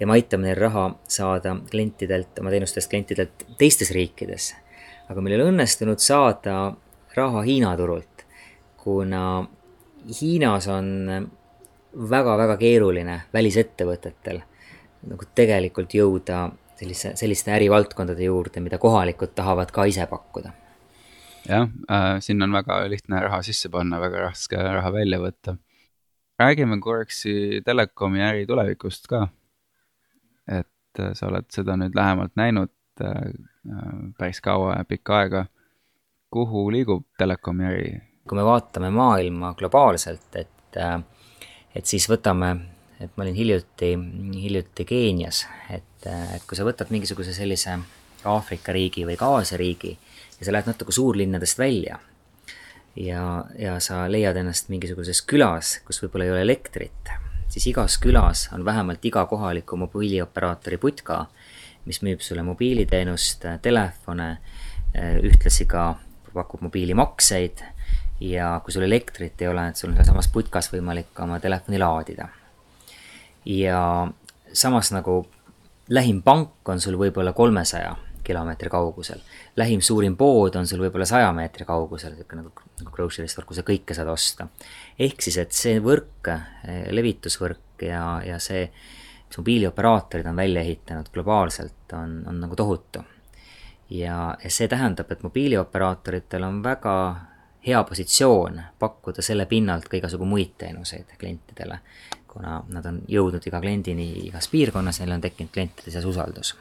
ja 0.00 0.06
me 0.06 0.12
aitame 0.12 0.50
neil 0.50 0.58
raha 0.60 0.90
saada 1.08 1.56
klientidelt, 1.70 2.38
oma 2.40 2.50
teenustest 2.52 2.90
klientidelt 2.90 3.46
teistes 3.58 3.90
riikides. 3.96 4.54
aga 5.08 5.20
meil 5.20 5.34
ei 5.34 5.40
ole 5.40 5.50
õnnestunud 5.54 6.04
saada 6.04 6.74
raha 7.16 7.42
Hiina 7.42 7.76
turult, 7.76 8.26
kuna 8.76 9.46
Hiinas 10.06 10.68
on 10.68 11.30
väga-väga 12.10 12.56
keeruline 12.60 13.20
välisettevõtetel 13.34 14.42
nagu 15.06 15.26
tegelikult 15.34 15.94
jõuda 15.94 16.46
sellise, 16.78 17.12
selliste 17.16 17.52
ärivaldkondade 17.54 18.26
juurde, 18.26 18.60
mida 18.60 18.78
kohalikud 18.78 19.34
tahavad 19.34 19.72
ka 19.72 19.86
ise 19.90 20.06
pakkuda. 20.10 20.52
jah 21.48 21.68
äh,, 21.90 22.20
siin 22.20 22.42
on 22.42 22.52
väga 22.52 22.80
lihtne 22.90 23.20
raha 23.20 23.42
sisse 23.42 23.68
panna, 23.68 24.00
väga 24.00 24.20
raske 24.28 24.56
raha 24.56 24.92
välja 24.92 25.20
võtta. 25.22 25.56
räägime 26.38 26.80
korraks 26.80 27.24
telekomi 27.64 28.22
äri 28.22 28.46
tulevikust 28.46 29.06
ka. 29.06 29.28
et 30.48 31.00
äh, 31.00 31.12
sa 31.14 31.26
oled 31.26 31.50
seda 31.50 31.76
nüüd 31.76 31.94
lähemalt 31.94 32.36
näinud 32.36 32.72
äh, 33.00 33.32
päris 34.18 34.40
kaua 34.40 34.76
ja 34.78 34.84
pikka 34.84 35.18
aega. 35.18 35.46
kuhu 36.30 36.70
liigub 36.70 37.06
telekomi 37.18 37.64
äri 37.64 38.15
kui 38.28 38.38
me 38.38 38.44
vaatame 38.46 38.90
maailma 38.90 39.54
globaalselt, 39.58 40.28
et, 40.36 40.80
äh, 40.80 40.98
et 41.74 41.86
siis 41.86 42.08
võtame, 42.10 42.50
et 43.00 43.12
ma 43.16 43.26
olin 43.26 43.36
hiljuti, 43.36 43.92
hiljuti 44.34 44.84
Keenias, 44.88 45.44
et, 45.70 46.06
äh, 46.06 46.36
et 46.36 46.46
kui 46.48 46.58
sa 46.58 46.66
võtad 46.66 46.90
mingisuguse 46.90 47.34
sellise 47.36 47.78
Aafrika 48.26 48.74
riigi 48.74 49.04
või 49.06 49.16
ka 49.18 49.28
Aasia 49.36 49.58
riigi 49.60 49.94
ja 50.40 50.46
sa 50.46 50.52
lähed 50.52 50.66
natuke 50.66 50.92
suurlinnadest 50.92 51.58
välja 51.58 51.98
ja, 52.96 53.44
ja 53.58 53.76
sa 53.80 54.04
leiad 54.10 54.36
ennast 54.36 54.70
mingisuguses 54.72 55.22
külas, 55.22 55.76
kus 55.86 56.00
võib-olla 56.02 56.26
ei 56.26 56.32
ole 56.34 56.42
elektrit, 56.46 57.12
siis 57.52 57.68
igas 57.70 57.98
külas 58.02 58.48
on 58.56 58.64
vähemalt 58.64 59.04
iga 59.04 59.26
kohaliku 59.30 59.78
mobiilioperaatori 59.84 60.80
putka, 60.82 61.26
mis 61.86 62.02
müüb 62.02 62.24
sulle 62.24 62.42
mobiiliteenust, 62.42 63.46
telefone, 63.62 64.30
äh, 64.96 65.16
ühtlasi 65.22 65.68
ka 65.70 65.92
pakub 66.34 66.60
mobiilimakseid 66.66 67.62
ja 68.20 68.60
kui 68.64 68.72
sul 68.72 68.86
elektrit 68.86 69.42
ei 69.42 69.48
ole, 69.48 69.68
et 69.68 69.76
sul 69.76 69.90
on 69.90 69.96
sealsamas 69.98 70.28
putkas 70.32 70.70
võimalik 70.72 71.18
oma 71.22 71.40
telefoni 71.40 71.78
laadida. 71.78 72.28
ja 73.44 74.08
samas 74.52 74.92
nagu 74.92 75.26
lähim 75.88 76.22
pank 76.22 76.68
on 76.68 76.80
sul 76.80 76.96
võib-olla 76.98 77.32
kolmesaja 77.32 77.96
kilomeetri 78.26 78.70
kaugusel. 78.70 79.20
lähim 79.56 79.80
suurim 79.80 80.16
pood 80.16 80.56
on 80.56 80.66
sul 80.66 80.82
võib-olla 80.82 81.06
saja 81.06 81.32
meetri 81.32 81.64
kaugusel, 81.64 82.16
niisugune 82.16 82.42
nagu, 82.42 82.92
grocery 82.92 83.28
store, 83.30 83.46
kus 83.46 83.60
sa 83.60 83.66
kõike 83.66 83.94
saad 83.94 84.10
osta. 84.10 84.48
ehk 84.98 85.22
siis, 85.22 85.38
et 85.38 85.52
see 85.52 85.78
võrk, 85.82 86.32
levitusvõrk 86.90 87.86
ja, 87.86 88.02
ja 88.26 88.40
see, 88.42 88.66
mis 89.28 89.38
mobiilioperaatorid 89.38 90.26
on 90.26 90.36
välja 90.36 90.64
ehitanud 90.66 91.12
globaalselt, 91.14 91.92
on, 91.92 92.18
on 92.26 92.40
nagu 92.40 92.56
tohutu. 92.56 93.04
ja, 93.90 94.18
ja 94.42 94.50
see 94.50 94.68
tähendab, 94.68 95.10
et 95.12 95.22
mobiilioperaatoritel 95.22 96.48
on 96.50 96.62
väga 96.64 96.96
hea 97.66 97.84
positsioon 97.84 98.60
pakkuda 98.78 99.22
selle 99.22 99.46
pinnalt 99.46 99.88
ka 99.88 99.96
igasugu 99.96 100.24
muid 100.24 100.54
teenuseid 100.58 101.16
klientidele, 101.18 101.78
kuna 102.28 102.60
nad 102.68 102.86
on 102.86 103.00
jõudnud 103.10 103.46
iga 103.48 103.60
kliendini 103.60 104.06
igas 104.28 104.48
piirkonnas, 104.52 105.00
neil 105.00 105.16
on 105.16 105.24
tekkinud 105.24 105.52
klientide 105.52 105.90
seas 105.90 106.04
usaldus. 106.04 106.54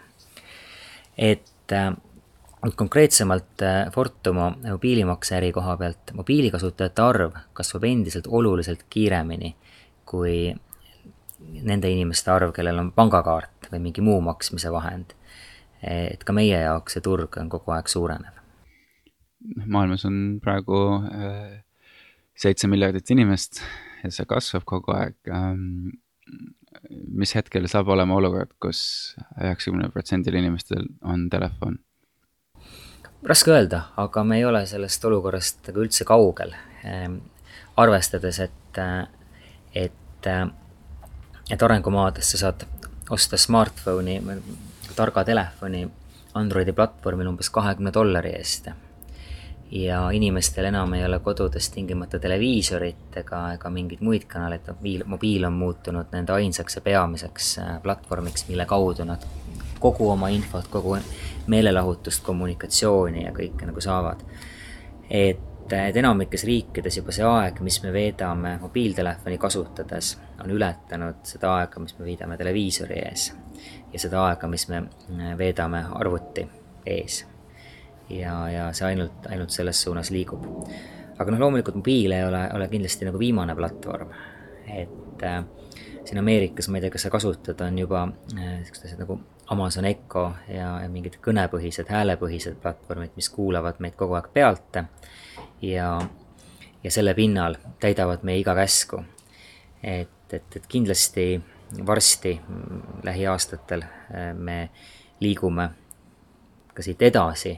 et 1.17 1.71
äh, 1.71 1.91
nüüd 2.65 2.75
konkreetsemalt 2.75 3.61
äh, 3.61 3.91
Fortumo 3.91 4.51
mobiilimakseäri 4.63 5.51
koha 5.51 5.77
pealt, 5.77 6.11
mobiilikasutajate 6.13 7.01
arv 7.01 7.37
kasvab 7.53 7.83
endiselt 7.83 8.27
oluliselt 8.27 8.85
kiiremini 8.89 9.55
kui 10.05 10.55
nende 11.61 11.89
inimeste 11.89 12.31
arv, 12.31 12.51
kellel 12.55 12.79
on 12.81 12.91
pangakaart 12.95 13.69
või 13.71 13.79
mingi 13.87 14.01
muu 14.01 14.21
maksmise 14.21 14.71
vahend. 14.71 15.13
et 15.85 16.23
ka 16.23 16.33
meie 16.33 16.57
jaoks 16.61 16.95
see 16.97 17.01
turg 17.01 17.37
on 17.37 17.49
kogu 17.49 17.71
aeg 17.75 17.87
suurenev 17.91 18.44
maailmas 19.65 20.05
on 20.07 20.39
praegu 20.43 20.79
äh, 21.09 21.63
seitse 22.37 22.67
miljardit 22.67 23.09
inimest 23.15 23.61
ja 24.03 24.11
see 24.11 24.27
kasvab 24.29 24.65
kogu 24.67 24.95
aeg. 24.95 25.17
Ähm, 25.31 25.95
mis 27.15 27.33
hetkel 27.37 27.67
saab 27.71 27.89
olema 27.93 28.17
olukord 28.19 28.51
kus, 28.59 29.15
kus 29.15 29.41
üheksakümnel 29.41 29.93
protsendil 29.93 30.37
inimestel 30.41 30.87
on 31.01 31.29
telefon? 31.29 31.79
raske 33.25 33.49
öelda, 33.49 33.79
aga 33.97 34.21
me 34.23 34.37
ei 34.37 34.43
ole 34.45 34.59
sellest 34.69 35.05
olukorrast 35.07 35.65
nagu 35.69 35.81
üldse 35.81 36.05
kaugel. 36.05 36.53
Ähm, 36.85 37.17
arvestades, 37.81 38.37
et, 38.39 38.81
et 39.73 40.29
et 41.49 41.63
arengumaades 41.63 42.31
sa 42.31 42.41
saad 42.41 42.65
osta 43.13 43.37
smartphone'i, 43.37 44.21
targa 44.95 45.23
telefoni 45.27 45.85
Androidi 46.35 46.73
platvormil 46.75 47.29
umbes 47.31 47.49
kahekümne 47.53 47.93
dollari 47.93 48.33
eest. 48.35 48.67
Ja 49.71 50.09
inimestel 50.11 50.65
enam 50.65 50.93
ei 50.93 51.05
ole 51.05 51.19
kodudes 51.19 51.69
tingimata 51.69 52.19
televiisorit 52.19 53.17
ega, 53.17 53.41
ega 53.53 53.69
mingeid 53.69 54.03
muid 54.05 54.27
kanaleid, 54.29 54.67
mobiil, 54.67 55.03
mobiil 55.05 55.47
on 55.49 55.53
muutunud 55.53 56.13
nende 56.13 56.33
ainsaks 56.33 56.75
ja 56.75 56.81
peamiseks 56.81 57.57
äh, 57.59 57.81
platvormiks, 57.81 58.47
mille 58.47 58.65
kaudu 58.65 59.07
nad 59.07 59.25
kogu 59.79 60.09
oma 60.09 60.29
infot, 60.29 60.67
kogu 60.71 60.97
meelelahutust, 61.47 62.23
kommunikatsiooni 62.23 63.25
ja 63.25 63.33
kõike 63.33 63.67
nagu 63.67 63.81
saavad. 63.81 64.23
et 65.09 65.51
et 65.73 65.97
enamikes 65.97 66.43
riikides 66.45 66.97
juba 66.99 67.13
see 67.15 67.25
aeg, 67.25 67.59
mis 67.65 67.79
me 67.83 67.89
veedame 67.93 68.51
mobiiltelefoni 68.61 69.37
kasutades, 69.41 70.11
on 70.43 70.51
ületanud 70.53 71.23
seda 71.25 71.55
aega, 71.57 71.81
mis 71.81 71.97
me 71.97 72.05
veedame 72.05 72.37
televiisori 72.37 72.99
ees 73.01 73.31
ja 73.93 73.99
seda 73.99 74.27
aega, 74.27 74.47
mis 74.47 74.67
me 74.69 74.83
äh, 74.83 75.31
veedame 75.37 75.85
arvuti 75.97 76.45
ees. 76.85 77.23
Ja, 78.09 78.49
ja 78.49 78.67
see 78.73 78.87
ainult, 78.87 79.27
ainult 79.29 79.49
selles 79.49 79.81
suunas 79.81 80.11
liigub. 80.11 80.45
aga 81.19 81.31
noh, 81.31 81.39
loomulikult 81.39 81.77
mobiil 81.79 82.11
ei 82.11 82.25
ole, 82.27 82.41
ole 82.53 82.67
kindlasti 82.67 83.07
nagu 83.07 83.19
viimane 83.19 83.55
platvorm, 83.55 84.11
et 84.67 85.23
äh, 85.23 85.43
siin 86.05 86.19
Ameerikas, 86.19 86.67
ma 86.69 86.77
ei 86.77 86.85
tea, 86.85 86.93
kas 86.93 87.07
sa 87.07 87.09
kasutad, 87.13 87.61
on 87.65 87.79
juba 87.79 88.05
niisugused 88.33 88.93
äh, 88.93 88.99
nagu 88.99 89.19
Amazon 89.53 89.85
Echo 89.85 90.25
ja, 90.49 90.75
ja 90.83 90.89
mingid 90.89 91.19
kõnepõhised, 91.23 91.89
häälepõhised 91.89 92.59
platvormid, 92.61 93.15
mis 93.15 93.29
kuulavad 93.29 93.79
meid 93.83 93.97
kogu 93.97 94.17
aeg 94.17 94.29
pealt 94.33 94.79
ja, 95.61 95.89
ja 96.83 96.91
selle 96.91 97.13
pinnal 97.17 97.57
täidavad 97.79 98.25
meie 98.25 98.41
iga 98.41 98.55
käsku. 98.57 99.03
et, 99.83 100.33
et, 100.33 100.55
et 100.55 100.67
kindlasti 100.67 101.41
varsti, 101.85 102.41
lähiaastatel 103.03 103.81
äh, 103.81 104.33
me 104.33 104.69
liigume 105.19 105.69
ka 106.73 106.83
siit 106.83 107.01
edasi, 107.01 107.55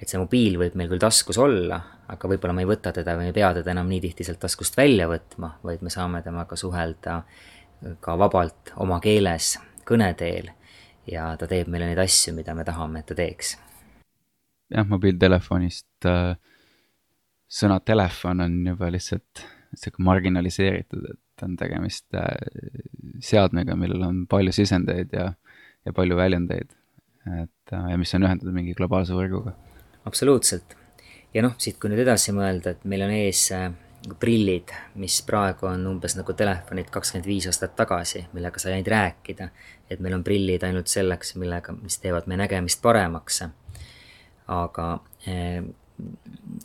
et 0.00 0.08
see 0.08 0.20
mobiil 0.20 0.58
võib 0.60 0.76
meil 0.78 0.90
küll 0.90 1.02
taskus 1.02 1.38
olla, 1.38 1.80
aga 2.08 2.28
võib-olla 2.32 2.54
me 2.56 2.64
ei 2.64 2.70
võta 2.70 2.92
teda 2.96 3.16
või 3.18 3.30
ei 3.30 3.36
pea 3.36 3.52
teda 3.60 3.74
enam 3.74 3.88
nii 3.90 4.00
tihti 4.06 4.26
sealt 4.26 4.40
taskust 4.42 4.76
välja 4.78 5.08
võtma, 5.10 5.54
vaid 5.62 5.82
me 5.84 5.92
saame 5.92 6.22
temaga 6.26 6.56
suhelda 6.56 7.22
ka 8.00 8.16
vabalt 8.18 8.72
oma 8.80 9.00
keeles, 9.00 9.54
kõne 9.88 10.12
teel 10.16 10.50
ja 11.10 11.32
ta 11.40 11.48
teeb 11.48 11.68
meile 11.72 11.90
neid 11.90 12.00
asju, 12.00 12.34
mida 12.36 12.54
me 12.54 12.64
tahame, 12.64 13.00
et 13.00 13.10
ta 13.10 13.16
teeks. 13.18 13.56
jah, 14.70 14.86
mobiiltelefonist 14.88 16.08
äh 16.08 16.38
sõna 17.50 17.80
telefon 17.82 18.44
on 18.44 18.60
juba 18.72 18.90
lihtsalt 18.94 19.44
sihuke 19.76 20.02
marginaliseeritud, 20.06 21.06
et 21.12 21.44
on 21.44 21.56
tegemist 21.58 22.06
äh, 22.18 22.28
seadmega, 23.24 23.76
millel 23.78 24.04
on 24.06 24.22
palju 24.30 24.54
sisendeid 24.54 25.14
ja, 25.14 25.30
ja 25.86 25.94
palju 25.96 26.18
väljundeid. 26.18 26.76
et 27.26 27.74
äh, 27.74 27.90
ja 27.92 27.98
mis 27.98 28.14
on 28.14 28.26
ühendatud 28.26 28.54
mingi 28.54 28.74
globaalse 28.78 29.16
võrguga. 29.16 29.54
Absoluutselt. 30.04 30.76
ja 31.34 31.42
noh, 31.42 31.54
siit 31.58 31.78
kui 31.78 31.90
nüüd 31.90 32.02
edasi 32.04 32.34
mõelda, 32.36 32.74
et 32.74 32.84
meil 32.84 33.04
on 33.06 33.14
ees 33.14 33.46
äh, 33.54 33.70
prillid, 34.20 34.72
mis 35.00 35.20
praegu 35.26 35.68
on 35.68 35.86
umbes 35.90 36.16
nagu 36.16 36.32
telefonid 36.36 36.88
kakskümmend 36.92 37.28
viis 37.28 37.46
aastat 37.50 37.76
tagasi, 37.76 38.24
millega 38.32 38.58
sai 38.58 38.74
ainult 38.76 38.88
rääkida. 38.88 39.48
et 39.90 40.00
meil 40.00 40.14
on 40.14 40.24
prillid 40.24 40.62
ainult 40.64 40.88
selleks, 40.88 41.34
millega, 41.36 41.72
mis 41.72 41.98
teevad 41.98 42.26
meie 42.26 42.44
nägemist 42.44 42.82
paremaks. 42.82 43.42
aga 44.48 44.86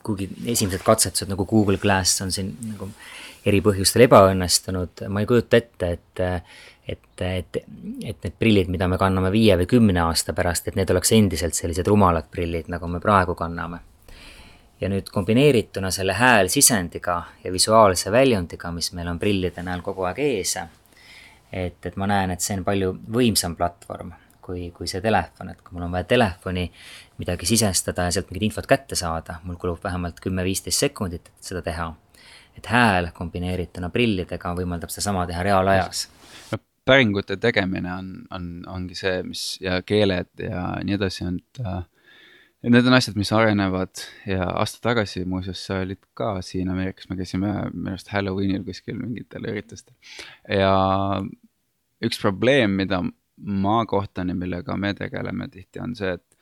kuigi 0.04 0.30
esimesed 0.52 0.84
katsetused 0.86 1.30
nagu 1.32 1.46
Google 1.46 1.78
Glass 1.82 2.22
on 2.22 2.32
siin 2.32 2.54
nagu 2.72 2.90
eri 3.46 3.62
põhjustel 3.62 4.06
ebaõnnestunud, 4.08 5.06
ma 5.10 5.22
ei 5.22 5.30
kujuta 5.30 5.62
ette, 5.62 5.92
et 5.98 6.24
et, 6.88 7.22
et, 7.22 7.58
et 8.06 8.24
need 8.24 8.34
prillid, 8.38 8.68
mida 8.70 8.86
me 8.88 9.00
kanname 9.02 9.32
viie 9.34 9.56
või 9.58 9.66
kümne 9.70 10.04
aasta 10.04 10.36
pärast, 10.38 10.68
et 10.68 10.76
need 10.78 10.92
oleks 10.94 11.12
endiselt 11.18 11.58
sellised 11.58 11.88
rumalad 11.90 12.28
prillid, 12.30 12.70
nagu 12.70 12.88
me 12.88 13.02
praegu 13.02 13.36
kanname. 13.36 13.80
ja 14.82 14.90
nüüd 14.92 15.08
kombineerituna 15.10 15.88
selle 15.92 16.14
häälsisendiga 16.14 17.16
ja 17.44 17.52
visuaalse 17.52 18.12
väljundiga, 18.12 18.72
mis 18.72 18.92
meil 18.94 19.08
on 19.08 19.20
prillide 19.20 19.64
näol 19.64 19.82
kogu 19.82 20.04
aeg 20.04 20.20
ees, 20.20 20.58
et, 21.52 21.86
et 21.86 21.96
ma 21.96 22.08
näen, 22.12 22.32
et 22.36 22.42
see 22.44 22.58
on 22.60 22.64
palju 22.68 22.92
võimsam 23.18 23.56
platvorm 23.56 24.12
kui, 24.46 24.70
kui 24.76 24.88
see 24.90 25.02
telefon, 25.02 25.50
et 25.54 25.62
kui 25.66 25.76
mul 25.76 25.88
on 25.88 25.96
vaja 25.96 26.08
telefoni 26.10 26.68
midagi 27.18 27.50
sisestada 27.50 28.08
ja 28.08 28.16
sealt 28.16 28.30
mingit 28.32 28.50
infot 28.50 28.68
kätte 28.70 28.98
saada, 29.00 29.40
mul 29.44 29.58
kulub 29.62 29.82
vähemalt 29.84 30.22
kümme-viisteist 30.24 30.86
sekundit, 30.88 31.32
et 31.34 31.52
seda 31.52 31.64
teha. 31.66 31.94
et 32.56 32.68
hääl 32.72 33.10
kombineerituna 33.12 33.90
prillidega 33.92 34.54
võimaldab 34.56 34.94
sedasama 34.94 35.26
teha 35.28 35.42
reaalajas. 35.44 36.06
no 36.52 36.60
päringute 36.86 37.38
tegemine 37.38 37.92
on, 37.94 38.14
on, 38.32 38.48
ongi 38.78 38.96
see, 38.96 39.18
mis 39.24 39.58
ja 39.62 39.82
keeled 39.82 40.32
ja 40.40 40.70
nii 40.84 40.96
edasi 40.96 41.26
on, 41.28 41.42
äh, 41.66 41.84
Need 42.66 42.88
on 42.90 42.96
asjad, 42.98 43.14
mis 43.20 43.30
arenevad 43.36 44.00
ja 44.26 44.48
aasta 44.58 44.80
tagasi 44.82 45.22
muuseas 45.30 45.60
sa 45.68 45.76
olid 45.84 46.00
ka 46.18 46.40
siin 46.42 46.72
Ameerikas, 46.74 47.06
me 47.12 47.18
käisime 47.20 47.52
minu 47.70 47.92
arust 47.92 48.10
Halloweenil 48.10 48.64
kuskil 48.66 48.98
mingitel 48.98 49.46
üritustel. 49.52 49.94
ja 50.50 50.72
üks 52.02 52.18
probleem, 52.22 52.74
mida 52.80 53.04
ma 53.38 53.86
kohtan 53.86 54.30
ja 54.30 54.36
millega 54.36 54.78
me 54.78 54.94
tegeleme 54.94 55.48
tihti, 55.52 55.80
on 55.84 55.96
see, 55.96 56.14
et 56.14 56.36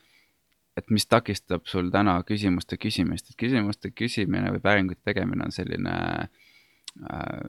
et 0.77 0.89
mis 0.89 1.05
takistab 1.05 1.67
sul 1.69 1.91
täna 1.93 2.15
küsimuste 2.25 2.79
küsimist, 2.81 3.29
et 3.29 3.37
küsimuste 3.37 3.91
küsimine 3.93 4.49
või 4.55 4.61
päringute 4.63 5.01
tegemine 5.05 5.45
on 5.45 5.53
selline 5.53 5.93
äh, 5.93 7.43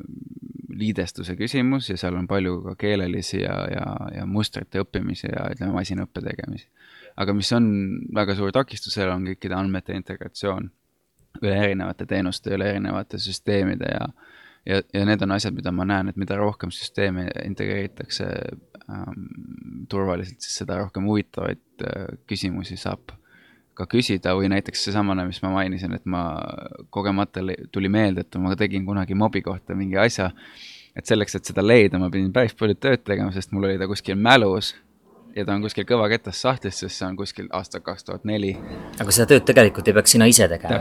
liidestuse 0.75 1.37
küsimus 1.39 1.89
ja 1.89 1.97
seal 2.01 2.19
on 2.19 2.29
palju 2.29 2.59
ka 2.69 2.75
keelelisi 2.85 3.41
ja, 3.43 3.57
ja, 3.73 3.87
ja 4.19 4.27
mustrite 4.27 4.83
õppimisi 4.85 5.31
ja 5.31 5.49
ütleme, 5.55 5.73
masinõppe 5.73 6.21
tegemisi. 6.25 6.69
aga 7.17 7.35
mis 7.35 7.53
on 7.57 7.67
väga 8.15 8.37
suur 8.37 8.53
takistus, 8.53 8.95
seal 8.95 9.13
on 9.15 9.25
kõikide 9.31 9.57
andmete 9.57 9.97
integratsioon 9.97 10.71
üle 11.43 11.57
erinevate 11.57 12.07
teenuste, 12.07 12.55
üle 12.55 12.69
erinevate 12.75 13.19
süsteemide 13.19 13.91
ja 13.91 14.09
ja, 14.67 14.81
ja 14.95 15.05
need 15.09 15.23
on 15.23 15.35
asjad, 15.37 15.55
mida 15.57 15.73
ma 15.73 15.87
näen, 15.89 16.11
et 16.11 16.21
mida 16.21 16.37
rohkem 16.41 16.73
süsteeme 16.75 17.27
integreeritakse 17.45 18.29
ähm, 18.91 19.27
turvaliselt, 19.91 20.41
siis 20.45 20.63
seda 20.63 20.79
rohkem 20.83 21.07
huvitavaid 21.09 21.85
äh, 21.85 22.09
küsimusi 22.31 22.79
saab 22.81 23.17
ka 23.75 23.89
küsida 23.91 24.37
või 24.39 24.49
näiteks 24.53 24.87
seesamane, 24.87 25.27
mis 25.27 25.41
ma 25.43 25.51
mainisin, 25.57 25.97
et 25.97 26.05
ma 26.07 26.23
kogemata 26.95 27.43
tuli 27.75 27.91
meelde, 27.91 28.23
et 28.23 28.39
ma 28.39 28.55
tegin 28.59 28.87
kunagi 28.87 29.17
mobi 29.19 29.43
kohta 29.43 29.75
mingi 29.75 29.99
asja. 29.99 30.31
et 30.95 31.11
selleks, 31.11 31.35
et 31.35 31.49
seda 31.51 31.63
leida, 31.63 31.99
ma 31.99 32.07
pidin 32.07 32.31
päris 32.33 32.53
palju 32.55 32.77
tööd 32.79 33.03
tegema, 33.03 33.33
sest 33.35 33.51
mul 33.51 33.65
oli 33.67 33.79
ta 33.79 33.89
kuskil 33.91 34.15
mälus 34.15 34.77
ja 35.35 35.43
ta 35.45 35.57
on 35.57 35.65
kuskil 35.65 35.87
kõvaketas 35.89 36.39
sahtlis, 36.45 36.79
sest 36.79 37.01
see 37.01 37.09
on 37.09 37.17
kuskil 37.19 37.49
aasta 37.53 37.81
kaks 37.83 38.07
tuhat 38.07 38.25
neli. 38.29 38.53
aga 39.01 39.11
seda 39.11 39.27
tööd 39.33 39.49
tegelikult 39.49 39.89
ei 39.91 39.97
peaks 39.97 40.15
sina 40.15 40.29
ise 40.31 40.47
tegema, 40.49 40.79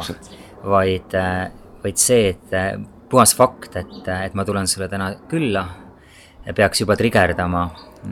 vaid, 0.76 1.16
äh, 1.18 1.48
vaid 1.82 1.98
see, 1.98 2.30
et 2.36 2.54
äh, 2.54 2.76
puhas 3.14 3.36
fakt, 3.38 3.78
et, 3.80 4.12
et 4.26 4.38
ma 4.38 4.46
tulen 4.48 4.68
sulle 4.70 4.90
täna 4.92 5.14
külla, 5.30 5.64
peaks 6.56 6.82
juba 6.84 6.98
trigerdama 7.00 7.64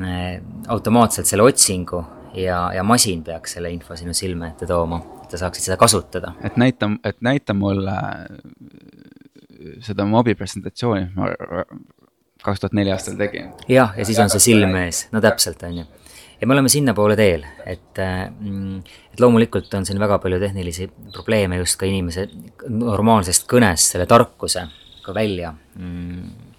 eh, 0.07 0.41
automaatselt 0.71 1.27
selle 1.27 1.43
otsingu 1.49 2.03
ja, 2.37 2.63
ja 2.75 2.83
masin 2.87 3.23
peaks 3.27 3.57
selle 3.57 3.71
info 3.73 3.97
sinu 3.99 4.13
silme 4.17 4.53
ette 4.53 4.69
tooma, 4.69 5.01
et 5.23 5.33
sa 5.33 5.45
saaksid 5.45 5.71
seda 5.71 5.79
kasutada. 5.81 6.35
et 6.43 6.59
näita, 6.61 6.91
et 7.03 7.17
näita 7.21 7.55
mulle 7.57 7.95
seda 9.85 10.05
mobi 10.07 10.35
presentatsiooni, 10.37 11.09
mis 11.09 11.17
ma 11.17 11.65
kaks 12.41 12.61
tuhat 12.61 12.77
neli 12.77 12.93
aastal 12.93 13.17
tegin. 13.19 13.51
jah, 13.69 13.95
ja 13.97 14.05
siis 14.07 14.19
on 14.21 14.31
see 14.33 14.51
silm 14.51 14.77
ees, 14.79 15.07
no 15.11 15.21
täpselt, 15.23 15.63
on 15.67 15.81
ju 15.83 15.87
ja 16.41 16.47
me 16.47 16.55
oleme 16.55 16.69
sinnapoole 16.73 17.15
teel, 17.19 17.43
et, 17.69 17.99
mm, 17.99 18.77
et 19.13 19.19
loomulikult 19.21 19.73
on 19.77 19.85
siin 19.85 19.99
väga 20.01 20.17
palju 20.23 20.39
tehnilisi 20.41 20.87
probleeme 21.13 21.59
just 21.61 21.77
ka 21.77 21.89
inimese 21.89 22.27
normaalsest 22.69 23.45
kõnest, 23.49 23.93
selle 23.93 24.07
tarkuse 24.09 24.65
ka 25.05 25.13
välja 25.15 25.53
mm, 25.75 26.51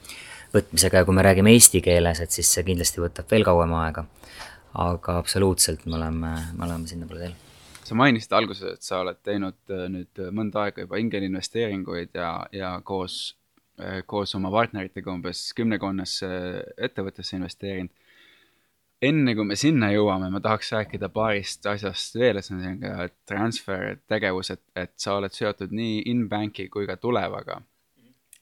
võtmisega 0.53 1.03
ja 1.03 1.09
kui 1.09 1.17
me 1.17 1.25
räägime 1.25 1.53
eesti 1.57 1.83
keeles, 1.85 2.21
et 2.21 2.35
siis 2.35 2.51
see 2.55 2.65
kindlasti 2.67 3.03
võtab 3.03 3.31
veel 3.31 3.47
kauem 3.47 3.73
aega. 3.81 4.05
aga 4.73 5.19
absoluutselt 5.21 5.85
me 5.87 5.99
oleme, 5.99 6.33
me 6.57 6.65
oleme 6.65 6.89
sinnapoole 6.89 7.21
teel. 7.21 7.35
sa 7.85 7.95
mainisid 7.95 8.33
alguses, 8.33 8.79
et 8.79 8.83
sa 8.83 9.01
oled 9.05 9.21
teinud 9.23 9.59
äh, 9.71 9.89
nüüd 9.93 10.23
mõnda 10.33 10.67
aega 10.67 10.87
juba 10.87 11.01
ingelinvesteeringuid 11.03 12.15
ja, 12.15 12.47
ja 12.53 12.81
koos, 12.85 13.37
äh, 13.81 14.03
koos 14.07 14.35
oma 14.35 14.51
partneritega 14.51 15.13
umbes 15.13 15.51
kümnekonnasse 15.57 16.31
ettevõttesse 16.79 17.37
investeerinud 17.37 17.93
enne 19.03 19.35
kui 19.35 19.45
me 19.45 19.57
sinna 19.59 19.91
jõuame, 19.91 20.29
ma 20.31 20.41
tahaks 20.41 20.71
rääkida 20.77 21.09
paarist 21.13 21.67
asjast 21.67 22.15
veel, 22.15 22.39
selline 22.45 23.09
transfer 23.27 23.97
tegevus, 24.07 24.53
et, 24.55 24.63
et 24.79 24.93
sa 24.97 25.17
oled 25.19 25.35
seotud 25.35 25.75
nii 25.75 26.05
in-bank'i 26.13 26.69
kui 26.71 26.87
ka 26.87 26.97
tulevaga 27.03 27.59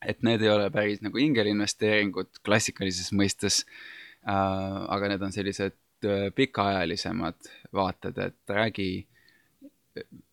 et 0.06 0.22
need 0.26 0.42
ei 0.42 0.52
ole 0.52 0.70
päris 0.72 1.02
nagu 1.04 1.20
ingelinvesteeringud 1.20 2.42
klassikalises 2.46 3.12
mõistes 3.12 3.64
äh,. 4.24 4.34
aga 4.88 5.12
need 5.12 5.22
on 5.22 5.32
sellised 5.32 5.78
äh, 6.06 6.28
pikaajalisemad 6.34 7.50
vaated, 7.76 8.18
et 8.18 8.54
räägi 8.56 8.90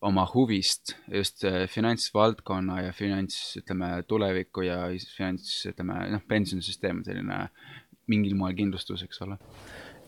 oma 0.01 0.27
huvist 0.33 0.95
just 1.11 1.43
finantsvaldkonna 1.67 2.81
ja 2.81 2.93
finants, 2.93 3.57
ütleme, 3.57 4.03
tuleviku 4.07 4.61
ja 4.61 4.83
finants, 5.17 5.65
ütleme, 5.65 5.97
noh, 6.13 6.23
pensionisüsteem 6.29 7.01
on 7.01 7.07
selline 7.07 7.39
mingil 8.07 8.37
moel 8.37 8.55
kindlustus, 8.57 9.03
eks 9.03 9.21
ole? 9.25 9.37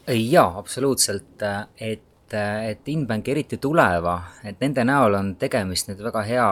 jaa, 0.10 0.48
absoluutselt, 0.58 1.44
et, 1.78 2.34
et 2.34 2.88
Inbank, 2.90 3.28
eriti 3.30 3.60
Tuleva, 3.62 4.16
et 4.48 4.62
nende 4.62 4.86
näol 4.88 5.18
on 5.20 5.36
tegemist 5.42 5.90
nüüd 5.90 6.02
väga 6.06 6.24
hea 6.26 6.48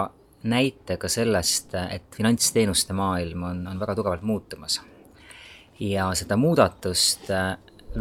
näitega 0.49 1.09
sellest, 1.11 1.75
et 1.91 2.15
finantsteenuste 2.15 2.95
maailm 2.97 3.43
on, 3.49 3.63
on 3.71 3.79
väga 3.79 3.95
tugevalt 3.95 4.25
muutumas. 4.27 4.81
ja 5.79 6.07
seda 6.17 6.37
muudatust 6.37 7.27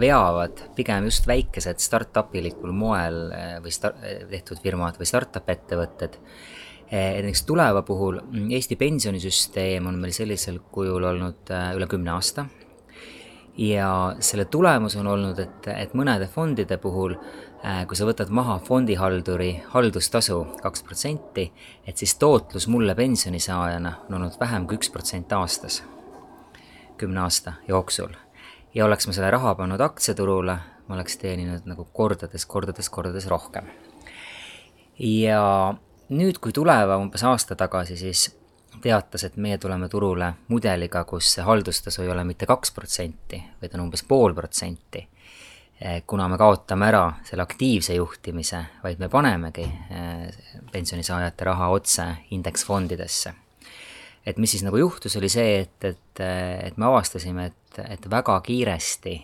veavad 0.01 0.63
pigem 0.77 1.05
just 1.05 1.27
väikesed 1.29 1.81
startup-ilikul 1.81 2.73
moel 2.73 3.19
või 3.63 3.73
star-, 3.73 3.99
tehtud 4.31 4.63
firmad 4.63 4.97
või 4.99 5.07
startup 5.07 5.49
ettevõtted. 5.49 6.17
et 6.91 7.25
näiteks 7.25 7.43
Tuleva 7.45 7.83
puhul 7.83 8.21
Eesti 8.51 8.77
pensionisüsteem 8.77 9.87
on 9.87 9.99
meil 10.01 10.13
sellisel 10.13 10.59
kujul 10.73 11.05
olnud 11.05 11.53
üle 11.77 11.87
kümne 11.87 12.15
aasta 12.17 12.47
ja 13.59 14.17
selle 14.21 14.45
tulemus 14.45 14.97
on 14.97 15.07
olnud, 15.07 15.39
et, 15.41 15.69
et 15.73 15.95
mõnede 15.97 16.29
fondide 16.29 16.79
puhul, 16.81 17.17
äh, 17.17 17.46
kui 17.63 17.97
sa 17.99 18.07
võtad 18.07 18.31
maha 18.31 18.59
fondihalduri 18.63 19.51
haldustasu 19.73 20.43
kaks 20.63 20.85
protsenti, 20.87 21.49
et 21.87 21.97
siis 21.97 22.15
tootlus 22.21 22.69
mulle 22.69 22.95
pensionisaajana 22.95 23.93
on 24.09 24.19
olnud 24.21 24.39
vähem 24.41 24.67
kui 24.67 24.79
üks 24.79 24.91
protsent 24.93 25.33
aastas, 25.33 25.83
kümne 26.97 27.21
aasta 27.25 27.57
jooksul. 27.69 28.15
ja 28.75 28.85
oleks 28.85 29.07
ma 29.07 29.13
selle 29.13 29.31
raha 29.31 29.55
pannud 29.55 29.81
aktsiaturule, 29.81 30.59
ma 30.89 30.95
oleks 30.95 31.17
teeninud 31.17 31.65
nagu 31.67 31.89
kordades, 31.93 32.47
kordades, 32.47 32.91
kordades 32.91 33.27
rohkem. 33.27 33.67
ja 34.99 35.75
nüüd, 36.09 36.39
kui 36.39 36.53
Tuleva 36.53 36.97
umbes 36.97 37.25
aasta 37.25 37.57
tagasi 37.57 37.97
siis 37.97 38.29
teatas, 38.83 39.25
et 39.25 39.37
meie 39.37 39.59
tuleme 39.59 39.89
turule 39.89 40.33
mudeliga, 40.49 41.05
kus 41.05 41.33
see 41.35 41.45
haldustasu 41.45 42.03
ei 42.03 42.11
ole 42.13 42.25
mitte 42.25 42.47
kaks 42.47 42.73
protsenti, 42.77 43.43
vaid 43.63 43.75
on 43.75 43.87
umbes 43.87 44.05
pool 44.09 44.35
protsenti. 44.35 45.07
Eh, 45.81 46.03
kuna 46.07 46.29
me 46.29 46.39
kaotame 46.41 46.87
ära 46.89 47.03
selle 47.25 47.45
aktiivse 47.45 47.95
juhtimise, 47.99 48.63
vaid 48.83 49.01
me 49.03 49.11
panemegi 49.13 49.67
eh, 49.93 50.31
pensionisaajate 50.73 51.45
raha 51.45 51.69
otse 51.69 52.07
indeksfondidesse. 52.31 53.35
et 54.27 54.39
mis 54.43 54.51
siis 54.51 54.63
nagu 54.65 54.77
juhtus, 54.77 55.17
oli 55.17 55.29
see, 55.29 55.61
et, 55.61 55.85
et, 55.85 56.21
et 56.65 56.77
me 56.77 56.87
avastasime, 56.89 57.47
et, 57.47 57.79
et 57.89 58.11
väga 58.11 58.41
kiiresti 58.41 59.15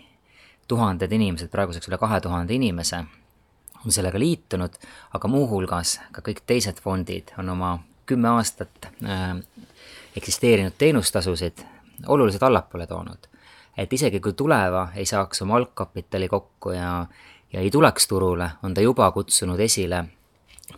tuhanded 0.68 1.12
inimesed, 1.12 1.50
praeguseks 1.50 1.88
üle 1.88 1.98
kahe 1.98 2.20
tuhande 2.20 2.54
inimese, 2.54 3.00
on 3.84 3.92
sellega 3.92 4.20
liitunud, 4.20 4.76
aga 5.16 5.28
muuhulgas 5.28 5.96
ka 6.12 6.22
kõik 6.22 6.44
teised 6.46 6.78
fondid 6.84 7.32
on 7.40 7.48
oma 7.56 7.72
kümme 8.06 8.28
aastat 8.36 8.92
äh, 9.02 9.40
eksisteerinud 10.16 10.76
teenustasusid 10.78 11.64
oluliselt 12.06 12.42
allapoole 12.42 12.86
toonud. 12.86 13.31
Et 13.76 13.92
isegi 13.92 14.20
kui 14.20 14.32
Tuleva 14.32 14.88
ei 14.94 15.06
saaks 15.06 15.42
oma 15.42 15.56
algkapitali 15.56 16.28
kokku 16.28 16.74
ja, 16.76 17.06
ja 17.52 17.60
ei 17.60 17.70
tuleks 17.70 18.08
turule, 18.08 18.50
on 18.62 18.74
ta 18.74 18.80
juba 18.80 19.10
kutsunud 19.12 19.60
esile 19.60 20.04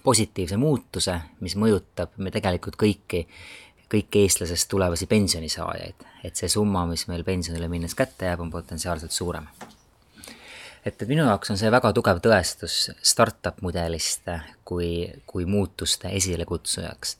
positiivse 0.02 0.56
muutuse, 0.56 1.18
mis 1.40 1.56
mõjutab 1.56 2.16
me 2.16 2.30
tegelikult 2.34 2.76
kõiki, 2.80 3.24
kõiki 3.90 4.24
eestlasest 4.24 4.68
tulevasi 4.70 5.06
pensionisaajaid. 5.06 6.10
et 6.24 6.36
see 6.36 6.48
summa, 6.48 6.86
mis 6.86 7.06
meil 7.08 7.24
pensionile 7.24 7.68
minnes 7.68 7.94
kätte 7.94 8.26
jääb, 8.26 8.40
on 8.40 8.50
potentsiaalselt 8.50 9.12
suurem 9.12 9.48
et, 10.84 11.02
et 11.02 11.08
minu 11.08 11.24
jaoks 11.24 11.52
on 11.52 11.58
see 11.60 11.70
väga 11.72 11.92
tugev 11.96 12.20
tõestus 12.24 12.76
startup 13.02 13.60
mudelist 13.64 14.28
kui, 14.68 15.08
kui 15.26 15.46
muutuste 15.48 16.12
esilekutsujaks, 16.18 17.16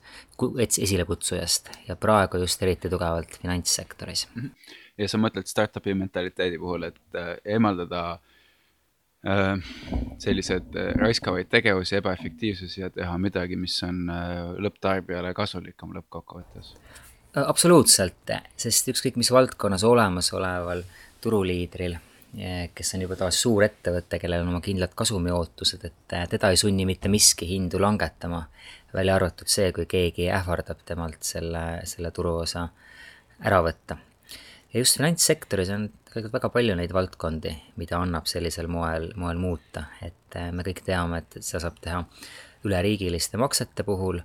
esilekutsujast 0.77 1.71
ja 1.89 1.97
praegu 1.99 2.41
just 2.43 2.61
eriti 2.63 2.91
tugevalt 2.91 3.39
finantssektoris. 3.41 4.27
Mhm. 4.35 4.81
Ja 4.97 5.09
sa 5.11 5.19
mõtled 5.21 5.49
startup'i 5.49 5.95
mentaliteedi 5.97 6.59
puhul, 6.61 6.89
et 6.89 7.19
äh, 7.19 7.35
eemaldada 7.55 8.03
äh, 9.27 9.73
sellised 10.21 10.75
äh, 10.79 10.93
raiskavaid 11.01 11.49
tegevusi, 11.51 11.97
ebaefektiivsusi 11.99 12.81
ja 12.81 12.89
teha 12.93 13.17
midagi, 13.21 13.59
mis 13.59 13.77
on 13.87 14.05
lõpptarbijale 14.63 15.33
kasulikum 15.37 15.95
lõppkokkuvõttes? 15.99 16.75
absoluutselt, 17.35 18.31
sest 18.55 18.87
ükskõik 18.93 19.17
mis 19.19 19.27
valdkonnas 19.35 19.83
olemasoleval 19.83 20.85
turuliidril 21.21 21.97
kes 22.75 22.93
on 22.95 23.03
juba 23.03 23.15
taas 23.19 23.37
suur 23.39 23.63
ettevõte, 23.63 24.19
kellel 24.19 24.43
on 24.43 24.53
oma 24.53 24.61
kindlad 24.63 24.91
kasumiootused, 24.95 25.83
et 25.87 26.15
teda 26.31 26.49
ei 26.51 26.59
sunni 26.59 26.83
mitte 26.87 27.07
miski 27.11 27.47
hindu 27.47 27.79
langetama, 27.79 28.41
välja 28.95 29.15
arvatud 29.15 29.51
see, 29.51 29.69
kui 29.75 29.87
keegi 29.87 30.27
ähvardab 30.31 30.83
temalt 30.87 31.23
selle, 31.23 31.63
selle 31.87 32.11
turuosa 32.15 32.67
ära 33.43 33.61
võtta. 33.63 33.97
Ja 34.75 34.83
just 34.83 34.97
finantssektoris 34.99 35.69
on 35.71 35.87
tegelikult 36.09 36.33
väga 36.35 36.49
palju 36.51 36.75
neid 36.75 36.91
valdkondi, 36.95 37.53
mida 37.79 38.01
annab 38.03 38.27
sellisel 38.27 38.67
moel, 38.71 39.07
moel 39.19 39.39
muuta, 39.39 39.85
et 40.03 40.35
äh, 40.35 40.51
me 40.51 40.65
kõik 40.67 40.83
teame, 40.83 41.21
et 41.23 41.37
seda 41.39 41.63
saab 41.65 41.79
teha 41.83 42.01
üleriigiliste 42.67 43.39
maksete 43.39 43.85
puhul 43.87 44.19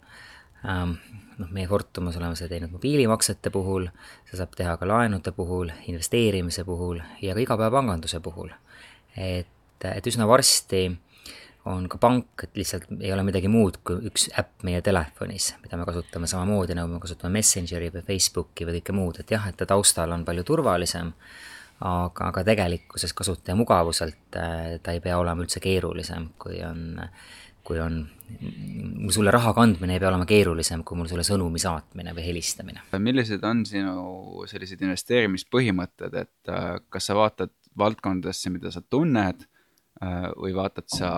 ähm,, 0.66 0.96
noh, 1.38 1.52
meie 1.54 1.68
Fortumas 1.70 2.18
oleme 2.18 2.38
seda 2.38 2.56
teinud 2.56 2.74
mobiilimaksete 2.74 3.52
puhul, 3.54 3.86
seda 4.26 4.42
saab 4.42 4.58
teha 4.58 4.74
ka 4.80 4.90
laenude 4.90 5.32
puhul, 5.36 5.70
investeerimise 5.92 6.66
puhul 6.66 6.98
ja 7.22 7.36
ka 7.36 7.46
igapäevapanganduse 7.46 8.18
puhul. 8.24 8.50
et, 9.16 9.86
et 9.86 10.06
üsna 10.06 10.26
varsti 10.28 10.88
on 11.68 11.86
ka 11.92 11.98
pank, 12.00 12.44
et 12.46 12.56
lihtsalt 12.56 12.88
ei 13.00 13.12
ole 13.12 13.24
midagi 13.26 13.50
muud 13.52 13.80
kui 13.84 14.08
üks 14.08 14.28
äpp 14.40 14.64
meie 14.64 14.80
telefonis, 14.84 15.52
mida 15.60 15.76
me 15.76 15.84
kasutame 15.88 16.28
samamoodi, 16.30 16.76
nagu 16.78 16.94
me 16.94 17.00
kasutame 17.02 17.40
Messengeri 17.40 17.90
või 17.92 18.04
Facebooki 18.06 18.68
või 18.68 18.78
kõike 18.78 18.96
muud, 18.96 19.20
et 19.20 19.34
jah, 19.34 19.44
et 19.50 19.58
ta 19.60 19.68
taustal 19.68 20.12
on 20.16 20.24
palju 20.24 20.46
turvalisem, 20.48 21.12
aga, 21.84 22.30
aga 22.30 22.46
tegelikkuses 22.48 23.12
kasutaja 23.16 23.58
mugavuselt 23.60 24.40
äh, 24.40 24.78
ta 24.82 24.96
ei 24.96 25.04
pea 25.04 25.20
olema 25.20 25.44
üldse 25.44 25.60
keerulisem, 25.60 26.32
kui 26.40 26.62
on 26.64 26.98
kui 27.70 27.76
on, 27.78 28.00
mul 28.40 29.12
sulle 29.14 29.30
raha 29.30 29.52
kandmine 29.54 29.94
ei 29.94 30.00
pea 30.02 30.08
olema 30.08 30.26
keerulisem, 30.26 30.80
kui 30.86 30.96
mul 30.98 31.06
sulle 31.10 31.22
sõnumi 31.26 31.60
saatmine 31.60 32.14
või 32.16 32.24
helistamine. 32.30 32.82
millised 32.98 33.44
on 33.46 33.62
sinu 33.68 34.46
sellised 34.50 34.80
investeerimispõhimõtted, 34.86 36.16
et 36.24 36.52
äh, 36.52 36.80
kas 36.88 37.10
sa 37.10 37.18
vaatad 37.18 37.52
valdkondadesse, 37.78 38.50
mida 38.50 38.72
sa 38.74 38.82
tunned 38.82 39.44
või 40.00 40.54
vaatad 40.56 40.86
sa 40.88 41.10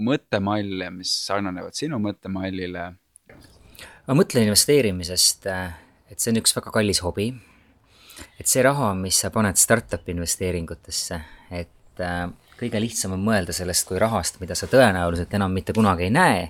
mõttemalle, 0.00 0.90
mis 0.94 1.12
sarnanevad 1.26 1.76
sinu 1.76 2.00
mõttemallile? 2.00 2.86
ma 4.06 4.14
mõtlen 4.14 4.46
investeerimisest, 4.46 5.46
äh, 5.50 5.74
et 6.10 6.22
see 6.22 6.32
on 6.32 6.40
üks 6.40 6.54
väga 6.56 6.72
kallis 6.72 7.02
hobi. 7.04 7.32
et 8.40 8.48
see 8.48 8.62
raha, 8.64 8.94
mis 8.96 9.18
sa 9.20 9.28
paned 9.30 9.58
startup'i 9.60 10.14
investeeringutesse, 10.14 11.20
et 11.50 12.00
kõige 12.56 12.80
lihtsam 12.80 13.12
on 13.16 13.24
mõelda 13.24 13.52
sellest 13.56 13.86
kui 13.88 14.00
rahast, 14.00 14.40
mida 14.40 14.56
sa 14.56 14.68
tõenäoliselt 14.70 15.32
enam 15.36 15.52
mitte 15.52 15.74
kunagi 15.76 16.06
ei 16.06 16.12
näe, 16.14 16.42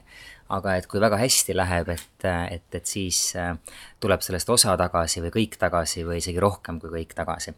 aga 0.55 0.77
et 0.79 0.87
kui 0.87 1.03
väga 1.03 1.18
hästi 1.18 1.57
läheb, 1.57 1.90
et, 1.90 2.27
et, 2.55 2.66
et 2.79 2.87
siis 2.87 3.18
äh, 3.38 3.57
tuleb 4.03 4.22
sellest 4.22 4.51
osa 4.55 4.77
tagasi 4.79 5.25
või 5.25 5.33
kõik 5.40 5.57
tagasi 5.59 6.07
või 6.07 6.20
isegi 6.22 6.42
rohkem 6.42 6.79
kui 6.83 6.92
kõik 6.92 7.16
tagasi. 7.18 7.57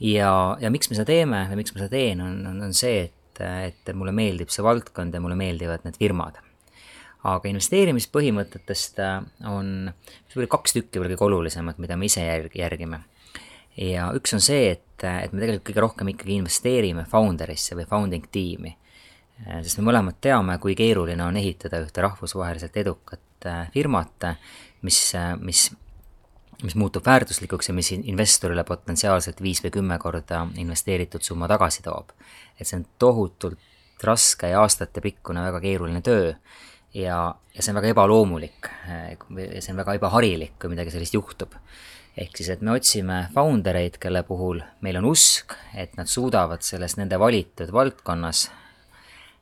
Ja, 0.00 0.32
ja 0.60 0.70
miks 0.74 0.90
me 0.90 0.98
seda 0.98 1.10
teeme 1.12 1.44
või 1.50 1.62
miks 1.62 1.74
ma 1.74 1.84
seda 1.84 1.92
teen, 1.94 2.24
on, 2.24 2.40
on, 2.50 2.64
on 2.68 2.74
see, 2.76 3.06
et, 3.08 3.42
et 3.42 3.94
mulle 3.94 4.14
meeldib 4.14 4.52
see 4.54 4.64
valdkond 4.64 5.14
ja 5.14 5.22
mulle 5.22 5.38
meeldivad 5.38 5.86
need 5.86 5.98
firmad. 6.00 6.40
aga 7.24 7.48
investeerimispõhimõtetest 7.48 9.00
äh, 9.00 9.18
on 9.48 9.90
võib-olla 10.28 10.52
kaks 10.58 10.78
tükki 10.78 11.00
veel 11.00 11.14
kõige 11.14 11.28
olulisemat, 11.30 11.78
mida 11.78 11.96
me 11.96 12.10
ise 12.10 12.26
järg-, 12.26 12.56
järgime 12.58 13.04
ja 13.76 14.08
üks 14.14 14.34
on 14.36 14.42
see, 14.44 14.70
et, 14.74 15.04
et 15.04 15.32
me 15.32 15.42
tegelikult 15.42 15.66
kõige 15.68 15.84
rohkem 15.84 16.10
ikkagi 16.14 16.38
investeerime 16.38 17.06
founder'isse 17.10 17.76
või 17.78 17.86
founding 17.90 18.26
tiimi. 18.32 18.74
sest 19.62 19.80
me 19.80 19.88
mõlemad 19.90 20.20
teame, 20.22 20.58
kui 20.62 20.76
keeruline 20.78 21.24
on 21.24 21.36
ehitada 21.36 21.80
ühte 21.82 22.04
rahvusvaheliselt 22.04 22.76
edukat 22.76 23.48
äh, 23.50 23.66
firmat, 23.74 24.28
mis, 24.86 25.00
mis, 25.40 25.68
mis 26.64 26.76
muutub 26.80 27.06
väärtuslikuks 27.06 27.68
ja 27.68 27.74
mis 27.76 27.92
investorile 27.92 28.64
potentsiaalselt 28.64 29.42
viis 29.44 29.60
või 29.64 29.72
kümme 29.78 29.98
korda 30.02 30.46
investeeritud 30.60 31.22
summa 31.22 31.48
tagasi 31.50 31.82
toob. 31.84 32.12
et 32.60 32.66
see 32.66 32.78
on 32.80 32.86
tohutult 32.98 33.58
raske 34.04 34.48
ja 34.48 34.60
aastatepikkune 34.60 35.42
väga 35.44 35.60
keeruline 35.60 36.00
töö 36.02 36.32
ja, 36.94 37.34
ja 37.54 37.62
see 37.62 37.72
on 37.72 37.80
väga 37.80 37.92
ebaloomulik, 37.94 38.70
see 38.88 39.72
on 39.72 39.82
väga 39.82 39.94
ebaharilik, 40.00 40.58
kui 40.58 40.72
midagi 40.72 40.94
sellist 40.94 41.14
juhtub 41.14 41.54
ehk 42.16 42.36
siis, 42.38 42.50
et 42.54 42.62
me 42.62 42.74
otsime 42.74 43.24
founder 43.34 43.76
eid, 43.78 43.98
kelle 44.02 44.22
puhul 44.26 44.60
meil 44.86 45.00
on 45.00 45.10
usk, 45.10 45.56
et 45.74 45.96
nad 45.98 46.10
suudavad 46.10 46.62
selles 46.62 46.96
nende 47.00 47.18
valitud 47.18 47.72
valdkonnas 47.74 48.46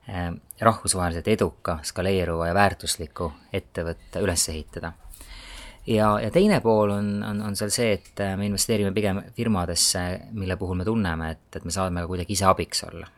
eh, 0.08 0.30
rahvusvaheliselt 0.60 1.28
eduka, 1.34 1.78
skaleeruva 1.84 2.48
ja 2.48 2.56
väärtusliku 2.56 3.32
ettevõtte 3.52 4.24
üles 4.24 4.48
ehitada. 4.48 4.94
Ja, 5.86 6.12
ja 6.20 6.30
teine 6.30 6.60
pool 6.60 6.90
on, 6.94 7.08
on, 7.26 7.40
on 7.48 7.56
seal 7.58 7.72
see, 7.74 7.96
et 7.98 8.22
me 8.38 8.46
investeerime 8.48 8.92
pigem 8.94 9.22
firmadesse, 9.36 10.04
mille 10.38 10.56
puhul 10.60 10.78
me 10.78 10.86
tunneme, 10.86 11.32
et, 11.36 11.48
et 11.56 11.66
me 11.66 11.74
saame 11.74 12.04
ka 12.04 12.10
kuidagi 12.10 12.36
ise 12.36 12.46
abiks 12.50 12.84
olla. 12.90 13.10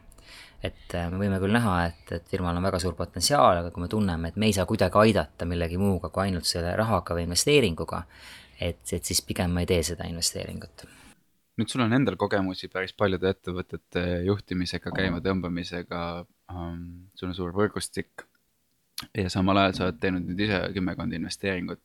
et 0.65 0.95
me 1.13 1.19
võime 1.21 1.37
küll 1.43 1.53
näha, 1.53 1.75
et, 1.91 2.13
et 2.17 2.31
firmal 2.31 2.57
on 2.57 2.65
väga 2.65 2.79
suur 2.81 2.95
potentsiaal, 2.97 3.61
aga 3.61 3.71
kui 3.71 3.85
me 3.85 3.89
tunneme, 3.93 4.31
et 4.31 4.37
me 4.41 4.49
ei 4.49 4.57
saa 4.57 4.65
kuidagi 4.65 4.97
aidata 4.97 5.45
millegi 5.45 5.77
muuga 5.77 6.09
kui 6.09 6.25
ainult 6.25 6.49
selle 6.49 6.73
rahaga 6.77 7.17
või 7.19 7.27
investeeringuga, 7.27 8.01
et, 8.61 8.81
et 8.97 9.05
siis 9.05 9.21
pigem 9.29 9.53
ma 9.53 9.65
ei 9.65 9.69
tee 9.69 9.83
seda 9.85 10.09
investeeringut 10.09 10.87
nüüd 11.59 11.71
sul 11.71 11.85
on 11.85 11.93
endal 11.95 12.17
kogemusi 12.19 12.69
päris 12.73 12.95
paljude 12.99 13.31
ettevõtete 13.31 14.01
juhtimisega, 14.27 14.91
käima 14.95 15.21
tõmbamisega 15.23 16.01
um,, 16.51 16.81
sul 17.15 17.31
on 17.31 17.37
suur 17.37 17.53
võrgustik 17.55 18.25
ja 19.15 19.31
samal 19.31 19.61
ajal 19.63 19.77
sa 19.77 19.87
oled 19.89 20.01
teinud 20.03 20.27
nüüd 20.29 20.41
ise 20.47 20.61
kümmekond 20.75 21.15
investeeringut. 21.17 21.81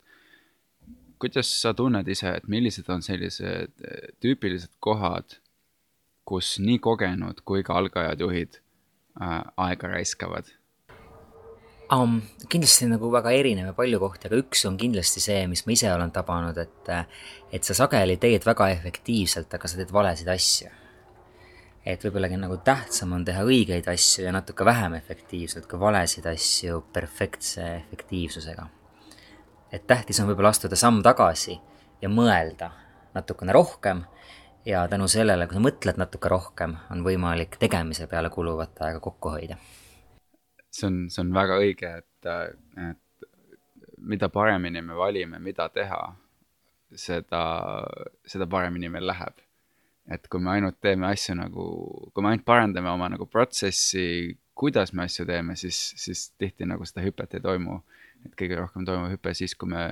Kuidas 1.19 1.51
sa 1.61 1.73
tunned 1.73 2.07
ise, 2.07 2.31
et 2.39 2.47
millised 2.47 2.89
on 2.89 3.03
sellised 3.05 3.83
eh, 3.83 4.09
tüüpilised 4.23 4.77
kohad, 4.79 5.39
kus 6.25 6.57
nii 6.63 6.79
kogenud 6.79 7.41
kui 7.47 7.63
ka 7.65 7.79
algajad 7.81 8.21
juhid 8.21 8.61
äh, 9.21 9.43
aega 9.57 9.95
raiskavad 9.95 10.51
um,? 11.95 12.19
kindlasti 12.49 12.87
nagu 12.89 13.09
väga 13.13 13.31
erinev 13.33 13.71
ja 13.71 13.75
palju 13.77 13.99
kohti, 14.01 14.29
aga 14.29 14.39
üks 14.43 14.65
on 14.69 14.77
kindlasti 14.79 15.21
see, 15.23 15.39
mis 15.51 15.65
ma 15.65 15.75
ise 15.75 15.89
olen 15.93 16.11
tabanud, 16.13 16.57
et, 16.61 16.91
et 17.53 17.65
sa 17.65 17.75
sageli 17.77 18.19
teed 18.21 18.45
väga 18.45 18.69
efektiivselt, 18.75 19.53
aga 19.55 19.69
sa 19.69 19.79
teed 19.79 19.93
valesid 19.93 20.29
asju. 20.29 20.75
et 21.89 22.03
võib-olla 22.05 22.29
nagu 22.37 22.59
tähtsam 22.61 23.15
on 23.17 23.23
teha 23.25 23.41
õigeid 23.47 23.87
asju 23.89 24.27
ja 24.27 24.33
natuke 24.35 24.65
vähem 24.67 24.93
efektiivselt 24.99 25.65
kui 25.69 25.79
valesid 25.81 26.27
asju 26.29 26.83
perfektse 26.93 27.65
efektiivsusega. 27.79 28.67
Et 29.71 29.87
tähtis 29.87 30.19
on 30.19 30.29
võib-olla 30.29 30.53
astuda 30.53 30.75
samm 30.79 31.03
tagasi 31.05 31.59
ja 32.01 32.09
mõelda 32.09 32.71
natukene 33.13 33.53
rohkem 33.53 34.03
ja 34.65 34.87
tänu 34.87 35.07
sellele, 35.07 35.47
kui 35.47 35.57
sa 35.57 35.65
mõtled 35.65 35.99
natuke 35.99 36.29
rohkem, 36.29 36.77
on 36.91 37.03
võimalik 37.03 37.57
tegemise 37.59 38.07
peale 38.07 38.29
kuluvat 38.29 38.81
aega 38.85 38.99
kokku 39.03 39.37
hoida 39.37 39.57
see 40.71 40.87
on, 40.87 40.97
see 41.09 41.21
on 41.23 41.33
väga 41.35 41.59
õige, 41.61 41.91
et, 42.01 42.29
et 42.89 43.27
mida 44.09 44.29
paremini 44.33 44.81
me 44.85 44.97
valime, 44.97 45.39
mida 45.43 45.69
teha, 45.73 46.01
seda, 46.95 47.43
seda 48.27 48.47
paremini 48.49 48.89
meil 48.89 49.07
läheb. 49.09 49.45
et 50.09 50.23
kui 50.25 50.41
me 50.41 50.49
ainult 50.55 50.79
teeme 50.81 51.05
asju 51.05 51.35
nagu, 51.37 51.63
kui 52.13 52.23
me 52.25 52.31
ainult 52.31 52.45
parandame 52.45 52.89
oma 52.89 53.11
nagu 53.13 53.27
protsessi, 53.29 54.39
kuidas 54.57 54.89
me 54.97 55.03
asju 55.03 55.25
teeme, 55.29 55.53
siis, 55.55 55.77
siis 56.01 56.31
tihti 56.33 56.65
nagu 56.65 56.85
seda 56.89 57.03
hüpet 57.05 57.35
ei 57.37 57.43
toimu. 57.43 57.75
Et 58.25 58.35
kõige 58.39 58.59
rohkem 58.59 58.85
toimub 58.87 59.11
hüpe 59.13 59.33
siis, 59.37 59.55
kui 59.55 59.71
me 59.71 59.89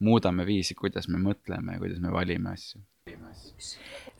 muudame 0.00 0.46
viisi, 0.48 0.74
kuidas 0.74 1.08
me 1.08 1.20
mõtleme 1.20 1.76
ja 1.76 1.82
kuidas 1.82 2.00
me 2.00 2.12
valime 2.12 2.54
asju 2.54 2.80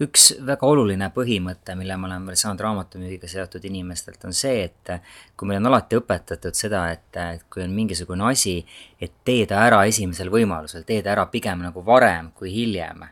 üks 0.00 0.30
väga 0.46 0.66
oluline 0.66 1.10
põhimõte, 1.14 1.74
mille 1.76 1.96
ma 2.00 2.08
olen 2.08 2.26
veel 2.28 2.38
saanud 2.40 2.62
raamatumüügiga 2.64 3.28
seotud 3.28 3.64
inimestelt, 3.68 4.22
on 4.24 4.34
see, 4.36 4.64
et 4.64 4.92
kui 5.36 5.48
meil 5.48 5.60
on 5.60 5.68
alati 5.70 5.98
õpetatud 6.00 6.56
seda, 6.56 6.86
et, 6.94 7.08
et 7.20 7.44
kui 7.52 7.62
on 7.64 7.74
mingisugune 7.76 8.24
asi, 8.30 8.56
et 9.00 9.20
tee 9.26 9.44
ta 9.50 9.60
ära 9.66 9.82
esimesel 9.90 10.32
võimalusel, 10.32 10.86
tee 10.88 11.02
ta 11.04 11.12
ära 11.14 11.26
pigem 11.32 11.64
nagu 11.66 11.84
varem 11.86 12.32
kui 12.36 12.52
hiljem, 12.54 13.04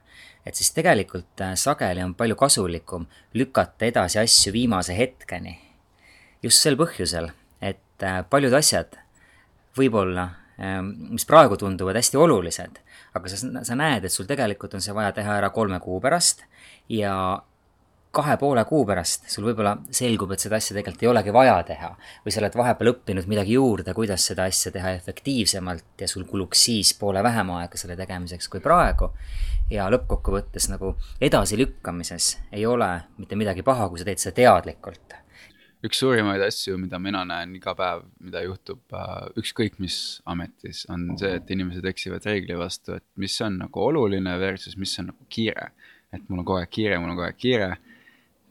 et 0.48 0.56
siis 0.56 0.72
tegelikult 0.76 1.44
äh, 1.44 1.52
sageli 1.60 2.02
on 2.04 2.16
palju 2.16 2.38
kasulikum 2.40 3.04
lükata 3.36 3.90
edasi 3.90 4.22
asju 4.22 4.54
viimase 4.56 4.96
hetkeni. 4.96 5.58
just 6.42 6.62
sel 6.62 6.78
põhjusel, 6.80 7.28
et 7.60 8.06
äh, 8.06 8.22
paljud 8.30 8.54
asjad 8.54 8.96
võib-olla 9.78 10.28
ähm, 10.60 10.92
mis 11.14 11.26
praegu 11.28 11.58
tunduvad 11.60 11.98
hästi 11.98 12.20
olulised, 12.20 12.80
aga 13.18 13.32
sa, 13.32 13.40
sa 13.64 13.78
näed, 13.78 14.04
et 14.04 14.14
sul 14.14 14.28
tegelikult 14.28 14.74
on 14.74 14.84
see 14.84 14.96
vaja 14.96 15.14
teha 15.16 15.38
ära 15.40 15.52
kolme 15.54 15.80
kuu 15.84 16.00
pärast 16.04 16.44
ja 16.92 17.14
kahe 18.10 18.36
poole 18.36 18.64
kuu 18.64 18.86
pärast 18.88 19.28
sul 19.30 19.44
võib-olla 19.46 19.74
selgub, 19.94 20.32
et 20.32 20.42
seda 20.42 20.56
asja 20.58 20.74
tegelikult 20.76 21.04
ei 21.04 21.10
olegi 21.10 21.34
vaja 21.34 21.58
teha. 21.68 21.90
või 22.24 22.32
sa 22.32 22.40
oled 22.40 22.56
vahepeal 22.56 22.92
õppinud 22.92 23.28
midagi 23.28 23.54
juurde, 23.58 23.94
kuidas 23.94 24.24
seda 24.30 24.48
asja 24.48 24.72
teha 24.72 24.94
efektiivsemalt 24.96 26.00
ja 26.00 26.08
sul 26.08 26.24
kuluks 26.24 26.64
siis 26.64 26.94
poole 26.98 27.22
vähem 27.22 27.50
aega 27.58 27.78
selle 27.78 27.96
tegemiseks 27.96 28.48
kui 28.48 28.64
praegu. 28.64 29.12
ja 29.70 29.90
lõppkokkuvõttes 29.92 30.70
nagu 30.72 30.96
edasilükkamises 31.20 32.38
ei 32.52 32.66
ole 32.66 32.90
mitte 33.18 33.36
midagi 33.36 33.62
paha, 33.62 33.88
kui 33.88 34.00
sa 34.00 34.08
teed 34.08 34.24
seda 34.24 34.34
teadlikult 34.40 35.18
üks 35.86 36.00
suurimaid 36.02 36.42
asju, 36.42 36.76
mida 36.80 36.98
mina 37.02 37.22
näen 37.28 37.54
iga 37.58 37.74
päev, 37.78 38.06
mida 38.24 38.42
juhtub 38.42 38.96
äh, 38.96 39.28
ükskõik 39.38 39.78
mis 39.82 39.98
ametis, 40.28 40.84
on 40.90 41.12
see, 41.20 41.36
et 41.38 41.52
inimesed 41.54 41.86
eksivad 41.86 42.26
reegli 42.26 42.56
vastu, 42.58 42.96
et 42.98 43.06
mis 43.20 43.36
on 43.46 43.60
nagu 43.62 43.84
oluline 43.84 44.34
versus 44.42 44.78
mis 44.80 44.96
on 45.02 45.12
nagu 45.12 45.28
kiire. 45.30 45.70
et 46.12 46.24
mul 46.28 46.40
on 46.40 46.48
kogu 46.48 46.58
aeg 46.62 46.70
kiire, 46.72 46.98
mul 46.98 47.12
on 47.12 47.18
kogu 47.18 47.28
aeg 47.28 47.38
kiire. 47.38 47.70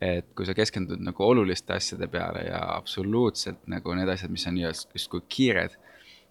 et 0.01 0.27
kui 0.37 0.45
sa 0.45 0.53
keskendud 0.53 1.01
nagu 1.01 1.23
oluliste 1.25 1.73
asjade 1.73 2.07
peale 2.07 2.45
ja 2.45 2.61
absoluutselt 2.75 3.63
nagu 3.67 3.95
need 3.97 4.09
asjad, 4.13 4.31
mis 4.31 4.47
on 4.47 4.59
justkui 4.61 5.23
kiired, 5.27 5.73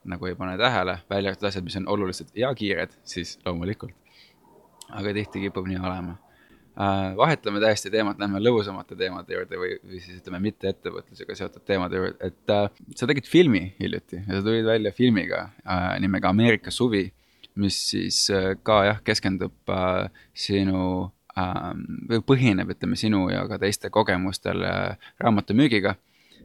nagu 0.07 0.27
ei 0.27 0.37
pane 0.39 0.57
tähele, 0.57 1.01
välja 1.11 1.33
arvatud 1.33 1.49
asjad, 1.51 1.65
mis 1.67 1.77
on 1.77 1.89
olulised 1.91 2.31
ja 2.35 2.55
kiired, 2.55 2.95
siis 3.05 3.39
loomulikult. 3.45 3.93
aga 4.89 5.13
tihti 5.13 5.43
kipub 5.43 5.67
nii 5.67 5.83
olema 5.83 6.15
vahetame 7.17 7.61
täiesti 7.61 7.91
teemat, 7.91 8.19
lähme 8.21 8.41
lõbusamate 8.43 8.97
teemade 9.01 9.33
juurde 9.33 9.61
või, 9.61 9.77
või 9.81 10.01
siis 10.03 10.19
ütleme 10.21 10.41
mitte 10.45 10.69
ettevõtlusega 10.75 11.37
seotud 11.39 11.65
teemade 11.65 11.97
juurde, 11.97 12.31
et 12.31 12.53
äh, 12.53 12.67
sa 12.97 13.09
tegid 13.09 13.29
filmi 13.31 13.71
hiljuti 13.81 14.21
ja 14.21 14.37
sa 14.37 14.43
tulid 14.45 14.67
välja 14.69 14.93
filmiga 14.93 15.47
äh, 15.65 15.87
nimega 16.05 16.29
Ameerika 16.35 16.71
suvi, 16.75 17.07
mis 17.57 17.79
siis 17.93 18.27
äh, 18.35 18.51
ka 18.63 18.83
jah, 18.91 19.01
keskendub 19.07 19.73
äh, 19.73 20.11
sinu 20.37 20.83
äh, 21.39 21.71
või 22.11 22.21
põhineb, 22.33 22.75
ütleme 22.77 23.01
sinu 23.01 23.25
ja 23.33 23.47
ka 23.49 23.61
teiste 23.63 23.91
kogemustel 23.91 24.67
äh, 24.69 25.09
raamatumüügiga. 25.25 25.97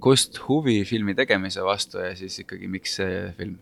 kust 0.02 0.40
huvi 0.48 0.86
filmi 0.86 1.14
tegemise 1.14 1.62
vastu 1.62 2.00
ja 2.00 2.16
siis 2.16 2.40
ikkagi, 2.40 2.68
miks 2.72 2.96
see 3.02 3.28
film? 3.38 3.60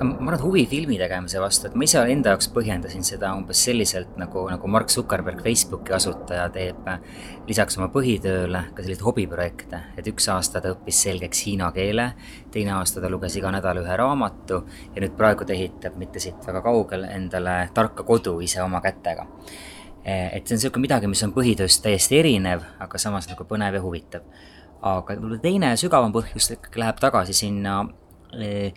Ma 0.00 0.14
arvan, 0.14 0.34
et 0.34 0.44
huvi 0.44 0.64
filmi 0.70 0.98
tegemise 1.00 1.40
vastu, 1.42 1.68
et 1.68 1.76
ma 1.78 1.86
ise 1.86 2.00
enda 2.12 2.34
jaoks 2.34 2.50
põhjendasin 2.54 3.04
seda 3.06 3.32
umbes 3.38 3.60
selliselt, 3.64 4.16
nagu, 4.20 4.44
nagu 4.50 4.70
Mark 4.70 4.92
Zuckerberg, 4.92 5.42
Facebooki 5.44 5.94
asutaja, 5.96 6.48
teeb 6.54 6.88
äh, 6.90 6.98
lisaks 7.48 7.78
oma 7.80 7.88
põhitööle 7.94 8.64
ka 8.74 8.84
selliseid 8.84 9.04
hobiprojekte. 9.06 9.80
et 9.98 10.10
üks 10.10 10.28
aasta 10.32 10.62
ta 10.64 10.72
õppis 10.74 11.02
selgeks 11.06 11.44
hiina 11.46 11.70
keele, 11.74 12.10
teine 12.54 12.76
aasta 12.76 13.00
ta 13.00 13.10
luges 13.10 13.36
iga 13.36 13.52
nädal 13.54 13.82
ühe 13.82 13.96
raamatu 13.96 14.62
ja 14.94 15.02
nüüd 15.02 15.16
praegu 15.16 15.46
ta 15.46 15.56
ehitab 15.56 15.96
mitte 16.00 16.20
siit 16.22 16.46
väga 16.46 16.62
kaugel 16.62 17.08
endale 17.08 17.58
tarka 17.74 18.06
kodu 18.06 18.38
ise 18.44 18.62
oma 18.62 18.82
kätega. 18.84 19.26
Äh, 20.06 20.36
et 20.36 20.46
see 20.46 20.54
on 20.54 20.62
niisugune 20.62 20.86
midagi, 20.86 21.10
mis 21.10 21.22
on 21.26 21.34
põhitööst 21.36 21.82
täiesti 21.84 22.20
erinev, 22.20 22.62
aga 22.80 22.98
samas 22.98 23.28
nagu 23.30 23.44
põnev 23.48 23.78
ja 23.78 23.82
huvitav. 23.84 24.22
aga 24.78 25.16
võib-olla 25.16 25.40
teine 25.42 25.72
sügavam 25.76 26.12
põhjus 26.14 26.52
ikkagi 26.54 26.78
läheb 26.78 27.00
tagasi 27.02 27.34
sinna 27.34 27.80
eh, 28.38 28.72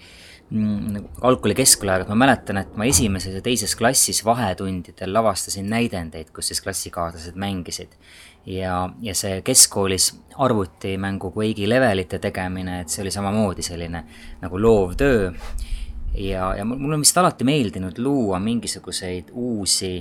Mm, 0.52 0.88
nagu 0.92 1.10
algkooli 1.24 1.56
keskkooli 1.56 2.10
ma 2.10 2.16
mäletan, 2.26 2.58
et 2.60 2.74
ma 2.76 2.84
esimeses 2.84 3.38
ja 3.38 3.42
teises 3.44 3.72
klassis 3.80 4.20
vahetundidel 4.28 5.14
lavastasin 5.16 5.70
näidendeid, 5.72 6.34
kus 6.36 6.52
siis 6.52 6.60
klassikaaslased 6.62 7.40
mängisid. 7.40 7.96
ja, 8.46 8.90
ja 9.02 9.16
see 9.16 9.42
keskkoolis 9.46 10.10
arvutimängu 10.36 11.32
Quake'i 11.32 11.70
levelite 11.70 12.20
tegemine, 12.20 12.82
et 12.82 12.90
see 12.90 13.04
oli 13.06 13.12
samamoodi 13.14 13.64
selline 13.64 14.04
nagu 14.42 14.60
loov 14.60 14.98
töö 15.00 15.30
ja, 16.18 16.56
ja 16.58 16.66
mul 16.66 16.98
on 16.98 17.06
vist 17.06 17.18
alati 17.18 17.48
meeldinud 17.48 17.98
luua 17.98 18.40
mingisuguseid 18.40 19.32
uusi 19.32 19.94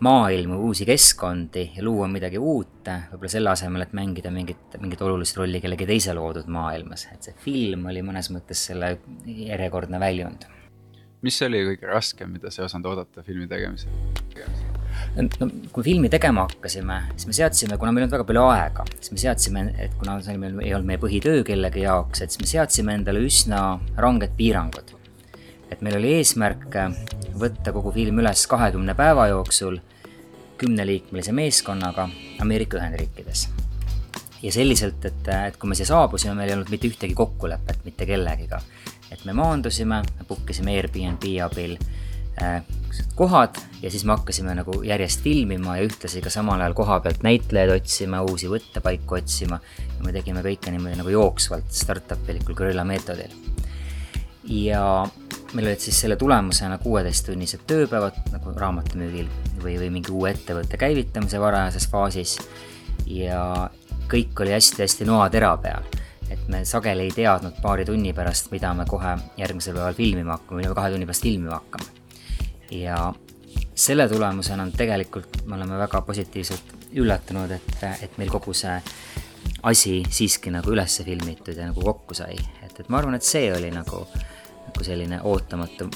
maailmu, 0.00 0.58
uusi 0.66 0.86
keskkondi 0.86 1.70
ja 1.76 1.84
luua 1.84 2.08
midagi 2.08 2.38
uut, 2.38 2.88
võib-olla 3.12 3.30
selle 3.32 3.50
asemel, 3.52 3.86
et 3.86 3.94
mängida 3.96 4.30
mingit, 4.32 4.76
mingit 4.82 5.02
olulist 5.02 5.38
rolli 5.40 5.60
kellegi 5.62 5.88
teise 5.88 6.14
loodud 6.16 6.50
maailmas, 6.52 7.06
et 7.12 7.30
see 7.30 7.38
film 7.46 7.88
oli 7.90 8.02
mõnes 8.04 8.28
mõttes 8.34 8.66
selle 8.70 8.96
järjekordne 9.24 10.00
väljund. 10.00 10.46
mis 11.24 11.42
oli 11.42 11.62
kõige 11.64 11.88
raskem, 11.90 12.34
mida 12.36 12.50
sa 12.52 12.62
ei 12.62 12.66
osanud 12.66 12.90
oodata 12.92 13.22
filmi 13.26 13.48
tegemisel? 13.48 13.90
no 15.16 15.48
kui 15.72 15.84
filmi 15.84 16.08
tegema 16.12 16.44
hakkasime, 16.46 17.00
siis 17.16 17.26
me 17.30 17.38
seadsime, 17.40 17.78
kuna 17.80 17.92
meil 17.92 18.04
ei 18.04 18.06
olnud 18.06 18.18
väga 18.18 18.28
palju 18.28 18.44
aega, 18.50 18.84
siis 19.00 19.12
me 19.12 19.24
seadsime, 19.24 19.64
et 19.80 19.96
kuna 19.96 20.20
see 20.24 20.36
ei 20.36 20.74
olnud 20.76 20.92
meie 20.92 21.00
põhitöö 21.00 21.42
kellegi 21.46 21.88
jaoks, 21.88 22.20
et 22.20 22.30
siis 22.36 22.44
me 22.44 22.52
seadsime 22.52 23.00
endale 23.00 23.24
üsna 23.24 23.64
ranged 23.96 24.36
piirangud 24.36 24.96
et 25.70 25.82
meil 25.82 25.98
oli 25.98 26.14
eesmärk 26.20 26.76
äh, 26.78 26.96
võtta 27.38 27.72
kogu 27.74 27.92
film 27.94 28.20
üles 28.22 28.46
kahekümne 28.50 28.94
päeva 28.98 29.28
jooksul 29.32 29.78
kümneliikmelise 30.58 31.32
meeskonnaga 31.36 32.08
Ameerika 32.40 32.78
Ühendriikides. 32.78 33.48
ja 34.42 34.52
selliselt, 34.52 35.04
et, 35.04 35.28
äh, 35.28 35.46
et 35.50 35.56
kui 35.56 35.68
me 35.68 35.74
siia 35.74 35.88
saabusime, 35.90 36.34
meil 36.34 36.52
ei 36.52 36.56
olnud 36.58 36.72
mitte 36.72 36.88
ühtegi 36.88 37.14
kokkulepet 37.14 37.84
mitte 37.84 38.06
kellegiga. 38.06 38.60
et 39.10 39.24
me 39.24 39.32
maandusime, 39.32 40.02
book 40.28 40.50
isime 40.50 40.76
Airbnb 40.76 41.24
abil 41.44 41.76
äh, 42.42 42.62
kohad 43.14 43.58
ja 43.82 43.90
siis 43.90 44.04
me 44.04 44.14
hakkasime 44.16 44.54
nagu 44.54 44.80
järjest 44.82 45.22
filmima 45.22 45.76
ja 45.76 45.86
ühtlasi 45.88 46.22
ka 46.24 46.30
samal 46.30 46.60
ajal 46.60 46.74
koha 46.78 47.00
pealt 47.00 47.22
näitlejaid 47.26 47.74
otsima, 47.76 48.22
uusi 48.22 48.48
võttepaiku 48.48 49.18
otsima. 49.18 49.60
ja 49.98 50.04
me 50.04 50.12
tegime 50.12 50.42
kõike 50.46 50.72
niimoodi 50.72 50.96
nagu 51.00 51.12
jooksvalt 51.12 51.70
startup 51.70 52.28
ilikul 52.30 52.54
gorilla 52.54 52.84
meetodil. 52.84 53.32
ja 54.44 55.06
meil 55.56 55.70
olid 55.70 55.80
siis 55.80 55.98
selle 56.04 56.18
tulemusena 56.20 56.78
kuueteisttunnised 56.82 57.64
tööpäevad 57.66 58.18
nagu 58.34 58.52
raamatumüügil 58.60 59.28
või, 59.62 59.78
või 59.80 59.90
mingi 59.98 60.12
uue 60.12 60.34
ettevõtte 60.34 60.76
käivitamise 60.80 61.40
varajases 61.40 61.88
faasis 61.92 62.36
ja, 63.08 63.70
kõik 64.10 64.40
oli 64.40 64.52
hästi-hästi 64.54 65.06
noatera 65.08 65.56
peal. 65.56 65.82
et 66.30 66.48
me 66.48 66.64
sageli 66.64 67.06
ei 67.06 67.12
teadnud 67.14 67.60
paari 67.62 67.84
tunni 67.86 68.12
pärast, 68.12 68.50
mida 68.50 68.72
me 68.74 68.84
kohe 68.86 69.16
järgmisel 69.38 69.74
päeval 69.74 69.94
filmima 69.94 70.36
hakkame 70.36 70.62
või 70.62 70.74
kahe 70.74 70.90
tunni 70.90 71.06
pärast 71.06 71.22
filmima 71.22 71.54
hakkame. 71.54 71.84
ja 72.70 73.14
selle 73.74 74.08
tulemusena 74.08 74.66
tegelikult 74.76 75.44
me 75.46 75.54
oleme 75.54 75.78
väga 75.78 76.00
positiivselt 76.02 76.74
üllatunud, 76.94 77.50
et, 77.50 77.84
et 78.02 78.18
meil 78.18 78.30
kogu 78.30 78.54
see 78.54 78.80
asi 79.62 80.02
siiski 80.10 80.50
nagu 80.50 80.70
üles 80.70 81.00
filmitud 81.04 81.56
ja 81.56 81.66
nagu 81.68 81.82
kokku 81.82 82.14
sai, 82.14 82.36
et, 82.62 82.80
et 82.80 82.88
ma 82.88 82.98
arvan, 82.98 83.14
et 83.18 83.26
see 83.26 83.50
oli 83.52 83.70
nagu, 83.74 84.06
nagu 84.76 84.84
selline 84.84 85.18
ootamatu 85.24 85.86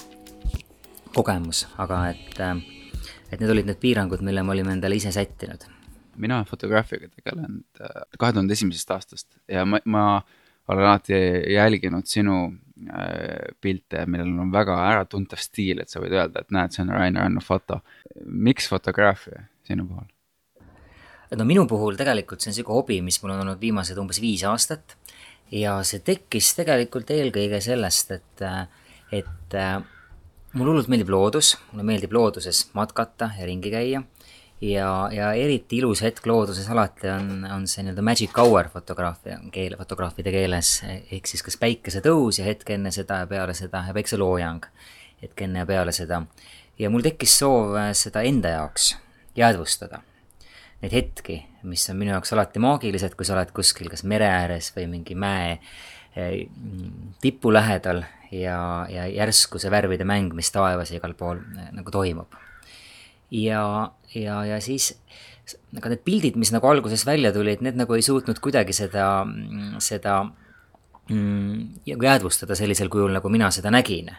kogemus, 1.12 1.66
aga 1.83 1.99
et, 2.14 2.39
et 3.28 3.41
need 3.43 3.51
olid 3.53 3.66
need 3.68 3.81
piirangud, 3.83 4.22
mille 4.24 4.41
me 4.47 4.55
olime 4.55 4.72
endale 4.72 4.97
ise 4.97 5.12
sättinud. 5.12 5.66
mina 6.20 6.41
fotograafiaga 6.45 7.09
tegelen 7.09 7.61
äh, 7.81 8.03
kahe 8.18 8.33
tuhande 8.33 8.53
esimesest 8.53 8.91
aastast 8.91 9.28
ja 9.49 9.64
ma, 9.64 9.78
ma 9.85 10.05
olen 10.68 10.85
alati 10.85 11.20
jälginud 11.53 12.09
sinu 12.09 12.39
äh, 12.89 13.53
pilte, 13.61 14.07
millel 14.07 14.33
on 14.47 14.53
väga 14.53 14.78
äratuntav 14.89 15.41
stiil, 15.41 15.81
et 15.81 15.93
sa 15.93 16.01
võid 16.01 16.16
öelda, 16.16 16.41
et 16.41 16.51
näed, 16.51 16.72
see 16.72 16.85
on 16.87 16.95
Rainer 16.97 17.28
Anno 17.28 17.45
foto. 17.45 17.83
miks 18.24 18.68
fotograafia 18.68 19.45
sinu 19.68 19.87
puhul? 19.93 20.09
no 21.37 21.45
minu 21.45 21.66
puhul 21.68 22.01
tegelikult 22.01 22.41
see 22.41 22.49
on 22.49 22.57
niisugune 22.57 22.81
hobi, 22.81 23.03
mis 23.05 23.20
mul 23.20 23.37
on 23.37 23.45
olnud 23.45 23.61
viimased 23.61 24.01
umbes 24.01 24.24
viis 24.24 24.49
aastat 24.49 24.97
ja 25.53 25.81
see 25.87 26.03
tekkis 26.05 26.55
tegelikult 26.59 27.11
eelkõige 27.11 27.61
sellest, 27.65 28.13
et, 28.15 28.45
et 29.13 29.57
mulle 30.53 30.73
hullult 30.73 30.91
meeldib 30.91 31.11
loodus, 31.13 31.55
mulle 31.73 31.87
meeldib 31.87 32.15
looduses 32.15 32.69
matkata 32.79 33.33
ja 33.39 33.47
ringi 33.49 33.73
käia. 33.73 34.03
Ja, 34.61 35.09
ja 35.09 35.31
eriti 35.33 35.79
ilus 35.81 36.03
hetk 36.05 36.27
looduses 36.29 36.67
alati 36.69 37.09
on, 37.09 37.47
on 37.49 37.63
see 37.71 37.81
nii-öelda 37.81 38.03
magic 38.05 38.35
hour 38.37 38.67
fotograafia 38.69 39.39
keel, 39.55 39.73
fotograafide 39.81 40.35
keeles, 40.35 40.75
ehk 40.85 41.31
siis 41.31 41.41
kas 41.47 41.57
päikesetõus 41.63 42.43
ja 42.43 42.45
hetk 42.45 42.75
enne 42.77 42.93
seda 42.93 43.23
ja 43.23 43.31
peale 43.31 43.55
seda 43.57 43.87
ja 43.87 43.97
päikseloojang 43.97 44.69
hetk 45.23 45.47
enne 45.47 45.65
ja 45.65 45.71
peale 45.71 45.97
seda. 45.97 46.21
ja 46.79 46.93
mul 46.93 47.01
tekkis 47.09 47.39
soov 47.41 47.73
seda 47.97 48.21
enda 48.29 48.53
jaoks 48.59 48.93
jäädvustada 49.41 50.03
neid 50.81 50.97
hetki, 50.97 51.39
mis 51.68 51.85
on 51.93 51.99
minu 52.01 52.14
jaoks 52.14 52.33
alati 52.35 52.62
maagilised, 52.62 53.14
kui 53.16 53.28
sa 53.28 53.37
oled 53.37 53.53
kuskil 53.57 53.91
kas 53.93 54.05
mere 54.09 54.28
ääres 54.31 54.70
või 54.76 54.87
mingi 54.95 55.16
mäe 55.18 55.59
eh, 56.16 56.47
tipu 57.20 57.53
lähedal 57.53 58.05
ja, 58.33 58.87
ja 58.89 59.07
järsku 59.11 59.61
see 59.61 59.72
värvide 59.72 60.07
mäng, 60.09 60.33
mis 60.37 60.53
taevas 60.55 60.93
ja 60.93 61.01
igal 61.01 61.16
pool 61.18 61.43
eh, 61.59 61.68
nagu 61.76 61.93
toimub. 61.93 62.39
ja, 63.31 63.64
ja, 64.14 64.45
ja 64.49 64.61
siis 64.64 64.95
aga 65.76 65.93
need 65.93 66.05
pildid, 66.07 66.37
mis 66.41 66.53
nagu 66.55 66.68
alguses 66.70 67.05
välja 67.07 67.33
tulid, 67.35 67.62
need 67.64 67.78
nagu 67.78 67.97
ei 67.97 68.05
suutnud 68.07 68.41
kuidagi 68.43 68.74
seda, 68.76 69.26
seda 69.83 70.22
mm, 71.11 71.87
jäädvustada 71.91 72.57
sellisel 72.59 72.91
kujul, 72.93 73.12
nagu 73.16 73.33
mina 73.33 73.51
seda 73.55 73.72
nägin. 73.74 74.12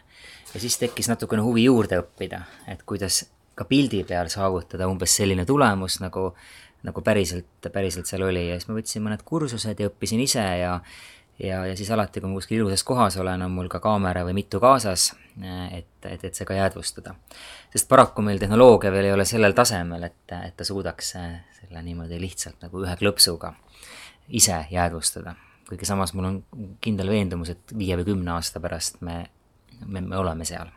ja 0.54 0.60
siis 0.60 0.78
tekkis 0.78 1.10
natukene 1.10 1.42
huvi 1.42 1.64
juurde 1.64 2.02
õppida, 2.02 2.44
et 2.68 2.84
kuidas 2.86 3.24
ka 3.56 3.68
pildi 3.70 4.04
peal 4.08 4.30
saavutada 4.32 4.88
umbes 4.90 5.16
selline 5.20 5.46
tulemus, 5.46 6.00
nagu, 6.04 6.32
nagu 6.88 7.04
päriselt, 7.06 7.72
päriselt 7.72 8.10
seal 8.10 8.26
oli 8.28 8.48
ja 8.50 8.60
siis 8.60 8.70
ma 8.70 8.78
võtsin 8.80 9.06
mõned 9.06 9.26
kursused 9.28 9.80
ja 9.80 9.90
õppisin 9.92 10.24
ise 10.24 10.46
ja 10.62 10.78
ja, 11.44 11.66
ja 11.66 11.76
siis 11.78 11.92
alati, 11.92 12.22
kui 12.22 12.30
ma 12.30 12.38
kuskil 12.38 12.60
ilusas 12.60 12.84
kohas 12.86 13.18
olen, 13.18 13.42
on 13.42 13.54
mul 13.56 13.70
ka 13.72 13.80
kaamera 13.84 14.24
või 14.28 14.36
mitu 14.38 14.60
kaasas, 14.62 15.12
et, 15.74 15.88
et, 16.06 16.24
et 16.24 16.38
see 16.38 16.46
ka 16.46 16.58
jäädvustada. 16.58 17.16
sest 17.74 17.88
paraku 17.90 18.22
meil 18.22 18.40
tehnoloogia 18.40 18.92
veel 18.92 19.10
ei 19.10 19.14
ole 19.16 19.26
sellel 19.26 19.56
tasemel, 19.58 20.04
et, 20.10 20.36
et 20.38 20.58
ta 20.58 20.68
suudaks 20.68 21.14
selle 21.14 21.84
niimoodi 21.84 22.20
lihtsalt 22.22 22.62
nagu 22.62 22.84
ühe 22.84 22.96
klõpsuga 23.00 23.54
ise 24.30 24.66
jäädvustada. 24.72 25.36
kuigi 25.70 25.86
samas 25.86 26.14
mul 26.14 26.30
on 26.30 26.44
kindel 26.82 27.10
veendumus, 27.10 27.50
et 27.50 27.78
viie 27.78 27.98
või 27.98 28.12
kümne 28.14 28.36
aasta 28.36 28.60
pärast 28.60 29.02
me, 29.02 29.24
me, 29.86 30.02
me 30.02 30.18
oleme 30.18 30.46
seal 30.46 30.70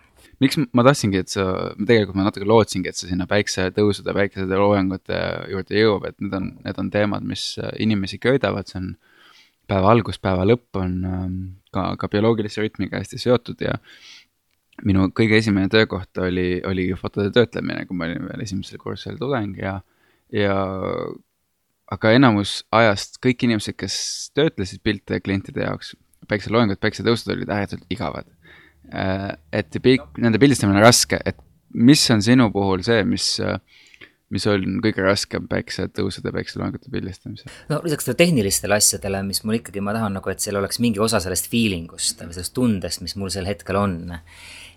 miks 0.42 0.58
ma 0.74 0.84
tahtsingi, 0.86 1.20
et 1.22 1.32
sa, 1.32 1.46
tegelikult 1.78 2.18
ma 2.18 2.26
natuke 2.28 2.48
lootsingi, 2.48 2.90
et 2.90 2.98
sa 2.98 3.08
sinna 3.08 3.26
päiksetõusude, 3.30 4.14
päikeseloojangute 4.16 5.20
juurde 5.52 5.80
jõuab, 5.80 6.08
et 6.10 6.18
need 6.22 6.36
on, 6.38 6.50
need 6.64 6.80
on 6.82 6.90
teemad, 6.94 7.26
mis 7.28 7.46
äh, 7.62 7.72
inimesi 7.84 8.18
köidavad, 8.22 8.70
see 8.70 8.80
on 8.80 8.92
päeva 9.70 9.92
algus, 9.94 10.20
päeva 10.22 10.44
lõpp 10.48 10.80
on 10.80 10.96
ähm, 11.08 11.38
ka, 11.74 11.94
ka 12.00 12.10
bioloogilise 12.12 12.64
rütmiga 12.64 13.00
hästi 13.00 13.20
seotud 13.20 13.62
ja 13.64 13.78
minu 14.84 15.06
kõige 15.14 15.38
esimene 15.38 15.70
töökoht 15.72 16.18
oli, 16.20 16.58
oligi 16.66 16.96
fotode 16.98 17.30
töötlemine, 17.34 17.86
kui 17.88 17.96
ma 17.96 18.08
olin 18.08 18.26
veel 18.28 18.44
esimesel 18.44 18.80
kursusel 18.82 19.16
tudeng 19.20 19.56
ja, 19.60 19.78
ja 20.34 20.56
aga 21.94 22.14
enamus 22.16 22.62
ajast 22.74 23.20
kõik 23.24 23.46
inimesed, 23.46 23.76
kes 23.78 23.96
töötlesid 24.36 24.82
pilte 24.84 25.20
klientide 25.24 25.64
jaoks, 25.64 25.94
päikseloojangud, 26.28 26.80
päiksetõusud 26.82 27.32
olid 27.36 27.52
ääretult 27.54 27.86
igavad 27.92 28.28
et 28.92 29.80
pikk, 29.82 30.18
nende 30.22 30.38
pildistamine 30.42 30.78
on 30.78 30.84
raske, 30.84 31.18
et 31.24 31.38
mis 31.74 32.02
on 32.10 32.22
sinu 32.22 32.50
puhul 32.54 32.84
see, 32.86 33.02
mis, 33.08 33.26
mis 34.34 34.46
on 34.50 34.78
kõige 34.84 35.04
raskem 35.04 35.46
päiksetõusude, 35.50 36.32
päikseloengute 36.34 36.90
pildistamisel? 36.92 37.50
no 37.70 37.80
lisaks 37.84 38.08
tehnilistele 38.18 38.78
asjadele, 38.78 39.22
mis 39.26 39.42
mul 39.44 39.58
ikkagi, 39.60 39.82
ma 39.84 39.94
tahan 39.96 40.18
nagu, 40.18 40.30
et 40.30 40.42
seal 40.42 40.60
oleks 40.60 40.80
mingi 40.82 41.02
osa 41.02 41.20
sellest 41.22 41.50
feeling 41.52 41.92
ust 41.94 42.22
või 42.22 42.36
sellest 42.36 42.54
tundest, 42.56 43.02
mis 43.04 43.16
mul 43.20 43.32
sel 43.34 43.48
hetkel 43.50 43.78
on. 43.80 43.98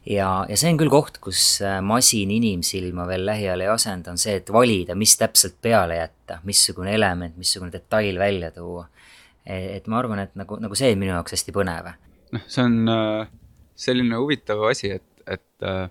ja, 0.07 0.29
ja 0.49 0.57
see 0.57 0.73
on 0.73 0.81
küll 0.81 0.93
koht, 0.93 1.21
kus 1.23 1.61
äh, 1.65 1.79
masin 1.85 2.33
inimsilma 2.33 3.07
veel 3.09 3.25
lähiajal 3.29 3.65
ei 3.65 3.71
asenda, 3.73 4.13
on 4.13 4.21
see, 4.21 4.39
et 4.41 4.53
valida, 4.53 4.97
mis 4.97 5.17
täpselt 5.19 5.59
peale 5.61 6.01
jätta, 6.01 6.41
missugune 6.47 6.93
element, 6.97 7.37
missugune 7.37 7.73
detail 7.73 8.19
välja 8.19 8.51
tuua. 8.55 8.87
E, 9.47 9.77
et 9.77 9.85
ma 9.87 10.01
arvan, 10.01 10.25
et 10.25 10.33
nagu, 10.35 10.57
nagu 10.59 10.75
see 10.75 10.91
on 10.91 10.99
minu 10.99 11.13
jaoks 11.13 11.37
hästi 11.37 11.53
põnev. 11.55 11.93
noh, 12.35 12.49
see 12.51 12.65
on 12.65 12.81
äh 12.91 13.35
selline 13.77 14.17
huvitav 14.17 14.63
asi, 14.69 14.91
et, 14.97 15.05
et 15.29 15.65
äh, 15.67 15.87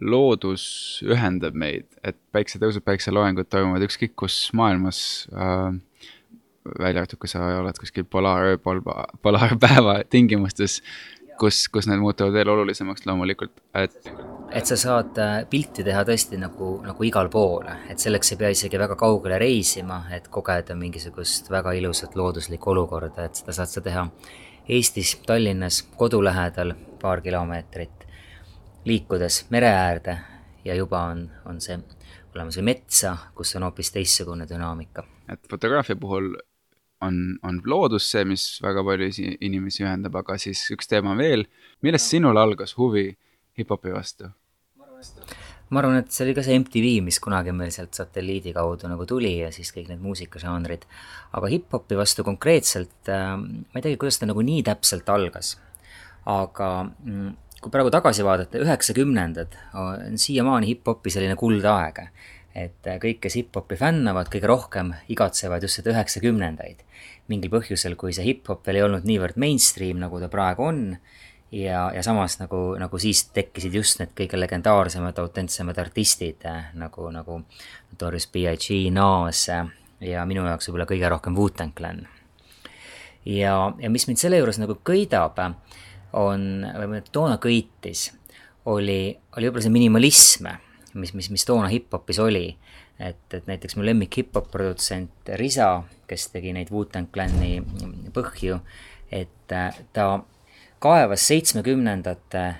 loodus 0.00 0.64
ühendab 1.04 1.56
meid, 1.58 1.86
et 2.04 2.16
päiksetõusud, 2.34 2.84
päikseloengud 2.86 3.50
toimuvad 3.52 3.84
ükskõik 3.86 4.16
kus 4.24 4.44
maailmas 4.56 5.28
äh,. 5.32 5.72
välja 6.78 7.02
arvatud, 7.02 7.18
kui 7.18 7.28
sa 7.28 7.42
oled 7.58 7.78
kuskil 7.78 8.04
polaarööpol, 8.06 8.80
polaarpäeva 9.22 9.96
tingimustes, 10.10 10.76
kus, 11.40 11.64
kus 11.74 11.88
need 11.90 11.98
muutuvad 11.98 12.32
veel 12.36 12.52
olulisemaks 12.52 13.02
loomulikult, 13.08 13.52
et. 13.74 14.12
et 14.54 14.70
sa 14.70 14.78
saad 14.78 15.18
äh, 15.18 15.34
pilti 15.50 15.82
teha 15.84 16.04
tõesti 16.06 16.38
nagu, 16.38 16.76
nagu 16.86 17.08
igal 17.08 17.28
pool, 17.32 17.66
et 17.90 17.98
selleks 17.98 18.32
ei 18.32 18.40
pea 18.40 18.52
isegi 18.54 18.78
väga 18.78 18.96
kaugele 19.00 19.40
reisima, 19.42 20.04
et 20.14 20.30
kogeda 20.30 20.78
mingisugust 20.78 21.50
väga 21.50 21.74
ilusat 21.80 22.14
looduslikku 22.16 22.72
olukorda, 22.76 23.26
et 23.26 23.42
seda 23.42 23.58
saad 23.58 23.74
sa 23.74 23.84
teha 23.84 24.06
Eestis, 24.68 25.16
Tallinnas, 25.26 25.82
kodu 25.96 26.24
lähedal 26.24 26.74
paar 27.00 27.20
kilomeetrit, 27.20 28.06
liikudes 28.84 29.46
mere 29.50 29.66
äärde 29.66 30.18
ja 30.64 30.74
juba 30.74 31.00
on, 31.10 31.30
on 31.44 31.60
see 31.60 31.78
olemas 32.34 32.56
või 32.60 32.68
metsa, 32.70 33.16
kus 33.34 33.56
on 33.58 33.66
hoopis 33.66 33.90
teistsugune 33.92 34.46
dünaamika. 34.48 35.04
et 35.32 35.40
fotograafia 35.50 35.96
puhul 35.96 36.36
on, 37.00 37.38
on 37.42 37.60
loodus 37.66 38.10
see, 38.10 38.24
mis 38.24 38.46
väga 38.62 38.84
palju 38.86 39.10
inimesi 39.40 39.82
ühendab, 39.82 40.16
aga 40.22 40.38
siis 40.38 40.62
üks 40.70 40.88
teema 40.88 41.16
veel, 41.18 41.44
millest 41.82 42.14
sinul 42.14 42.38
algas 42.38 42.76
huvi 42.78 43.08
hip-hopi 43.58 43.94
vastu? 43.94 44.30
Ma 45.72 45.80
arvan, 45.80 46.02
et 46.02 46.12
see 46.12 46.26
oli 46.26 46.34
ka 46.36 46.44
see 46.44 46.58
MTV, 46.60 46.88
mis 47.06 47.18
kunagi 47.22 47.52
meil 47.56 47.72
sealt 47.72 47.96
satelliidi 47.96 48.52
kaudu 48.52 48.90
nagu 48.92 49.06
tuli 49.08 49.38
ja 49.38 49.48
siis 49.54 49.72
kõik 49.72 49.88
need 49.88 50.02
muusikažanrid. 50.04 50.84
aga 51.32 51.48
hip-hopi 51.48 51.96
vastu 51.96 52.24
konkreetselt 52.24 53.08
äh,, 53.08 53.36
ma 53.38 53.80
ei 53.80 53.84
teagi, 53.86 54.00
kuidas 54.00 54.20
ta 54.20 54.28
nagu 54.28 54.44
nii 54.44 54.62
täpselt 54.68 55.08
algas. 55.08 55.56
aga 56.28 56.68
mm, 56.84 57.32
kui 57.62 57.70
praegu 57.72 57.92
tagasi 57.94 58.24
vaadata, 58.26 58.58
üheksakümnendad 58.58 59.56
on 59.78 60.18
siiamaani 60.18 60.74
hip-hopi 60.74 61.12
selline 61.14 61.38
kuldaeg. 61.40 62.04
et 62.52 62.84
äh, 62.84 62.98
kõik, 63.00 63.22
kes 63.24 63.38
hip-hopi 63.40 63.78
fännavad, 63.80 64.28
kõige 64.28 64.50
rohkem 64.50 64.92
igatsevad 65.08 65.64
just 65.64 65.80
seda 65.80 65.94
üheksakümnendaid. 65.94 66.84
mingil 67.32 67.52
põhjusel, 67.54 67.96
kui 67.96 68.12
see 68.12 68.26
hip-hop 68.28 68.66
veel 68.66 68.82
ei 68.82 68.84
olnud 68.90 69.08
niivõrd 69.08 69.40
mainstream, 69.40 70.02
nagu 70.02 70.20
ta 70.20 70.28
praegu 70.28 70.68
on 70.68 70.82
ja, 71.52 71.92
ja 71.94 72.02
samas 72.02 72.38
nagu, 72.40 72.74
nagu 72.80 72.98
siis 72.98 73.26
tekkisid 73.34 73.74
just 73.74 74.00
need 74.00 74.14
kõige 74.16 74.40
legendaarsemad, 74.40 75.18
autentsemad 75.20 75.78
artistid 75.78 76.46
nagu, 76.78 77.10
nagu 77.12 77.42
Notorious 77.92 78.26
B.I.G, 78.32 78.88
Nas 78.94 79.46
ja 80.02 80.24
minu 80.26 80.46
jaoks 80.48 80.68
võib-olla 80.68 80.88
kõige 80.88 81.12
rohkem 81.12 81.36
Wu-Tang 81.36 81.76
Clan. 81.76 82.06
ja, 83.28 83.54
ja 83.78 83.90
mis 83.90 84.08
mind 84.08 84.22
selle 84.22 84.40
juures 84.40 84.58
nagu 84.62 84.78
köidab, 84.84 85.38
on, 86.16 86.66
või 86.76 87.04
toona 87.12 87.38
köitis, 87.42 88.10
oli, 88.68 89.12
oli 89.36 89.48
võib-olla 89.48 89.66
see 89.66 89.76
minimalism, 89.76 90.48
mis, 90.94 91.14
mis, 91.16 91.30
mis 91.32 91.46
toona 91.48 91.70
hip-hopis 91.72 92.20
oli. 92.22 92.48
et, 93.02 93.34
et 93.34 93.46
näiteks 93.48 93.76
mu 93.76 93.84
lemmik 93.84 94.16
hip-hop 94.16 94.50
produtsent 94.52 95.32
Risa, 95.36 95.82
kes 96.06 96.28
tegi 96.32 96.52
neid 96.54 96.70
Wu-Tang 96.70 97.12
Clani 97.12 97.56
põhju, 98.14 98.60
et 99.12 99.52
ta 99.92 100.06
kaevas 100.82 101.26
seitsmekümnendate 101.28 102.54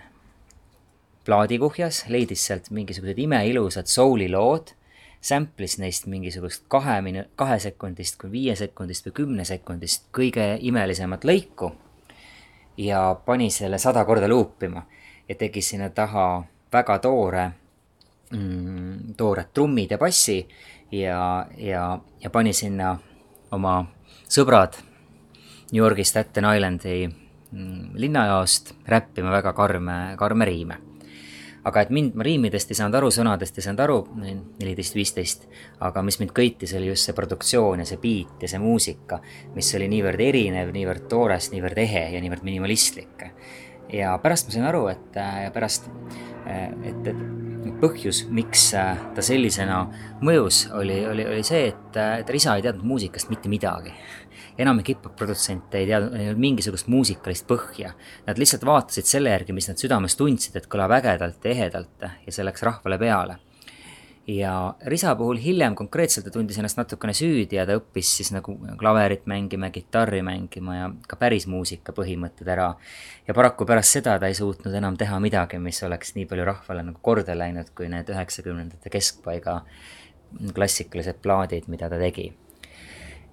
plaadikuhjas, 1.25 2.05
leidis 2.09 2.47
sealt 2.47 2.71
mingisugused 2.71 3.19
imeilusad 3.19 3.91
souli 3.91 4.29
lood, 4.31 4.75
sample'is 5.23 5.79
neist 5.83 6.07
mingisugust 6.11 6.65
kahe 6.71 7.01
minu-, 7.03 7.27
kahesekundist 7.39 8.19
kuni 8.21 8.33
viiesekundist 8.33 9.07
või 9.07 9.17
kümnesekundist 9.21 10.07
kõige 10.15 10.47
imelisemat 10.61 11.27
lõiku 11.27 11.73
ja 12.79 13.03
pani 13.27 13.51
selle 13.51 13.79
sada 13.79 14.05
korda 14.05 14.29
luupima 14.31 14.83
ja 15.29 15.35
tegi 15.39 15.63
sinna 15.63 15.91
taha 15.91 16.27
väga 16.73 16.99
toore 16.99 17.49
mm,, 18.31 19.15
toored 19.17 19.51
trummid 19.55 19.95
ja 19.95 19.99
bassi 19.99 20.39
ja, 20.93 21.47
ja, 21.59 21.99
ja 22.23 22.31
pani 22.31 22.55
sinna 22.55 22.97
oma 23.51 23.81
sõbrad 24.29 24.79
New 25.73 25.83
Yorgi 25.83 26.05
Staten 26.05 26.47
Islandi 26.55 27.22
linnajaost 27.53 28.75
räppima 28.89 29.31
väga 29.31 29.53
karme, 29.53 29.99
karme 30.17 30.49
riime 30.49 30.79
aga 31.69 31.85
et 31.85 31.93
mind, 31.95 32.17
ma 32.19 32.27
riimidest 32.27 32.73
ei 32.73 32.79
saanud 32.79 32.97
aru, 32.99 33.11
sõnadest 33.15 33.59
ei 33.59 33.67
saanud 33.67 33.83
aru, 33.85 33.99
neliteist, 34.19 34.97
viisteist, 34.99 35.47
aga 35.87 36.03
mis 36.05 36.19
mind 36.19 36.35
köitis, 36.35 36.75
oli 36.79 36.91
just 36.91 37.07
see 37.07 37.17
produktsioon 37.17 37.85
ja 37.85 37.87
see 37.89 38.01
beat 38.03 38.43
ja 38.43 38.51
see 38.51 38.63
muusika, 38.63 39.21
mis 39.55 39.71
oli 39.79 39.89
niivõrd 39.93 40.23
erinev, 40.27 40.73
niivõrd 40.75 41.07
toores, 41.11 41.53
niivõrd 41.55 41.79
ehe 41.85 42.09
ja 42.17 42.23
niivõrd 42.25 42.47
minimalistlik. 42.47 43.29
ja 43.93 44.17
pärast 44.19 44.49
ma 44.49 44.57
sain 44.57 44.67
aru, 44.67 44.87
et 44.89 45.23
pärast, 45.55 45.87
et, 46.49 47.07
et 47.07 47.75
põhjus, 47.83 48.25
miks 48.31 48.71
ta 48.73 49.23
sellisena 49.23 49.85
mõjus, 50.23 50.65
oli, 50.75 50.99
oli, 51.07 51.27
oli 51.27 51.47
see, 51.47 51.69
et, 51.71 51.99
et 52.23 52.31
Risa 52.31 52.57
ei 52.57 52.67
teadnud 52.67 52.87
muusikast 52.87 53.31
mitte 53.31 53.51
midagi 53.53 53.95
enamik 54.59 54.93
hip-hop 54.93 55.15
produtsente 55.19 55.81
ei 55.81 55.87
teadnud, 55.89 56.17
ei 56.19 56.29
olnud 56.31 56.43
mingisugust 56.43 56.91
muusikalist 56.93 57.47
põhja. 57.49 57.95
Nad 58.27 58.41
lihtsalt 58.41 58.67
vaatasid 58.67 59.09
selle 59.09 59.33
järgi, 59.33 59.55
mis 59.57 59.71
nad 59.71 59.81
südames 59.81 60.17
tundsid, 60.19 60.59
et 60.59 60.69
kõlab 60.71 60.95
ägedalt 60.99 61.45
ja 61.45 61.55
ehedalt 61.55 62.07
ja 62.07 62.35
see 62.35 62.47
läks 62.47 62.63
rahvale 62.67 62.99
peale. 62.99 63.39
ja 64.27 64.75
Risa 64.87 65.17
puhul 65.19 65.41
hiljem 65.43 65.75
konkreetselt 65.75 66.25
ta 66.25 66.31
tundis 66.31 66.59
ennast 66.59 66.79
natukene 66.79 67.11
süüdi 67.11 67.57
ja 67.57 67.65
ta 67.67 67.75
õppis 67.75 68.13
siis 68.21 68.31
nagu 68.31 68.55
klaverit 68.79 69.25
mängima 69.27 69.67
ja 69.67 69.75
kitarri 69.75 70.21
mängima 70.23 70.77
ja 70.77 70.91
ka 71.09 71.17
päris 71.19 71.49
muusika 71.51 71.93
põhimõtted 71.93 72.49
ära. 72.49 72.75
ja 73.27 73.35
paraku 73.35 73.67
pärast 73.67 73.99
seda 73.99 74.19
ta 74.19 74.31
ei 74.31 74.35
suutnud 74.35 74.75
enam 74.75 74.97
teha 74.97 75.19
midagi, 75.19 75.59
mis 75.59 75.83
oleks 75.83 76.15
nii 76.15 76.27
palju 76.27 76.45
rahvale 76.45 76.83
nagu 76.83 76.99
korda 77.03 77.35
läinud, 77.35 77.75
kui 77.75 77.89
need 77.89 78.15
üheksakümnendate 78.15 78.91
keskpaiga 78.91 79.63
klassikalised 80.55 81.19
plaadid, 81.23 81.67
mida 81.69 81.91
ta 81.91 81.99
tegi 81.99 82.31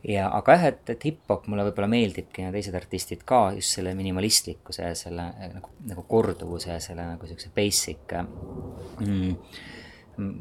ja 0.07 0.29
aga 0.31 0.55
jah, 0.55 0.65
et, 0.71 0.89
et 0.93 1.05
hip-hop 1.09 1.47
mulle 1.51 1.65
võib-olla 1.67 1.89
meeldibki 1.91 2.45
ja 2.45 2.53
teised 2.53 2.75
artistid 2.77 3.23
ka 3.27 3.49
just 3.57 3.75
selle 3.75 3.93
minimalistlikkuse 3.97 4.87
ja 4.87 4.95
selle 4.95 5.25
eh, 5.39 5.51
nagu, 5.55 5.73
nagu 5.89 6.05
korduvuse 6.07 6.71
ja 6.71 6.79
selle 6.83 7.05
nagu 7.13 7.27
siukse 7.27 7.51
basic 7.55 8.15
mm, 8.15 9.31
mm 10.19 10.35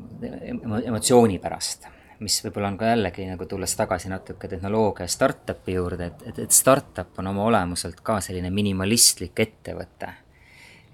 emotsiooni 0.88 1.38
pärast. 1.38 1.86
mis 2.18 2.40
võib-olla 2.42 2.72
on 2.72 2.78
ka 2.78 2.88
jällegi 2.90 3.28
nagu 3.28 3.46
tulles 3.46 3.76
tagasi 3.78 4.08
natuke 4.10 4.48
tehnoloogia 4.50 5.06
startup'i 5.06 5.76
juurde, 5.76 6.06
et, 6.10 6.24
et, 6.26 6.38
et 6.46 6.54
startup 6.54 7.18
on 7.22 7.30
oma 7.30 7.44
olemuselt 7.46 8.00
ka 8.02 8.18
selline 8.20 8.50
minimalistlik 8.50 9.38
ettevõte. 9.38 10.12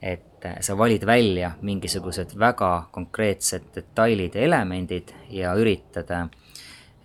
et 0.00 0.44
eh, 0.44 0.56
sa 0.60 0.76
valid 0.76 1.04
välja 1.06 1.52
mingisugused 1.60 2.32
väga 2.38 2.88
konkreetsed 2.92 3.72
detailid 3.76 4.34
ja 4.34 4.48
elemendid 4.48 5.12
ja 5.28 5.52
üritad 5.56 6.10
äh, 6.12 6.28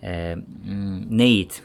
neid 0.00 1.60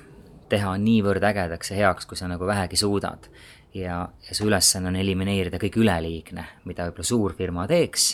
teha 0.50 0.76
niivõrd 0.82 1.24
ägedaks 1.26 1.72
ja 1.72 1.78
heaks, 1.80 2.08
kui 2.10 2.18
sa 2.20 2.28
nagu 2.30 2.48
vähegi 2.48 2.78
suudad. 2.78 3.30
ja, 3.74 4.08
ja 4.28 4.36
su 4.36 4.48
ülesanne 4.48 4.88
on 4.88 4.96
elimineerida 4.96 5.60
kõik 5.60 5.80
üleliigne, 5.82 6.46
mida 6.66 6.86
võib-olla 6.88 7.08
suurfirma 7.10 7.68
teeks 7.68 8.06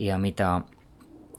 ja 0.00 0.18
mida, 0.18 0.60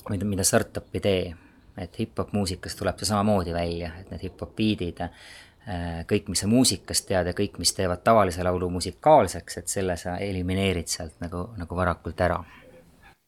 mida, 0.09 0.25
mida 0.25 0.43
startup 0.43 0.93
ei 0.93 1.01
tee. 1.01 1.35
et 1.77 1.95
hip-hop 1.99 2.33
muusikas 2.35 2.75
tuleb 2.75 2.99
see 2.99 3.07
samamoodi 3.07 3.53
välja, 3.55 3.93
et 3.97 4.09
need 4.11 4.25
hip-hop 4.25 4.51
beat'id, 4.57 4.99
äh, 5.01 6.01
kõik, 6.05 6.27
mis 6.29 6.43
sa 6.43 6.49
muusikast 6.51 7.07
tead 7.07 7.29
ja 7.31 7.33
kõik, 7.33 7.55
mis 7.63 7.71
teevad 7.73 8.03
tavalise 8.03 8.43
laulu 8.43 8.69
musikaalseks, 8.69 9.57
et 9.57 9.71
selle 9.71 9.95
sa 9.97 10.17
elimineerid 10.21 10.91
sealt 10.91 11.15
nagu, 11.23 11.47
nagu 11.57 11.75
varakult 11.75 12.21
ära. 12.21 12.43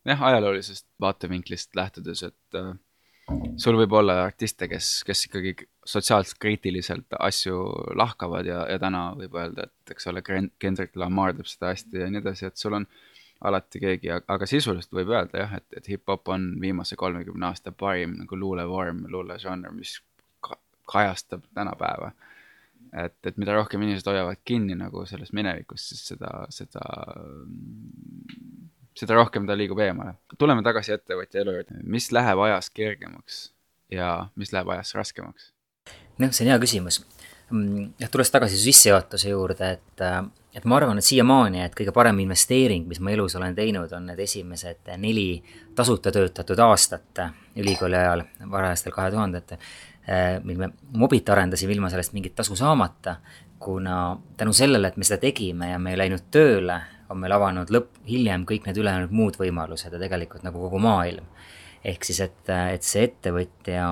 jah, 0.05 0.23
ajaloolisest 0.29 0.85
vaatevinklist 1.01 1.75
lähtudes, 1.75 2.23
et 2.23 2.59
äh 2.59 2.75
sul 3.57 3.77
võib 3.79 3.93
olla 3.95 4.17
artiste, 4.25 4.67
kes, 4.67 4.89
kes 5.07 5.27
ikkagi 5.27 5.55
sotsiaalselt 5.87 6.39
kriitiliselt 6.41 7.15
asju 7.19 7.59
lahkavad 7.99 8.47
ja, 8.47 8.63
ja 8.71 8.79
täna 8.81 9.09
võib 9.17 9.35
öelda, 9.39 9.67
et 9.67 9.95
eks 9.95 10.07
ole, 10.11 10.23
Kendrick 10.23 10.95
Lamar 10.99 11.35
teeb 11.37 11.49
seda 11.49 11.71
hästi 11.73 12.03
ja 12.03 12.09
nii 12.11 12.23
edasi, 12.23 12.47
et 12.49 12.59
sul 12.59 12.77
on 12.79 12.87
alati 13.43 13.81
keegi, 13.83 14.11
aga 14.11 14.47
sisuliselt 14.47 14.95
võib 14.95 15.11
öelda 15.15 15.45
jah, 15.45 15.55
et, 15.59 15.67
et 15.77 15.89
hip-hop 15.91 16.31
on 16.31 16.53
viimase 16.61 16.95
kolmekümne 16.99 17.49
aasta 17.49 17.73
parim 17.75 18.17
nagu 18.21 18.39
luulevorm, 18.39 19.03
luuležanr, 19.11 19.73
mis 19.75 19.97
ka, 20.43 20.57
kajastab 20.91 21.43
tänapäeva. 21.55 22.13
et, 22.93 23.17
et 23.25 23.37
mida 23.37 23.55
rohkem 23.55 23.81
inimesed 23.83 24.07
hoiavad 24.07 24.39
kinni 24.45 24.75
nagu 24.79 25.05
sellest 25.09 25.33
minevikust, 25.35 25.91
siis 25.91 26.07
seda, 26.13 26.31
seda 26.53 26.83
seda 28.97 29.17
rohkem 29.17 29.47
ta 29.47 29.57
liigub 29.57 29.79
eemale. 29.83 30.15
tuleme 30.37 30.63
tagasi 30.65 30.95
ettevõtja 30.97 31.41
elu 31.41 31.57
juurde, 31.57 31.81
mis 31.83 32.11
läheb 32.11 32.39
ajas 32.47 32.69
kergemaks 32.69 33.43
ja 33.91 34.29
mis 34.35 34.53
läheb 34.53 34.69
ajas 34.75 34.95
raskemaks? 34.95 35.51
noh, 36.19 36.31
see 36.31 36.45
on 36.45 36.53
hea 36.53 36.59
küsimus. 36.61 37.01
Mm, 37.53 37.93
jah, 38.01 38.09
tulles 38.09 38.31
tagasi 38.31 38.57
sissejuhatuse 38.57 39.29
juurde, 39.29 39.71
et, 39.77 40.01
äh, 40.01 40.19
et 40.55 40.65
ma 40.65 40.77
arvan, 40.79 40.97
et 40.97 41.05
siiamaani, 41.05 41.63
et 41.65 41.75
kõige 41.77 41.93
parem 41.93 42.21
investeering, 42.23 42.87
mis 42.89 43.01
ma 43.03 43.11
elus 43.13 43.35
olen 43.37 43.55
teinud, 43.55 43.91
on 43.93 44.07
need 44.09 44.21
esimesed 44.23 44.93
neli 44.97 45.43
tasuta 45.75 46.11
töötatud 46.13 46.59
aastat 46.65 47.21
ülikooli 47.59 47.97
ajal, 47.99 48.23
varajastel 48.49 48.95
kahe 48.95 49.11
tuhandetel, 49.13 49.61
äh, 50.07 50.39
mil 50.43 50.61
me 50.61 50.71
Mobit 50.97 51.29
arendasime 51.29 51.75
ilma 51.75 51.91
sellest 51.93 52.13
mingit 52.13 52.35
tasu 52.35 52.55
saamata, 52.55 53.17
kuna 53.59 54.17
tänu 54.37 54.53
sellele, 54.53 54.87
et 54.87 54.97
me 54.97 55.05
seda 55.07 55.21
tegime 55.21 55.69
ja 55.71 55.79
me 55.79 55.93
ei 55.93 55.99
läinud 55.99 56.25
tööle, 56.31 56.79
on 57.11 57.19
meil 57.21 57.35
avanud 57.35 57.71
lõpp, 57.73 58.03
hiljem 58.07 58.45
kõik 58.49 58.67
need 58.67 58.79
ülejäänud 58.79 59.13
muud 59.15 59.37
võimalused 59.39 59.93
ja 59.93 60.01
tegelikult 60.01 60.45
nagu 60.45 60.61
kogu 60.65 60.81
maailm. 60.83 61.25
ehk 61.83 62.05
siis, 62.07 62.21
et, 62.23 62.49
et 62.49 62.83
see 62.87 63.03
ettevõtja 63.09 63.89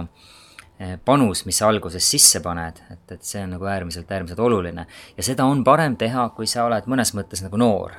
eh, 0.80 0.96
panus, 1.06 1.46
mis 1.46 1.58
sa 1.60 1.68
alguses 1.68 2.06
sisse 2.14 2.40
paned, 2.42 2.80
et, 2.92 3.18
et 3.18 3.26
see 3.28 3.44
on 3.44 3.58
nagu 3.58 3.68
äärmiselt, 3.68 4.12
äärmiselt 4.12 4.40
oluline. 4.40 4.86
ja 5.18 5.24
seda 5.24 5.46
on 5.46 5.64
parem 5.64 5.98
teha, 5.98 6.30
kui 6.36 6.48
sa 6.48 6.66
oled 6.70 6.88
mõnes 6.88 7.14
mõttes 7.18 7.44
nagu 7.44 7.60
noor. 7.60 7.98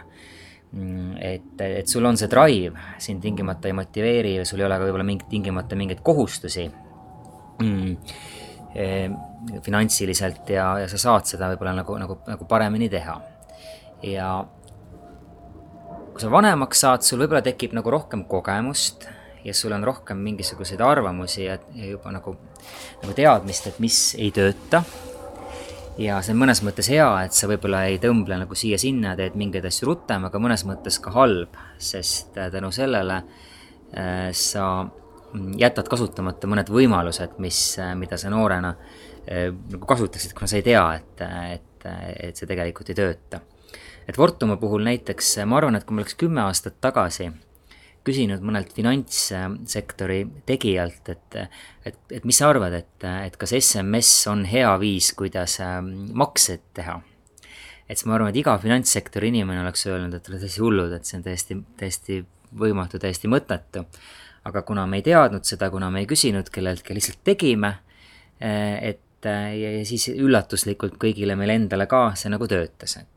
Mm, 0.73 1.19
et, 1.21 1.61
et 1.61 1.89
sul 1.89 2.05
on 2.09 2.17
see 2.17 2.31
drive, 2.33 2.81
sind 2.99 3.21
tingimata 3.21 3.69
ei 3.69 3.77
motiveeri 3.77 4.39
ja 4.39 4.47
sul 4.49 4.63
ei 4.63 4.65
ole 4.65 4.79
ka 4.81 4.87
võib-olla 4.87 5.05
mingit, 5.05 5.29
tingimata 5.29 5.77
mingeid 5.77 6.01
kohustusi 6.01 6.65
mm, 7.61 8.15
eh, 8.81 9.13
finantsiliselt 9.63 10.49
ja, 10.55 10.71
ja 10.81 10.89
sa 10.89 11.01
saad 11.01 11.29
seda 11.29 11.51
võib-olla 11.53 11.77
nagu, 11.83 11.99
nagu, 12.01 12.17
nagu 12.25 12.49
paremini 12.49 12.89
teha. 12.89 13.21
ja 14.09 14.33
kui 16.13 16.21
sa 16.21 16.31
vanemaks 16.33 16.83
saad, 16.85 17.05
sul 17.07 17.23
võib-olla 17.23 17.43
tekib 17.45 17.73
nagu 17.77 17.93
rohkem 17.93 18.27
kogemust 18.29 19.07
ja 19.45 19.55
sul 19.57 19.73
on 19.75 19.85
rohkem 19.85 20.21
mingisuguseid 20.23 20.81
arvamusi 20.85 21.47
ja, 21.47 21.57
ja 21.75 21.89
juba 21.95 22.13
nagu, 22.15 22.37
nagu 23.03 23.17
teadmist, 23.17 23.71
et 23.71 23.81
mis 23.83 23.99
ei 24.21 24.31
tööta. 24.35 24.83
ja 25.99 26.21
see 26.23 26.35
on 26.35 26.43
mõnes 26.45 26.63
mõttes 26.65 26.89
hea, 26.93 27.09
et 27.25 27.37
sa 27.37 27.49
võib-olla 27.51 27.85
ei 27.91 27.99
tõmble 28.03 28.39
nagu 28.45 28.57
siia-sinna, 28.57 29.17
teed 29.17 29.39
mingeid 29.41 29.67
asju 29.69 29.89
rutem, 29.89 30.29
aga 30.29 30.41
mõnes 30.41 30.67
mõttes 30.69 31.01
ka 31.03 31.15
halb, 31.17 31.57
sest 31.81 32.37
äh, 32.39 32.51
tänu 32.53 32.71
sellele 32.73 33.23
äh, 33.23 34.29
sa 34.37 34.67
jätad 35.59 35.89
kasutamata 35.89 36.49
mõned 36.51 36.69
võimalused, 36.73 37.39
mis, 37.41 37.65
äh, 37.81 37.97
mida 37.99 38.21
sa 38.21 38.31
noorena 38.33 38.77
äh, 38.77 39.49
nagu 39.49 39.89
kasutaksid, 39.89 40.37
kuna 40.37 40.51
sa 40.51 40.61
ei 40.61 40.69
tea, 40.69 40.85
et, 41.01 41.25
et, 41.57 41.89
et 42.29 42.37
see 42.37 42.53
tegelikult 42.53 42.93
ei 42.93 43.01
tööta 43.01 43.43
et 44.09 44.17
Fortuma 44.17 44.57
puhul 44.57 44.85
näiteks 44.87 45.37
ma 45.47 45.61
arvan, 45.61 45.77
et 45.77 45.87
kui 45.87 45.97
ma 45.97 46.03
oleks 46.03 46.19
kümme 46.19 46.45
aastat 46.45 46.81
tagasi 46.81 47.31
küsinud 48.07 48.43
mõnelt 48.43 48.73
finantssektori 48.75 50.23
tegijalt, 50.49 51.13
et, 51.13 51.39
et, 51.87 51.99
et 52.19 52.27
mis 52.27 52.39
sa 52.39 52.51
arvad, 52.51 52.75
et, 52.75 53.07
et 53.29 53.37
kas 53.39 53.55
SMS 53.59 54.11
on 54.33 54.45
hea 54.49 54.73
viis, 54.83 55.13
kuidas 55.19 55.59
ähm, 55.63 55.93
makseid 56.19 56.65
teha? 56.75 56.99
et 57.89 57.99
siis 57.99 58.07
ma 58.09 58.17
arvan, 58.17 58.31
et 58.33 58.41
iga 58.41 58.55
finantssektori 58.63 59.29
inimene 59.29 59.61
oleks 59.61 59.85
öelnud, 59.91 60.15
et 60.17 60.23
te 60.25 60.33
olete 60.33 60.47
täiesti 60.47 60.63
hullud, 60.65 60.93
et 60.97 61.07
see 61.07 61.19
on 61.19 61.25
täiesti, 61.27 61.57
täiesti 61.77 62.19
võimatu, 62.59 63.01
täiesti 63.03 63.29
mõttetu. 63.29 63.85
aga 64.49 64.63
kuna 64.67 64.87
me 64.91 64.99
ei 64.99 65.05
teadnud 65.07 65.45
seda, 65.47 65.69
kuna 65.71 65.91
me 65.91 66.03
ei 66.03 66.09
küsinud 66.11 66.49
kelleltki, 66.51 66.95
lihtsalt 66.97 67.21
tegime, 67.25 67.77
äh, 68.43 68.79
et 68.95 69.29
äh, 69.29 69.53
ja 69.59 69.73
siis 69.87 70.09
üllatuslikult 70.15 70.97
kõigile 70.99 71.37
meile 71.39 71.59
endale 71.61 71.87
ka 71.87 72.09
see 72.19 72.33
nagu 72.33 72.49
töötas, 72.51 72.97
et 72.99 73.12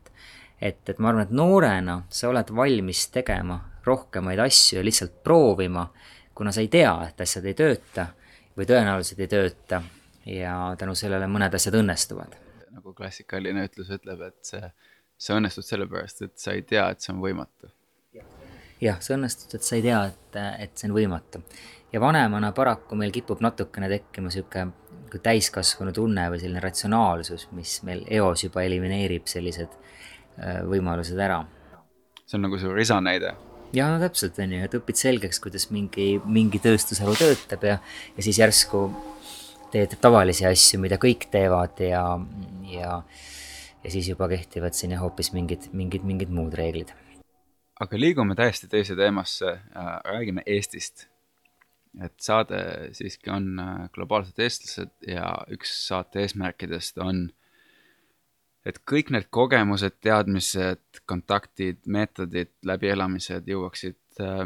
et, 0.60 0.88
et 0.88 0.98
ma 0.98 1.10
arvan, 1.10 1.26
et 1.26 1.34
noorena 1.36 2.00
sa 2.08 2.30
oled 2.30 2.50
valmis 2.56 3.06
tegema 3.12 3.58
rohkemaid 3.86 4.40
asju 4.42 4.78
ja 4.78 4.84
lihtsalt 4.84 5.22
proovima, 5.24 5.86
kuna 6.34 6.52
sa 6.52 6.60
ei 6.64 6.68
tea, 6.68 6.94
et 7.08 7.20
asjad 7.20 7.46
ei 7.46 7.54
tööta 7.54 8.08
või 8.56 8.66
tõenäoliselt 8.68 9.22
ei 9.22 9.30
tööta 9.30 9.82
ja 10.26 10.56
tänu 10.78 10.96
sellele 10.98 11.28
mõned 11.30 11.54
asjad 11.54 11.76
õnnestuvad. 11.78 12.34
nagu 12.76 12.92
klassikaline 12.94 13.64
ütlus 13.68 13.92
ütleb, 13.94 14.20
et 14.26 14.38
see, 14.44 14.72
see 15.16 15.36
õnnestub 15.36 15.64
sellepärast, 15.64 16.22
et 16.26 16.34
sa 16.40 16.52
ei 16.52 16.62
tea, 16.62 16.88
et 16.90 17.00
see 17.00 17.12
on 17.14 17.22
võimatu. 17.22 17.70
jah, 18.80 19.00
see 19.00 19.14
õnnestus, 19.16 19.54
et 19.54 19.62
sa 19.62 19.76
ei 19.76 19.86
tea, 19.86 20.02
et, 20.10 20.40
et 20.66 20.76
see 20.76 20.90
on 20.90 20.96
võimatu. 20.96 21.44
ja 21.92 22.00
vanemana 22.00 22.52
paraku 22.52 22.96
meil 22.96 23.14
kipub 23.14 23.40
natukene 23.40 23.88
tekkima 23.92 24.32
niisugune 24.32 24.72
nagu 25.06 25.18
täiskasvanu 25.22 25.92
tunne 25.94 26.26
või 26.32 26.40
selline 26.42 26.60
ratsionaalsus, 26.60 27.46
mis 27.54 27.78
meil 27.86 28.02
eos 28.10 28.42
juba 28.42 28.64
elimineerib 28.66 29.28
sellised 29.30 29.70
äh, 29.70 29.86
võimalused 30.68 31.18
ära. 31.18 31.42
see 32.26 32.38
on 32.38 32.46
nagu 32.48 32.58
su 32.58 32.72
risa 32.74 33.00
näide? 33.00 33.34
jaa, 33.76 33.90
no 33.92 34.00
täpselt, 34.02 34.38
on 34.42 34.52
ju, 34.56 34.62
et 34.64 34.76
õpid 34.78 35.00
selgeks, 35.00 35.40
kuidas 35.42 35.70
mingi, 35.74 36.16
mingi 36.24 36.60
tööstusharu 36.62 37.16
töötab 37.18 37.64
ja, 37.66 37.78
ja 38.16 38.26
siis 38.26 38.38
järsku 38.40 38.88
teed 39.72 39.96
tavalisi 40.00 40.46
asju, 40.48 40.80
mida 40.80 40.98
kõik 41.02 41.26
teevad 41.32 41.80
ja, 41.82 42.04
ja 42.70 43.00
ja 43.86 43.90
siis 43.90 44.08
juba 44.10 44.26
kehtivad 44.28 44.74
siin 44.74 44.94
jah, 44.96 45.02
hoopis 45.04 45.30
mingid, 45.34 45.68
mingid, 45.76 46.06
mingid 46.06 46.32
muud 46.34 46.54
reeglid. 46.58 46.90
aga 47.80 47.98
liigume 48.00 48.34
täiesti 48.34 48.68
teise 48.72 48.96
teemasse 48.98 49.52
äh,, 49.52 49.92
räägime 50.04 50.42
Eestist. 50.46 51.06
et 52.02 52.14
saade 52.20 52.58
siiski 52.92 53.30
on 53.30 53.60
äh, 53.62 53.86
globaalsed 53.94 54.38
eestlased 54.42 54.90
ja 55.08 55.30
üks 55.54 55.72
saate 55.86 56.24
eesmärkidest 56.24 56.98
on, 56.98 57.28
et 58.66 58.80
kõik 58.88 59.12
need 59.14 59.28
kogemused, 59.34 59.98
teadmised, 60.02 61.02
kontaktid, 61.06 61.82
meetodid, 61.86 62.50
läbielamised 62.66 63.46
jõuaksid 63.50 64.22
äh, 64.24 64.42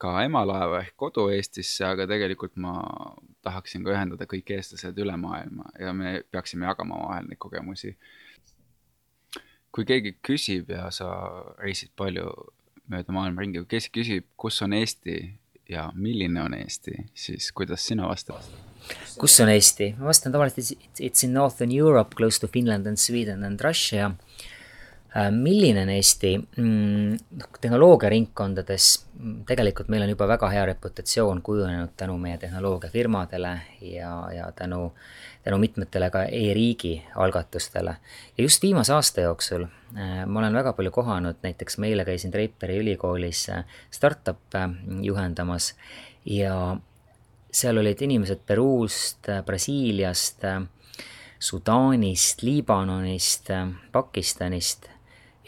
ka 0.00 0.14
emalaeva 0.24 0.80
ehk 0.82 0.96
kodu 1.00 1.28
Eestisse, 1.34 1.84
aga 1.86 2.08
tegelikult 2.10 2.56
ma 2.60 2.74
tahaksin 3.44 3.84
ka 3.84 3.94
ühendada 3.94 4.26
kõik 4.28 4.54
eestlased 4.56 4.98
üle 5.00 5.16
maailma 5.20 5.68
ja 5.80 5.92
me 5.96 6.16
peaksime 6.32 6.66
jagama 6.66 6.98
omavahel 6.98 7.28
neid 7.28 7.40
kogemusi. 7.42 7.94
Kui 9.74 9.86
keegi 9.86 10.16
küsib 10.24 10.70
ja 10.70 10.88
sa 10.94 11.08
reisid 11.58 11.92
palju 11.98 12.30
mööda 12.90 13.14
maailma 13.16 13.42
ringi, 13.42 13.64
kui 13.64 13.74
keegi 13.76 13.94
küsib, 14.00 14.28
kus 14.40 14.62
on 14.64 14.76
Eesti? 14.76 15.18
ja 15.68 15.92
milline 15.94 16.42
on 16.42 16.54
Eesti, 16.54 16.92
siis 17.14 17.52
kuidas 17.52 17.86
sina 17.86 18.08
vastad? 18.08 18.73
Kus 19.18 19.38
on 19.40 19.52
Eesti? 19.52 19.94
ma 19.98 20.10
vastan 20.10 20.32
tavaliselt 20.32 20.78
it's 21.00 21.24
in 21.24 21.34
northern 21.34 21.72
Europe, 21.72 22.14
close 22.16 22.40
to 22.40 22.48
Finland 22.48 22.86
and 22.86 23.00
Sweden 23.00 23.44
and 23.44 23.60
Russia 23.60 24.12
Äh, 25.16 25.30
milline 25.30 25.82
on 25.82 25.90
Eesti 25.94 26.32
noh, 26.58 27.50
tehnoloogiaringkondades, 27.60 28.86
mm, 29.14 29.34
tegelikult 29.46 29.88
meil 29.92 30.02
on 30.02 30.10
juba 30.10 30.26
väga 30.26 30.48
hea 30.50 30.64
reputatsioon 30.72 31.42
kujunenud 31.46 31.92
tänu 31.96 32.16
meie 32.18 32.38
tehnoloogiafirmadele 32.42 33.52
ja, 33.92 34.10
ja 34.34 34.48
tänu, 34.58 34.88
tänu 35.44 35.58
mitmetele 35.62 36.08
ka 36.10 36.24
e-riigi 36.24 36.96
algatustele. 37.14 37.94
ja 38.38 38.42
just 38.42 38.62
viimase 38.62 38.92
aasta 38.92 39.20
jooksul 39.20 39.62
äh, 39.62 40.26
ma 40.26 40.40
olen 40.40 40.54
väga 40.54 40.72
palju 40.72 40.90
kohanud, 40.90 41.38
näiteks 41.42 41.78
ma 41.78 41.86
eile 41.86 42.04
käisin 42.04 42.34
Treiperi 42.34 42.80
ülikoolis 42.82 43.48
äh, 43.54 43.64
startup'e 43.90 44.66
juhendamas 45.02 45.76
ja 46.24 46.76
seal 47.54 47.78
olid 47.78 48.02
inimesed 48.02 48.42
Peruust, 48.46 49.28
Brasiiliast, 49.46 50.42
Sudaanist, 51.38 52.42
Liibanonist, 52.42 53.50
Pakistanist 53.92 54.88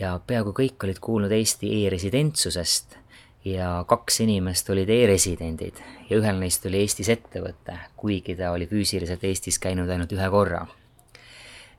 ja 0.01 0.15
peaaegu 0.27 0.53
kõik 0.57 0.85
olid 0.85 1.01
kuulnud 1.03 1.33
Eesti 1.33 1.71
e-residentsusest 1.81 2.99
ja 3.47 3.85
kaks 3.89 4.21
inimest 4.27 4.71
olid 4.75 4.91
e-residendid 4.93 5.81
ja 6.11 6.19
ühel 6.19 6.39
neist 6.43 6.67
oli 6.69 6.83
Eestis 6.85 7.09
ettevõte, 7.15 7.79
kuigi 7.97 8.37
ta 8.37 8.53
oli 8.55 8.69
füüsiliselt 8.71 9.25
Eestis 9.25 9.59
käinud 9.63 9.91
ainult 9.91 10.13
ühe 10.13 10.29
korra. 10.31 10.67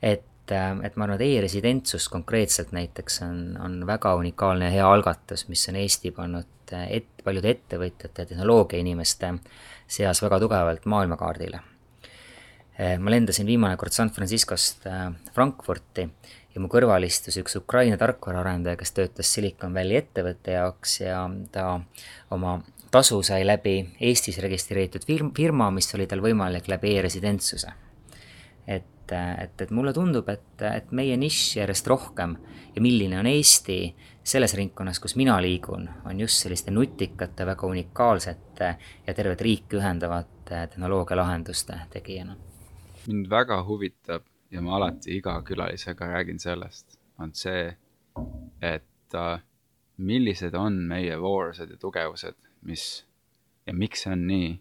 et, 0.01 0.51
et 0.51 0.95
ma 0.95 1.05
arvan, 1.05 1.15
et 1.15 1.27
e-residentsus 1.27 2.09
konkreetselt 2.09 2.71
näiteks 2.71 3.21
on, 3.21 3.41
on 3.63 3.79
väga 3.87 4.15
unikaalne 4.15 4.65
ja 4.65 4.71
hea 4.79 4.91
algatus, 4.91 5.47
mis 5.47 5.69
on 5.69 5.75
Eesti 5.75 6.11
pannud 6.11 6.47
et, 6.73 7.07
paljude 7.23 7.51
ettevõtjate 7.51 8.21
ja 8.21 8.29
tehnoloogiainimeste 8.31 9.33
seas 9.87 10.21
väga 10.23 10.39
tugevalt 10.43 10.85
maailmakaardile. 10.85 11.59
ma 12.99 13.09
lendasin 13.09 13.47
viimane 13.47 13.77
kord 13.77 13.91
San 13.91 14.11
Franciscost 14.13 14.83
Frankfurti 15.33 16.03
ja 16.53 16.61
mu 16.61 16.69
kõrval 16.69 17.05
istus 17.05 17.37
üks 17.37 17.57
Ukraina 17.57 17.97
tarkvaraarendaja, 17.97 18.77
kes 18.77 18.93
töötas 18.97 19.31
Silicon 19.33 19.73
Valley 19.73 19.97
ettevõtte 20.01 20.55
jaoks 20.55 20.99
ja 21.01 21.23
ta 21.53 21.79
oma 22.33 22.59
tasu 22.91 23.19
sai 23.25 23.43
läbi 23.45 23.79
Eestis 24.01 24.39
registreeritud 24.41 25.05
firm, 25.05 25.31
firma, 25.37 25.69
mis 25.73 25.89
oli 25.93 26.07
tal 26.09 26.23
võimalik 26.23 26.69
läbi 26.71 26.95
e-residentsuse. 26.97 27.73
et, 28.67 29.11
et, 29.13 29.61
et 29.61 29.71
mulle 29.71 29.93
tundub, 29.93 30.27
et, 30.29 30.61
et 30.65 30.91
meie 30.91 31.17
nišš 31.17 31.57
järjest 31.61 31.87
rohkem 31.87 32.35
ja 32.75 32.81
milline 32.83 33.19
on 33.19 33.29
Eesti 33.29 33.77
selles 34.27 34.53
ringkonnas, 34.59 34.99
kus 34.99 35.15
mina 35.15 35.37
liigun, 35.41 35.87
on 36.05 36.19
just 36.19 36.43
selliste 36.43 36.71
nutikate, 36.71 37.45
väga 37.47 37.67
unikaalsete 37.67 38.71
ja 39.07 39.13
tervet 39.15 39.41
riiki 39.41 39.79
ühendavate 39.79 40.67
tehnoloogialahenduste 40.73 41.79
tegijana. 41.93 42.35
mind 43.07 43.29
väga 43.29 43.63
huvitab 43.63 44.25
ja 44.51 44.61
ma 44.61 44.75
alati 44.75 45.15
iga 45.17 45.41
külalisega 45.41 46.07
räägin 46.11 46.39
sellest, 46.39 46.99
on 47.19 47.31
see, 47.33 47.77
et 48.61 49.15
äh, 49.15 49.39
millised 49.97 50.53
on 50.53 50.73
meie 50.73 51.19
voorused 51.21 51.71
ja 51.71 51.77
tugevused, 51.77 52.35
mis 52.61 53.05
ja 53.67 53.73
miks 53.73 54.03
see 54.03 54.11
on 54.11 54.27
nii, 54.27 54.51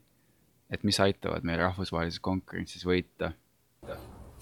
et 0.70 0.86
mis 0.86 1.00
aitavad 1.00 1.42
meil 1.46 1.58
rahvusvahelises 1.64 2.22
konkurentsis 2.22 2.86
võita? 2.86 3.32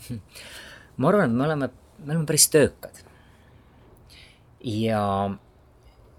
ma 1.01 1.09
arvan, 1.09 1.31
et 1.31 1.37
me 1.37 1.49
oleme, 1.49 1.73
me 1.99 2.13
oleme 2.13 2.29
päris 2.29 2.49
töökad. 2.53 3.14
Ja 4.65 5.05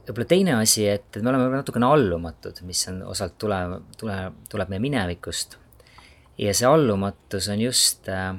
võib-olla 0.06 0.30
teine 0.30 0.56
asi, 0.60 0.86
et, 0.90 1.08
et 1.16 1.24
me 1.24 1.32
oleme 1.32 1.50
natukene 1.58 1.88
allumatud, 1.90 2.62
mis 2.68 2.82
on 2.92 3.02
osalt 3.10 3.38
tule, 3.42 3.60
tule, 3.98 4.18
tuleb 4.50 4.74
meie 4.74 4.84
minevikust. 4.84 5.58
ja 6.38 6.54
see 6.54 6.68
allumatus 6.68 7.48
on 7.50 7.62
just 7.64 8.10
äh, 8.12 8.36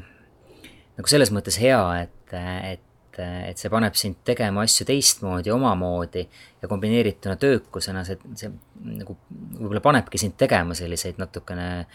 nagu 0.97 1.11
selles 1.11 1.33
mõttes 1.35 1.59
hea, 1.61 1.81
et, 2.05 2.35
et, 2.37 3.19
et 3.19 3.59
see 3.59 3.73
paneb 3.73 3.97
sind 3.99 4.21
tegema 4.29 4.65
asju 4.67 4.87
teistmoodi, 4.89 5.51
omamoodi 5.55 6.27
ja 6.63 6.69
kombineerituna 6.71 7.37
töökusena 7.41 8.05
see, 8.07 8.21
see 8.39 8.53
nagu 9.01 9.19
võib-olla 9.59 9.83
panebki 9.85 10.21
sind 10.21 10.37
tegema 10.39 10.77
selliseid 10.77 11.19
natukene 11.21 11.87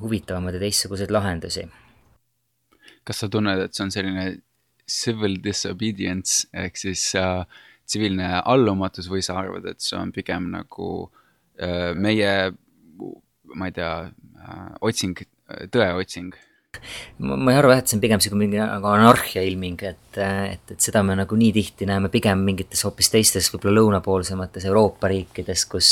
huvitavamaid 0.00 0.58
ja 0.58 0.64
teistsuguseid 0.64 1.12
lahendusi. 1.14 1.68
kas 3.04 3.20
sa 3.20 3.28
tunned, 3.28 3.60
et 3.60 3.76
see 3.76 3.84
on 3.84 3.92
selline 3.94 4.26
civil 4.90 5.38
disobedience 5.44 6.48
ehk 6.52 6.78
siis 6.80 7.10
äh, 7.18 7.44
tsiviilne 7.84 8.40
allumatus 8.44 9.10
või 9.12 9.22
sa 9.24 9.38
arvad, 9.42 9.66
et 9.68 9.84
see 9.84 9.98
on 9.98 10.12
pigem 10.14 10.50
nagu 10.54 10.88
äh, 11.60 11.92
meie, 11.96 12.32
ma 13.54 13.70
ei 13.70 13.76
tea 13.76 13.92
äh,, 14.08 14.66
otsing, 14.84 15.24
tõeotsing? 15.72 16.34
ma 17.22 17.52
ei 17.52 17.58
arva 17.58 17.76
jah, 17.76 17.84
et 17.84 17.90
see 17.90 17.96
on 17.98 18.02
pigem 18.02 18.22
sihuke 18.22 18.38
mingi 18.38 18.58
nagu 18.58 18.88
anarhia 18.90 19.44
ilming, 19.46 19.84
et, 19.86 20.18
et, 20.18 20.72
et 20.74 20.80
seda 20.82 21.04
me 21.06 21.14
nagu 21.18 21.36
nii 21.38 21.52
tihti 21.54 21.86
näeme 21.88 22.10
pigem 22.12 22.42
mingites 22.44 22.82
hoopis 22.86 23.12
teistes, 23.12 23.50
võib-olla 23.52 23.78
lõunapoolsemates 23.78 24.66
Euroopa 24.66 25.10
riikides, 25.12 25.68
kus, 25.70 25.90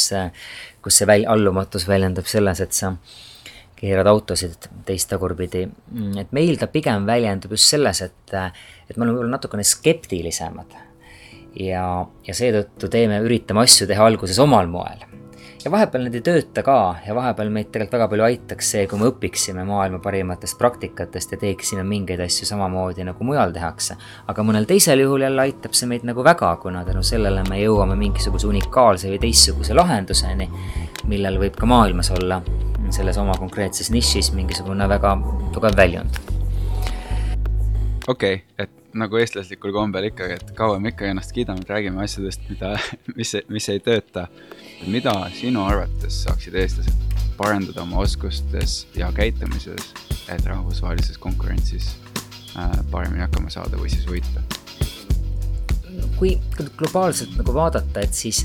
kus 0.83 0.99
see 0.99 1.09
väl-, 1.09 1.29
allumatus 1.31 1.87
väljendub 1.89 2.27
selles, 2.29 2.65
et 2.65 2.75
sa 2.75 2.91
keerad 3.83 4.07
autosid 4.07 4.71
teist 4.87 5.11
tagurpidi. 5.11 5.67
et 6.21 6.33
meil 6.33 6.59
ta 6.59 6.71
pigem 6.71 7.07
väljendub 7.07 7.57
just 7.57 7.75
selles, 7.75 8.03
et, 8.07 8.35
et 8.89 8.97
me 8.97 9.05
oleme 9.05 9.19
võib-olla 9.19 9.37
natukene 9.37 9.67
skeptilisemad. 9.67 10.77
ja, 11.61 11.87
ja 12.27 12.35
seetõttu 12.35 12.89
teeme, 12.93 13.21
üritame 13.27 13.67
asju 13.67 13.91
teha 13.91 14.07
alguses 14.07 14.39
omal 14.43 14.71
moel 14.71 15.11
ja 15.65 15.71
vahepeal 15.71 16.07
need 16.07 16.17
ei 16.19 16.25
tööta 16.27 16.63
ka 16.67 16.77
ja 17.07 17.15
vahepeal 17.15 17.51
meid 17.55 17.69
tegelikult 17.71 17.95
väga 17.95 18.09
palju 18.11 18.25
aitaks 18.27 18.71
see, 18.75 18.87
kui 18.91 18.99
me 18.99 19.09
õpiksime 19.13 19.65
maailma 19.67 20.01
parimatest 20.03 20.59
praktikatest 20.59 21.35
ja 21.35 21.39
teeksime 21.39 21.85
mingeid 21.87 22.21
asju 22.25 22.49
samamoodi, 22.49 23.05
nagu 23.07 23.27
mujal 23.27 23.55
tehakse. 23.55 23.97
aga 24.27 24.47
mõnel 24.47 24.67
teisel 24.67 25.05
juhul 25.05 25.23
jälle 25.27 25.43
aitab 25.47 25.77
see 25.79 25.91
meid 25.91 26.07
nagu 26.09 26.25
väga, 26.25 26.57
kuna 26.63 26.85
tänu 26.89 27.03
sellele 27.07 27.45
me 27.49 27.61
jõuame 27.63 27.97
mingisuguse 27.99 28.49
unikaalse 28.51 29.11
või 29.13 29.21
teistsuguse 29.23 29.77
lahenduseni, 29.79 30.49
millel 31.09 31.39
võib 31.41 31.57
ka 31.59 31.67
maailmas 31.67 32.13
olla 32.15 32.43
selles 32.93 33.19
oma 33.19 33.35
konkreetses 33.41 33.91
nišis 33.95 34.33
mingisugune 34.37 34.89
väga 34.89 35.17
tugev 35.55 35.77
väljund. 35.77 36.21
okei 38.09 38.35
okay,, 38.35 38.43
et 38.59 38.83
nagu 38.95 39.17
eestlaslikul 39.17 39.73
kombel 39.73 40.11
ikkagi, 40.11 40.37
et 40.37 40.53
kaua 40.57 40.79
me 40.81 40.93
ikka 40.93 41.09
ennast 41.09 41.33
kiidame, 41.33 41.65
et 41.65 41.71
räägime 41.73 42.03
asjadest, 42.05 42.45
mida, 42.51 42.75
mis, 43.19 43.35
mis 43.49 43.69
ei 43.73 43.81
tööta. 43.81 44.27
mida 44.87 45.15
sinu 45.39 45.65
arvates 45.65 46.23
saaksid 46.25 46.55
eestlased 46.59 47.13
parendada 47.37 47.83
oma 47.83 48.03
oskustes 48.03 48.87
ja 48.99 49.13
käitumises, 49.15 49.93
et 50.29 50.47
rahvusvahelises 50.47 51.19
konkurentsis 51.19 51.95
äh, 52.59 52.71
paremini 52.91 53.25
hakkama 53.25 53.51
saada 53.51 53.79
või 53.81 53.91
siis 53.93 54.09
võita? 54.09 54.43
kui 56.19 56.37
globaalselt 56.79 57.35
nagu 57.37 57.55
vaadata, 57.55 58.01
et 58.01 58.15
siis 58.15 58.45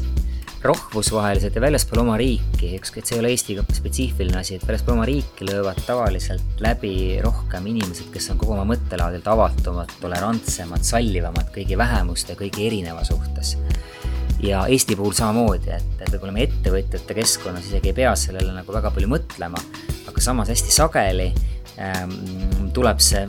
rahvusvaheliselt 0.63 1.55
ja 1.55 1.61
väljaspool 1.61 2.01
oma 2.01 2.15
riiki, 2.17 2.71
ükskõik, 2.79 3.05
see 3.05 3.17
ei 3.17 3.21
ole 3.21 3.31
Eesti 3.33 3.57
spetsiifiline 3.77 4.39
asi, 4.39 4.57
et 4.57 4.65
väljaspool 4.67 4.95
oma 4.95 5.05
riiki 5.07 5.45
löövad 5.47 5.79
tavaliselt 5.85 6.61
läbi 6.63 7.19
rohkem 7.23 7.67
inimesed, 7.69 8.09
kes 8.13 8.31
on 8.33 8.41
kogu 8.41 8.55
oma 8.55 8.65
mõttelaadilt 8.71 9.27
avatumad, 9.29 9.93
tolerantsemad, 10.01 10.85
sallivamad 10.87 11.51
kõigi 11.55 11.77
vähemuste, 11.77 12.37
kõigi 12.39 12.67
erineva 12.67 13.05
suhtes. 13.07 13.57
ja 14.41 14.65
Eesti 14.69 14.95
puhul 14.95 15.13
samamoodi, 15.17 15.71
et, 15.73 16.01
et 16.01 16.11
võib-olla 16.13 16.33
me 16.33 16.43
ettevõtjate 16.45 17.17
keskkonnas 17.17 17.69
isegi 17.69 17.89
ei 17.93 17.97
pea 17.97 18.15
sellele 18.15 18.53
nagu 18.53 18.73
väga 18.73 18.91
palju 18.93 19.09
mõtlema, 19.09 19.61
aga 20.09 20.21
samas 20.21 20.49
hästi 20.53 20.73
sageli 20.73 21.31
ähm, 21.81 22.13
tuleb 22.73 23.01
see 23.01 23.25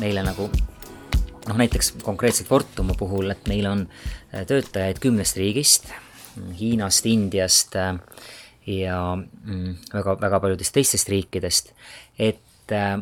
meile 0.00 0.24
nagu 0.26 0.48
noh, 1.48 1.58
näiteks 1.58 1.96
konkreetselt 2.02 2.48
Fortumi 2.50 2.94
puhul, 2.98 3.30
et 3.34 3.46
meil 3.50 3.66
on 3.70 3.84
äh, 3.86 4.46
töötajaid 4.46 4.98
kümnest 5.02 5.38
riigist, 5.38 5.90
Hiinast, 6.58 7.06
Indiast 7.06 7.76
äh, 7.76 7.94
ja 8.66 9.00
mm, 9.16 9.74
väga, 9.92 10.16
väga 10.20 10.40
paljudest 10.40 10.74
teistest 10.74 11.10
riikidest, 11.12 11.72
et 12.18 12.72
äh, 12.72 12.94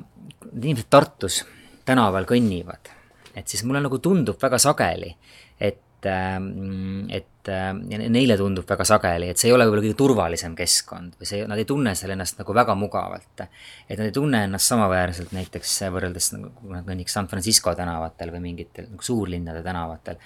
inimesed 0.57 0.91
Tartus 0.91 1.45
tänaval 1.89 2.27
kõnnivad, 2.29 2.91
et 3.35 3.49
siis 3.49 3.65
mulle 3.67 3.83
nagu 3.85 3.99
tundub 4.03 4.41
väga 4.43 4.59
sageli, 4.63 5.15
et 5.61 5.87
et, 6.09 7.49
et 7.49 8.09
neile 8.13 8.37
tundub 8.39 8.69
väga 8.69 8.85
sageli, 8.89 9.31
et 9.31 9.41
see 9.41 9.51
ei 9.51 9.55
ole 9.55 9.67
võib-olla 9.67 9.85
kõige 9.85 9.99
turvalisem 9.99 10.55
keskkond 10.57 11.19
või 11.21 11.29
see, 11.29 11.43
nad 11.49 11.61
ei 11.61 11.69
tunne 11.69 11.95
seal 11.99 12.15
ennast 12.15 12.41
nagu 12.41 12.55
väga 12.57 12.77
mugavalt. 12.79 13.45
et 13.89 13.99
nad 13.99 14.07
ei 14.07 14.15
tunne 14.15 14.45
ennast 14.47 14.71
samaväärselt 14.71 15.35
näiteks 15.37 15.77
võrreldes 15.93 16.33
nagu, 16.37 16.53
kui 16.61 16.73
nad 16.73 16.87
kõnniks 16.89 17.17
San 17.17 17.29
Francisco 17.29 17.75
tänavatel 17.77 18.33
või 18.35 18.45
mingitel 18.49 18.89
nagu 18.91 19.05
suurlinnade 19.05 19.63
tänavatel. 19.67 20.17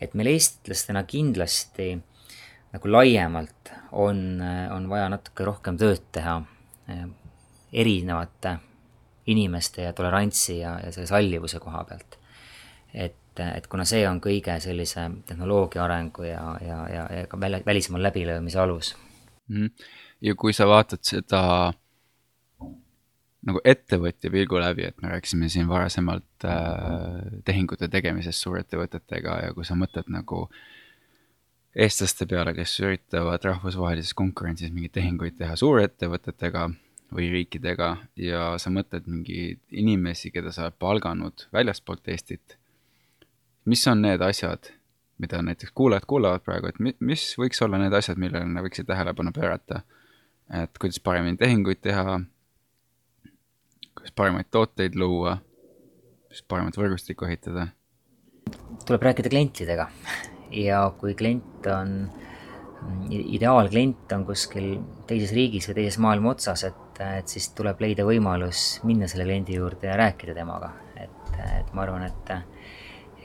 et 0.00 0.14
meil 0.14 0.32
eestlastena 0.34 1.04
kindlasti 1.04 1.92
nagu 2.72 2.92
laiemalt 2.92 3.72
on, 3.92 4.42
on 4.70 4.88
vaja 4.88 5.08
natuke 5.12 5.44
rohkem 5.44 5.78
tööd 5.80 6.02
teha 6.12 6.40
eh, 6.88 7.06
erinevate 7.72 8.56
inimeste 9.30 9.82
ja 9.82 9.92
tolerantsi 9.92 10.58
ja, 10.58 10.78
ja 10.84 10.92
selle 10.92 11.06
sallivuse 11.06 11.60
koha 11.62 11.84
pealt. 11.84 12.18
et 12.94 13.16
et, 13.40 13.66
kuna 13.70 13.84
see 13.88 14.02
on 14.08 14.18
kõige 14.20 14.56
sellise 14.60 15.06
tehnoloogia 15.26 15.84
arengu 15.84 16.26
ja, 16.26 16.42
ja, 16.60 16.80
ja, 16.92 17.04
ja 17.14 17.26
ka 17.30 17.38
väl, 17.40 17.60
välismaal 17.66 18.02
läbilöömise 18.02 18.58
alus. 18.60 18.96
-hmm. 19.48 19.70
ja 20.20 20.34
kui 20.34 20.52
sa 20.52 20.66
vaatad 20.66 20.98
seda 21.02 21.72
nagu 23.46 23.60
ettevõtja 23.64 24.30
pilgu 24.30 24.60
läbi, 24.60 24.84
et 24.84 25.02
me 25.02 25.08
rääkisime 25.08 25.48
siin 25.48 25.68
varasemalt 25.68 26.44
äh, 26.44 27.40
tehingute 27.44 27.88
tegemisest 27.88 28.42
suurettevõtetega 28.42 29.38
ja 29.44 29.54
kui 29.54 29.64
sa 29.64 29.74
mõtled 29.74 30.12
nagu 30.12 30.48
eestlaste 31.76 32.26
peale, 32.26 32.54
kes 32.54 32.76
üritavad 32.82 33.44
rahvusvahelises 33.46 34.14
konkurentsis 34.18 34.72
mingeid 34.74 34.96
tehinguid 34.98 35.36
teha 35.38 35.56
suurettevõtetega 35.58 36.68
või 37.14 37.28
riikidega 37.32 37.90
ja 38.18 38.54
sa 38.62 38.70
mõtled 38.70 39.06
mingeid 39.10 39.60
inimesi, 39.70 40.30
keda 40.34 40.52
sa 40.54 40.68
oled 40.68 40.78
palganud 40.82 41.46
väljaspoolt 41.54 42.10
Eestit 42.10 42.60
mis 43.64 43.86
on 43.88 44.02
need 44.02 44.20
asjad, 44.20 44.72
mida 45.18 45.42
näiteks 45.42 45.72
kuulajad 45.74 46.06
kuulavad 46.06 46.44
praegu, 46.44 46.70
et 46.70 46.80
mis 47.00 47.26
võiks 47.38 47.62
olla 47.64 47.78
need 47.80 47.94
asjad, 47.96 48.18
millele 48.20 48.48
nad 48.48 48.64
võiksid 48.66 48.88
tähelepanu 48.88 49.34
pöörata? 49.36 49.84
et 50.50 50.78
kuidas 50.82 50.98
paremini 50.98 51.38
tehinguid 51.38 51.78
teha, 51.78 52.16
kuidas 53.94 54.16
paremaid 54.18 54.48
tooteid 54.50 54.98
luua, 54.98 55.36
kuidas 56.26 56.42
paremat 56.50 56.80
võrgustikku 56.80 57.28
ehitada? 57.28 57.68
tuleb 58.86 59.08
rääkida 59.10 59.30
klientidega 59.30 59.90
ja 60.52 60.82
kui 60.98 61.14
klient 61.14 61.66
on, 61.70 61.94
ideaalklient 63.10 64.12
on 64.16 64.24
kuskil 64.28 64.72
teises 65.06 65.34
riigis 65.36 65.68
või 65.70 65.80
teises 65.82 65.98
maailma 66.02 66.34
otsas, 66.34 66.64
et, 66.68 67.02
et 67.20 67.28
siis 67.28 67.50
tuleb 67.56 67.80
leida 67.82 68.06
võimalus 68.08 68.80
minna 68.88 69.08
selle 69.10 69.28
kliendi 69.28 69.58
juurde 69.58 69.90
ja 69.90 69.98
rääkida 70.00 70.34
temaga, 70.36 70.72
et, 70.96 71.34
et 71.60 71.74
ma 71.74 71.86
arvan, 71.86 72.08
et 72.08 72.34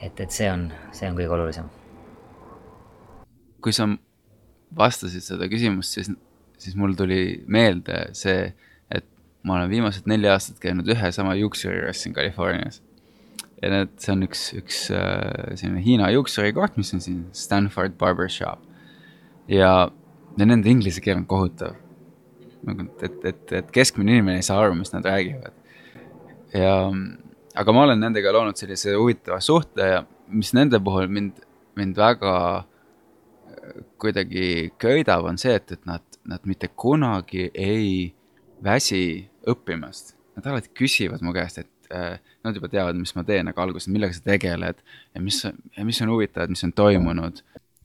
et, 0.01 0.19
et 0.19 0.31
see 0.31 0.47
on, 0.51 0.67
see 0.95 1.09
on 1.09 1.17
kõige 1.17 1.35
olulisem. 1.37 1.69
kui 3.63 3.73
sa 3.73 3.87
vastasid 4.77 5.23
seda 5.25 5.47
küsimust, 5.49 5.95
siis, 5.97 6.11
siis 6.61 6.75
mul 6.77 6.93
tuli 6.97 7.41
meelde 7.49 8.09
see, 8.17 8.51
et 8.93 9.07
ma 9.43 9.57
olen 9.57 9.71
viimased 9.71 10.09
neli 10.09 10.29
aastat 10.29 10.59
käinud 10.61 10.89
ühe 10.93 11.11
sama 11.15 11.33
juuksuri 11.39 11.79
juures 11.79 12.03
siin 12.03 12.13
Californias. 12.13 12.83
Ja 13.65 13.71
need, 13.73 13.93
see 14.01 14.13
on 14.13 14.25
üks, 14.27 14.45
üks 14.59 14.79
äh, 14.93 15.55
selline 15.57 15.81
Hiina 15.81 16.11
juuksurikoht, 16.13 16.77
mis 16.77 16.93
on 16.93 17.01
siin 17.03 17.23
Stanford 17.35 17.97
Barbershop. 18.01 18.61
ja, 19.49 19.89
ja 20.37 20.47
nende 20.47 20.69
inglise 20.69 21.01
keel 21.01 21.23
on 21.23 21.27
kohutav. 21.29 21.79
nagu, 22.65 22.87
et, 23.05 23.17
et, 23.25 23.45
et 23.61 23.71
keskmine 23.73 24.17
inimene 24.17 24.41
ei 24.41 24.45
saa 24.45 24.61
aru, 24.63 24.77
mis 24.77 24.93
nad 24.93 25.05
räägivad. 25.05 25.53
ja 26.53 26.75
aga 27.55 27.75
ma 27.75 27.87
olen 27.87 28.01
nendega 28.05 28.33
loonud 28.35 28.59
sellise 28.59 28.95
huvitava 28.99 29.41
suhte 29.41 29.89
ja 29.95 30.03
mis 30.27 30.53
nende 30.57 30.79
puhul 30.83 31.09
mind, 31.09 31.41
mind 31.79 31.97
väga 31.97 32.35
äh, 32.61 33.81
kuidagi 34.01 34.75
köidab, 34.81 35.25
on 35.25 35.41
see, 35.41 35.55
et, 35.57 35.71
et 35.71 35.89
nad, 35.89 36.05
nad 36.25 36.45
mitte 36.45 36.69
kunagi 36.75 37.49
ei 37.53 38.13
väsi 38.65 39.25
õppimast. 39.49 40.15
Nad 40.35 40.47
alati 40.49 40.71
küsivad 40.75 41.21
mu 41.23 41.33
käest, 41.35 41.61
et 41.63 41.93
äh, 41.95 42.17
nad 42.45 42.57
juba 42.57 42.69
teavad, 42.71 42.97
mis 42.99 43.15
ma 43.17 43.25
teen, 43.27 43.49
aga 43.51 43.65
alguses, 43.65 43.89
millega 43.91 44.15
sa 44.15 44.23
tegeled 44.25 44.81
ja 45.15 45.23
mis, 45.23 45.41
ja 45.45 45.85
mis 45.87 46.01
on 46.05 46.13
huvitav, 46.13 46.45
et 46.45 46.55
mis 46.55 46.65
on 46.67 46.73
toimunud. 46.75 47.43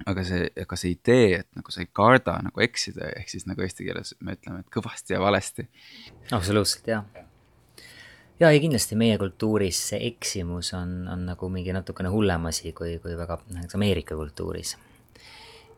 aga 0.08 0.22
see, 0.24 0.46
aga 0.62 0.76
see 0.80 0.94
idee, 0.94 1.42
et 1.42 1.48
nagu 1.58 1.72
sa 1.72 1.82
ei 1.82 1.88
karda 1.92 2.38
nagu 2.46 2.62
eksida, 2.64 3.10
ehk 3.20 3.28
siis 3.28 3.44
nagu 3.44 3.60
eesti 3.60 3.84
keeles 3.84 4.14
me 4.24 4.38
ütleme, 4.38 4.62
et 4.62 4.70
kõvasti 4.72 5.12
ja 5.12 5.20
valesti. 5.20 5.66
absoluutselt, 6.32 6.88
jah 6.88 7.04
jaa, 8.40 8.50
ei 8.50 8.60
kindlasti 8.62 8.96
meie 8.96 9.18
kultuuris 9.20 9.80
see 9.90 10.00
eksimus 10.10 10.72
on, 10.78 10.94
on 11.12 11.26
nagu 11.28 11.50
mingi 11.52 11.74
natukene 11.76 12.12
hullem 12.12 12.48
asi 12.50 12.72
kui, 12.76 12.96
kui 13.02 13.16
väga 13.18 13.38
näiteks 13.52 13.76
Ameerika 13.76 14.16
kultuuris. 14.16 14.76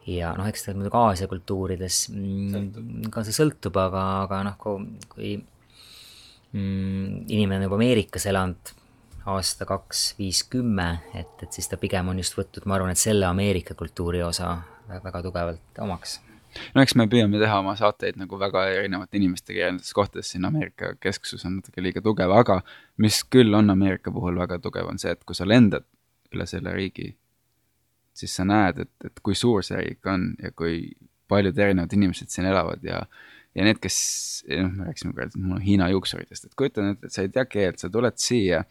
ja 0.06 0.32
noh, 0.38 0.46
eks 0.50 0.66
ta 0.66 0.74
muidugi 0.76 0.98
Aasia 0.98 1.30
kultuurides 1.30 2.04
mm, 2.14 3.10
ka 3.14 3.24
see 3.26 3.34
sõltub, 3.36 3.78
aga, 3.78 4.04
aga 4.26 4.42
noh, 4.46 4.56
kui 4.62 5.34
mm, 5.38 5.48
inimene 6.52 7.62
on 7.62 7.68
juba 7.68 7.78
Ameerikas 7.80 8.26
elanud 8.28 8.74
aasta, 9.32 9.66
kaks, 9.68 10.02
viis, 10.18 10.42
kümme, 10.50 10.88
et, 11.14 11.42
et 11.42 11.54
siis 11.54 11.68
ta 11.70 11.78
pigem 11.80 12.10
on 12.10 12.18
just 12.18 12.36
võtnud, 12.36 12.66
ma 12.66 12.76
arvan, 12.76 12.92
et 12.92 13.00
selle 13.00 13.26
Ameerika 13.28 13.76
kultuuri 13.78 14.22
osa 14.26 14.56
väga 14.90 15.22
tugevalt 15.22 15.82
omaks. 15.84 16.18
No 16.74 16.82
eks 16.84 16.94
me 17.00 17.06
püüame 17.08 17.38
teha 17.40 17.62
oma 17.62 17.72
saateid 17.78 18.18
nagu 18.20 18.36
väga 18.36 18.66
erinevate 18.74 19.16
inimestega 19.16 19.68
erinevates 19.68 19.94
kohtades, 19.96 20.32
siin 20.34 20.44
Ameerika 20.44 20.92
kesksus 21.00 21.46
on 21.48 21.60
natuke 21.60 21.84
liiga 21.84 22.02
tugev, 22.04 22.34
aga 22.36 22.58
mis 23.00 23.22
küll 23.24 23.54
on 23.56 23.72
Ameerika 23.72 24.12
puhul 24.12 24.36
väga 24.42 24.58
tugev, 24.60 24.90
on 24.90 25.00
see, 25.00 25.14
et 25.14 25.24
kui 25.24 25.38
sa 25.38 25.48
lendad 25.48 25.86
üle 26.34 26.46
selle 26.48 26.74
riigi, 26.76 27.14
siis 28.16 28.34
sa 28.36 28.44
näed, 28.44 28.82
et, 28.84 28.92
et 29.08 29.24
kui 29.24 29.38
suur 29.38 29.64
see 29.64 29.80
riik 29.80 30.10
on 30.12 30.32
ja 30.42 30.52
kui 30.56 30.90
paljud 31.32 31.56
erinevad 31.56 31.92
inimesed 31.96 32.28
siin 32.28 32.50
elavad 32.50 32.84
ja 32.84 33.00
ja 33.54 33.66
need, 33.66 33.80
kes, 33.82 33.98
noh, 34.48 34.72
me 34.72 34.88
rääkisime 34.88 35.14
ka 35.16 35.28
mul 35.36 35.60
Hiina 35.64 35.88
juuksuritest, 35.92 36.48
et 36.48 36.56
kujuta 36.58 36.84
nüüd, 36.86 37.04
et 37.04 37.14
sa 37.14 37.24
ei 37.24 37.30
tea 37.32 37.44
keelt, 37.50 37.82
sa 37.82 37.90
tuled 37.92 38.18
siia, 38.20 38.62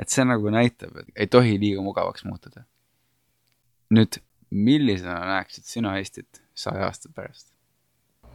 et 0.00 0.12
see 0.12 0.24
nagu 0.26 0.52
näitab, 0.54 0.96
et 1.02 1.14
ei 1.24 1.30
tohi 1.30 1.58
liiga 1.60 1.84
mugavaks 1.84 2.24
muutuda. 2.28 2.64
nüüd, 3.90 4.20
millisena 4.50 5.20
näeksid 5.34 5.66
sina 5.66 5.96
Eestit 5.98 6.42
saja 6.54 6.86
aasta 6.86 7.10
pärast? 7.14 7.50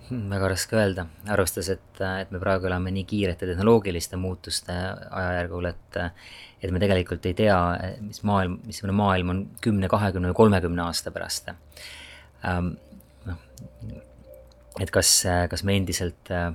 Hmm, 0.06 0.28
väga 0.30 0.52
raske 0.52 0.78
öelda, 0.78 1.08
arvestades, 1.34 1.72
et, 1.74 2.02
et 2.22 2.34
me 2.34 2.40
praegu 2.42 2.68
elame 2.70 2.92
nii 2.94 3.08
kiirete 3.10 3.48
tehnoloogiliste 3.50 4.20
muutuste 4.22 4.76
ajajärgul, 5.10 5.72
et 5.72 6.02
et 6.66 6.72
me 6.74 6.82
tegelikult 6.82 7.26
ei 7.30 7.36
tea, 7.38 7.56
mis 8.02 8.22
maailm, 8.26 8.60
missugune 8.66 8.94
maailm 8.98 9.32
on 9.34 9.42
kümne, 9.62 9.90
kahekümne 9.90 10.32
või 10.32 10.38
kolmekümne 10.44 10.86
aasta 10.86 11.14
pärast 11.14 11.52
ähm,. 11.52 12.76
noh, 13.26 13.42
et 14.82 14.92
kas, 14.92 15.12
kas 15.50 15.64
me 15.64 15.78
endiselt 15.80 16.32
äh, 16.34 16.50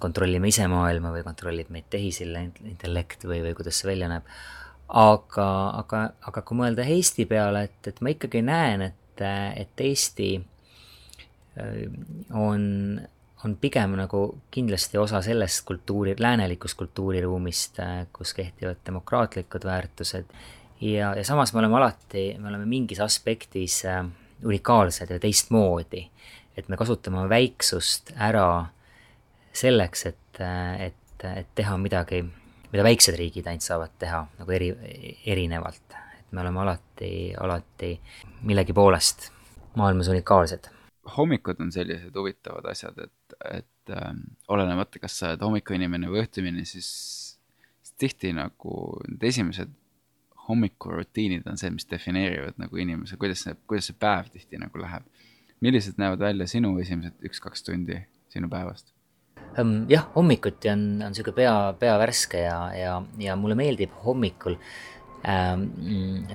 kontrollime 0.00 0.48
ise 0.48 0.66
maailma 0.70 1.12
või 1.14 1.24
kontrollib 1.26 1.70
meid 1.72 1.88
tehisintellekt 1.92 3.24
või, 3.28 3.42
või 3.44 3.56
kuidas 3.58 3.80
see 3.80 3.90
välja 3.90 4.08
näeb. 4.12 4.28
aga, 4.88 5.50
aga, 5.82 6.06
aga 6.26 6.42
kui 6.42 6.56
mõelda 6.58 6.84
Eesti 6.84 7.26
peale, 7.30 7.68
et, 7.68 7.92
et 7.92 8.00
ma 8.00 8.12
ikkagi 8.12 8.42
näen, 8.42 8.88
et, 8.90 9.22
et 9.60 9.84
Eesti 9.84 10.32
Äh, 11.58 11.90
on, 12.32 13.00
on 13.44 13.56
pigem 13.56 13.96
nagu 13.98 14.22
kindlasti 14.50 14.98
osa 14.98 15.22
sellest 15.22 15.64
kultuuri, 15.66 16.14
läänelikust 16.18 16.78
kultuuriruumist, 16.78 17.80
äh, 17.80 18.06
kus 18.12 18.34
kehtivad 18.34 18.78
demokraatlikud 18.86 19.64
väärtused 19.66 20.30
ja, 20.80 21.14
ja 21.16 21.24
samas 21.24 21.52
me 21.52 21.58
oleme 21.58 21.76
alati, 21.76 22.36
me 22.38 22.48
oleme 22.48 22.66
mingis 22.70 23.00
aspektis 23.00 23.82
äh, 23.84 24.04
unikaalsed 24.44 25.10
ja 25.10 25.18
teistmoodi. 25.18 26.06
Et 26.60 26.68
me 26.68 26.78
kasutame 26.80 27.26
väiksust 27.30 28.14
ära 28.16 28.46
selleks, 29.56 30.06
et, 30.12 30.42
et, 30.86 31.24
et 31.26 31.48
teha 31.58 31.76
midagi, 31.80 32.22
mida 32.70 32.86
väiksed 32.86 33.18
riigid 33.18 33.48
ainult 33.50 33.66
saavad 33.66 33.96
teha 33.98 34.24
nagu 34.38 34.56
eri, 34.56 34.70
erinevalt. 35.26 35.96
et 36.18 36.32
me 36.32 36.44
oleme 36.44 36.62
alati, 36.62 37.12
alati 37.34 37.94
millegi 38.46 38.76
poolest 38.76 39.30
maailmas 39.78 40.08
unikaalsed 40.12 40.70
hommikud 41.16 41.60
on 41.60 41.72
sellised 41.72 42.14
huvitavad 42.16 42.66
asjad, 42.70 42.98
et, 42.98 43.36
et 43.54 43.94
äh, 43.96 44.12
olenemata, 44.48 44.98
kas 45.02 45.18
sa 45.18 45.32
oled 45.32 45.44
hommikuinimene 45.44 46.10
või 46.10 46.22
õhtuinimene, 46.24 46.66
siis, 46.68 46.90
siis 47.82 47.94
tihti 47.98 48.32
nagu 48.36 48.74
need 49.08 49.24
esimesed 49.30 49.72
hommikurutiinid 50.48 51.46
on 51.50 51.58
see, 51.60 51.70
mis 51.74 51.86
defineerivad 51.90 52.58
nagu 52.60 52.80
inimese, 52.82 53.18
kuidas 53.20 53.44
see, 53.46 53.56
kuidas 53.70 53.90
see 53.90 53.98
päev 54.00 54.30
tihti 54.34 54.60
nagu 54.60 54.82
läheb. 54.82 55.06
Millised 55.60 55.98
näevad 56.00 56.22
välja 56.24 56.46
sinu 56.50 56.76
esimesed 56.80 57.28
üks-kaks 57.28 57.64
tundi 57.66 57.98
sinu 58.32 58.48
päevast? 58.52 58.92
Ehm, 59.58 59.84
jah, 59.90 60.06
hommikuti 60.14 60.70
on, 60.70 60.84
on 61.06 61.16
sihuke 61.16 61.34
pea, 61.36 61.54
pea 61.78 61.96
värske 61.98 62.44
ja, 62.44 62.58
ja, 62.76 62.94
ja 63.18 63.36
mulle 63.36 63.56
meeldib 63.58 63.94
hommikul 64.04 64.56
ähm, 65.26 65.66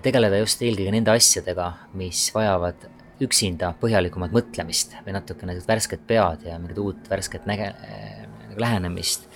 tegeleda 0.03 0.41
just 0.41 0.61
eelkõige 0.65 0.93
nende 0.93 1.13
asjadega, 1.15 1.71
mis 1.95 2.28
vajavad 2.36 2.89
üksinda 3.23 3.71
põhjalikumat 3.80 4.34
mõtlemist 4.36 4.97
või 5.05 5.15
natukene 5.15 5.55
värsket 5.67 6.03
pead 6.07 6.43
ja 6.49 6.57
mingit 6.59 6.82
uut 6.84 7.07
värsket 7.09 7.47
näge- 7.47 7.71
äh,, 7.71 8.26
lähenemist. 8.59 9.30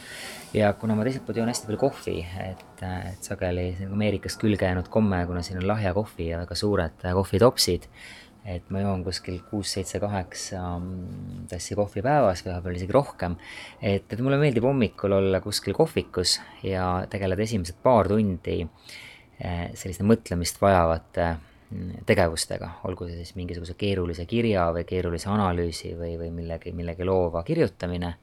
ja 0.54 0.74
kuna 0.74 0.96
ma 0.98 1.06
teiselt 1.06 1.26
poolt 1.26 1.38
joon 1.38 1.52
hästi 1.52 1.70
palju 1.70 1.80
kohvi, 1.80 2.18
et, 2.44 2.84
et 2.84 3.24
sageli 3.24 3.70
see 3.78 3.88
on 3.88 3.96
Ameerikast 3.96 4.42
külge 4.42 4.66
jäänud 4.66 4.90
komme, 4.92 5.22
kuna 5.30 5.44
siin 5.46 5.62
on 5.62 5.68
lahja 5.70 5.94
kohvi 5.94 6.32
ja 6.32 6.42
väga 6.42 6.56
suured 6.58 7.06
kohvitopsid, 7.06 7.88
et 8.46 8.70
ma 8.72 8.82
joon 8.82 9.04
kuskil 9.04 9.42
kuus-seitse-kaheksa 9.50 10.62
mm, 10.78 11.50
tassi 11.52 11.76
kohvi 11.78 12.02
päevas, 12.06 12.46
vahepeal 12.46 12.80
isegi 12.80 12.96
rohkem. 12.96 13.36
et, 13.82 14.08
et 14.08 14.24
mulle 14.24 14.40
meeldib 14.42 14.66
hommikul 14.66 15.18
olla 15.20 15.42
kuskil 15.44 15.76
kohvikus 15.78 16.40
ja 16.64 17.06
tegeleda 17.10 17.44
esimesed 17.44 17.82
paar 17.84 18.08
tundi 18.08 18.62
eh, 18.64 19.70
selliste 19.76 20.08
mõtlemist 20.08 20.62
vajavate 20.62 21.36
tegevustega, 22.06 22.70
olgu 22.90 23.06
see 23.10 23.20
siis 23.22 23.36
mingisuguse 23.38 23.76
keerulise 23.78 24.26
kirja 24.30 24.70
või 24.74 24.86
keerulise 24.90 25.30
analüüsi 25.30 25.94
või, 25.98 26.16
või 26.18 26.32
millegi, 26.34 26.74
millegi 26.74 27.06
loova 27.06 27.44
kirjutamine. 27.46 28.16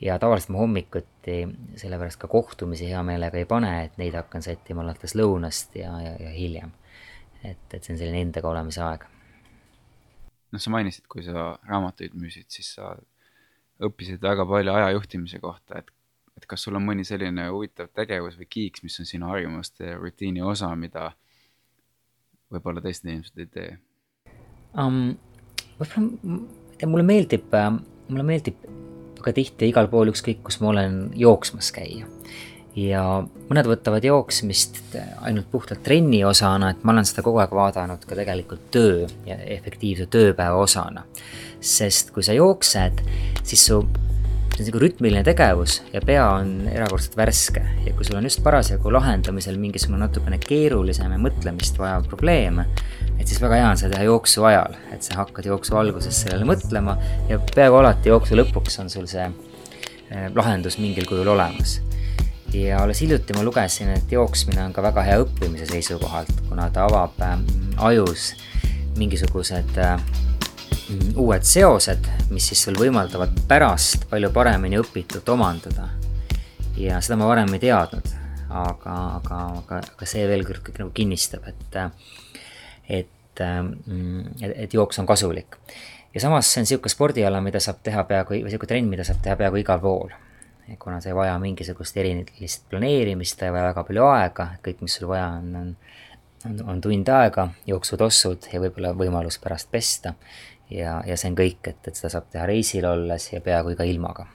ja 0.00 0.18
tavaliselt 0.20 0.52
ma 0.52 0.58
hommikuti 0.58 1.38
sellepärast 1.80 2.20
ka 2.20 2.28
kohtumisi 2.28 2.90
hea 2.90 3.02
meelega 3.02 3.38
ei 3.40 3.48
pane, 3.48 3.72
et 3.84 3.96
neid 3.96 4.14
hakkan 4.14 4.44
sättima 4.44 4.84
alates 4.84 5.16
lõunast 5.16 5.78
ja, 5.80 5.94
ja, 6.02 6.16
ja 6.20 6.30
hiljem. 6.30 6.72
et, 7.44 7.64
et 7.72 7.82
see 7.82 7.94
on 7.94 7.98
selline 7.98 8.20
endaga 8.28 8.48
olemise 8.48 8.82
aeg. 8.84 9.06
Noh, 10.56 10.62
sa 10.62 10.72
mainisid, 10.72 11.06
kui 11.12 11.24
sa 11.26 11.52
raamatuid 11.68 12.16
müüsid, 12.18 12.48
siis 12.52 12.72
sa 12.78 12.94
õppisid 13.86 14.22
väga 14.24 14.46
palju 14.48 14.72
ajajuhtimise 14.72 15.42
kohta, 15.42 15.82
et 15.82 15.92
et 16.36 16.44
kas 16.44 16.66
sul 16.66 16.76
on 16.76 16.84
mõni 16.84 17.04
selline 17.08 17.46
huvitav 17.48 17.88
tegevus 17.96 18.34
või 18.36 18.48
kiiks, 18.50 18.82
mis 18.84 18.98
on 19.00 19.08
sinu 19.08 19.30
harjumuste 19.30 19.94
rutiini 19.96 20.42
osa, 20.44 20.68
mida 20.76 21.10
võib-olla 22.52 22.82
teised 22.84 23.06
inimesed 23.08 23.40
ei 23.40 23.48
tee 23.54 23.70
um,? 24.76 25.14
võib-olla, 25.78 26.02
ma 26.28 26.40
ei 26.74 26.80
tea, 26.82 26.90
mulle 26.92 27.06
meeldib, 27.08 27.48
äh, 27.56 27.70
mulle 28.10 28.26
meeldib 28.28 28.66
väga 29.16 29.32
tihti 29.40 29.70
igal 29.72 29.88
pool, 29.92 30.12
ükskõik 30.12 30.44
kus 30.46 30.60
ma 30.62 30.70
olen, 30.74 31.00
jooksmas 31.16 31.72
käia. 31.74 32.06
Ja 32.76 33.02
mõned 33.48 33.68
võtavad 33.70 34.04
jooksmist 34.04 34.96
ainult 35.24 35.48
puhtalt 35.50 35.82
trenni 35.86 36.20
osana, 36.28 36.70
et 36.74 36.84
ma 36.84 36.92
olen 36.92 37.08
seda 37.08 37.24
kogu 37.24 37.40
aeg 37.40 37.54
vaadanud 37.56 38.04
ka 38.04 38.18
tegelikult 38.18 38.68
töö 38.74 39.06
ja 39.26 39.38
efektiivse 39.56 40.08
tööpäeva 40.12 40.60
osana. 40.60 41.06
sest 41.60 42.12
kui 42.12 42.22
sa 42.22 42.34
jooksed, 42.36 43.00
siis 43.42 43.64
su 43.64 43.80
see 44.56 44.62
on 44.62 44.64
niisugune 44.64 44.86
rütmiline 44.86 45.22
tegevus 45.24 45.82
ja 45.92 46.00
pea 46.00 46.22
on 46.38 46.68
erakordselt 46.70 47.16
värske 47.18 47.60
ja 47.84 47.92
kui 47.92 48.06
sul 48.08 48.16
on 48.16 48.24
just 48.24 48.40
parasjagu 48.44 48.92
lahendamisel 48.92 49.58
mingisugune 49.60 50.00
natukene 50.00 50.38
keerulisem 50.40 51.12
ja 51.12 51.18
mõtlemist 51.20 51.76
vajav 51.80 52.06
probleem, 52.08 52.62
et 53.18 53.26
siis 53.26 53.40
väga 53.42 53.60
hea 53.60 53.66
on 53.74 53.80
seda 53.80 53.96
teha 53.96 54.06
jooksu 54.08 54.46
ajal, 54.48 54.78
et 54.96 55.04
sa 55.04 55.20
hakkad 55.20 55.50
jooksu 55.50 55.76
alguses 55.76 56.22
sellele 56.24 56.48
mõtlema 56.48 56.96
ja 57.28 57.40
peaaegu 57.52 57.82
alati 57.82 58.12
jooksu 58.14 58.40
lõpuks 58.40 58.80
on 58.80 58.92
sul 58.92 59.10
see 59.10 59.26
eh, 59.28 60.30
lahendus 60.32 60.80
mingil 60.80 61.04
kujul 61.10 61.34
olemas. 61.36 61.82
Ja 62.62 62.82
alles 62.82 63.00
hiljuti 63.00 63.34
ma 63.36 63.44
lugesin, 63.44 63.90
et 63.92 64.12
jooksmine 64.12 64.64
on 64.64 64.72
ka 64.72 64.82
väga 64.82 65.02
hea 65.06 65.18
õppimise 65.24 65.68
seisukohalt, 65.70 66.32
kuna 66.48 66.70
ta 66.72 66.86
avab 66.88 67.20
eh, 67.24 67.34
ajus 67.88 68.30
mingisugused 68.96 69.76
äh, 69.82 70.00
uued 71.16 71.44
seosed, 71.46 72.08
mis 72.30 72.46
siis 72.50 72.62
sul 72.66 72.78
võimaldavad 72.78 73.34
pärast 73.48 74.06
palju 74.10 74.30
paremini 74.34 74.78
õpitut 74.80 75.28
omandada. 75.34 75.90
ja 76.76 77.00
seda 77.00 77.16
ma 77.16 77.28
varem 77.28 77.52
ei 77.56 77.60
teadnud, 77.60 78.08
aga, 78.50 78.94
aga, 79.18 79.40
aga, 79.58 79.80
aga 79.96 80.08
see 80.08 80.26
veel 80.28 80.44
kord 80.46 80.62
kõik 80.64 80.80
nagu 80.82 80.92
kinnistab, 80.94 81.46
et, 81.48 81.78
et, 83.00 83.42
mm, 83.42 84.36
et, 84.40 84.52
et 84.66 84.74
jooks 84.74 84.98
on 84.98 85.06
kasulik. 85.06 85.58
ja 86.14 86.20
samas 86.20 86.52
see 86.52 86.60
on 86.60 86.68
niisugune 86.68 86.92
spordiala, 86.92 87.40
mida 87.40 87.60
saab 87.60 87.82
teha 87.82 88.04
peaaegu, 88.04 88.36
või 88.36 88.44
niisugune 88.46 88.72
trenn, 88.74 88.92
mida 88.92 89.04
saab 89.04 89.20
teha 89.24 89.36
peaaegu 89.36 89.64
igal 89.64 89.82
pool. 89.82 90.14
Kuna 90.82 91.00
see 91.00 91.12
ei 91.12 91.18
vaja 91.18 91.36
mingisugust 91.38 91.96
erilist 92.00 92.64
planeerimist, 92.70 93.38
ta 93.38 93.46
ei 93.46 93.54
vaja 93.54 93.70
väga 93.70 93.84
palju 93.86 94.08
aega, 94.10 94.48
kõik, 94.64 94.82
mis 94.82 94.98
sul 94.98 95.08
vaja 95.12 95.28
on, 95.38 95.52
on 95.60 95.76
on, 96.46 96.68
on 96.68 96.80
tund 96.80 97.08
aega, 97.08 97.48
jooksutossud 97.66 98.48
ja 98.52 98.60
võib-olla 98.62 98.92
võimalus 98.96 99.38
pärast 99.42 99.70
pesta 99.72 100.14
ja, 100.70 100.98
ja 101.06 101.16
see 101.16 101.30
on 101.32 101.38
kõik, 101.38 101.62
et, 101.70 101.80
et 101.88 101.98
seda 101.98 102.12
saab 102.16 102.30
teha 102.32 102.46
reisil 102.48 102.86
olles 102.88 103.30
ja 103.32 103.40
peaaegu 103.44 103.74
iga 103.74 103.86
ilmaga. 103.88 104.26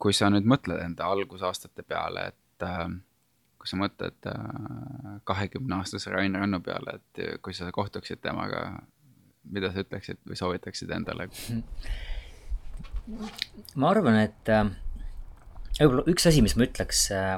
kui 0.00 0.16
sa 0.16 0.30
nüüd 0.32 0.46
mõtled 0.48 0.80
enda 0.80 1.10
algusaastate 1.12 1.84
peale, 1.84 2.30
et 2.32 2.64
äh, 2.64 2.86
kui 3.60 3.68
sa 3.68 3.76
mõtled 3.76 4.30
kahekümne 5.28 5.76
äh, 5.76 5.82
aastase 5.82 6.12
Rain 6.14 6.34
Rannu 6.34 6.62
peale, 6.64 7.00
et 7.00 7.42
kui 7.44 7.54
sa 7.56 7.68
kohtuksid 7.72 8.22
temaga, 8.24 8.80
mida 9.44 9.72
sa 9.72 9.84
ütleksid 9.84 10.22
või 10.28 10.40
soovitaksid 10.40 10.96
endale? 10.96 11.28
ma 13.74 13.90
arvan, 13.90 14.20
et 14.26 14.52
äh, 14.52 14.70
võib-olla 15.80 16.06
üks 16.10 16.26
asi, 16.30 16.42
mis 16.44 16.56
ma 16.58 16.66
ütleks 16.66 17.06
äh, 17.16 17.36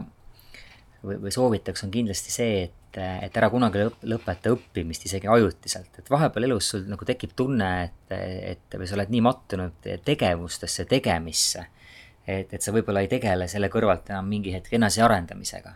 või, 1.03 1.19
või 1.27 1.35
soovitaks, 1.35 1.85
on 1.87 1.93
kindlasti 1.95 2.35
see, 2.35 2.63
et 2.69 2.79
et, 3.01 3.37
ära 3.39 3.49
kunagi 3.53 3.81
lõp 3.81 4.03
lõpeta 4.05 4.53
õppimist 4.53 5.07
isegi 5.09 5.29
ajutiselt, 5.31 5.95
et 5.99 6.11
vahepeal 6.13 6.49
elus 6.49 6.73
sul 6.75 6.85
nagu 6.91 7.07
tekib 7.09 7.33
tunne, 7.37 7.71
et, 7.87 8.15
et 8.53 8.77
või 8.79 8.89
sa 8.89 8.99
oled 8.99 9.13
nii 9.13 9.23
mattunud 9.25 9.89
tegevustesse, 10.05 10.85
tegemisse, 10.91 11.65
et, 12.27 12.53
et 12.53 12.61
sa 12.61 12.75
võib-olla 12.75 13.05
ei 13.05 13.11
tegele 13.13 13.49
selle 13.51 13.71
kõrvalt 13.73 14.13
enam 14.13 14.29
mingi 14.29 14.53
hetk 14.55 14.77
enesearendamisega. 14.77 15.75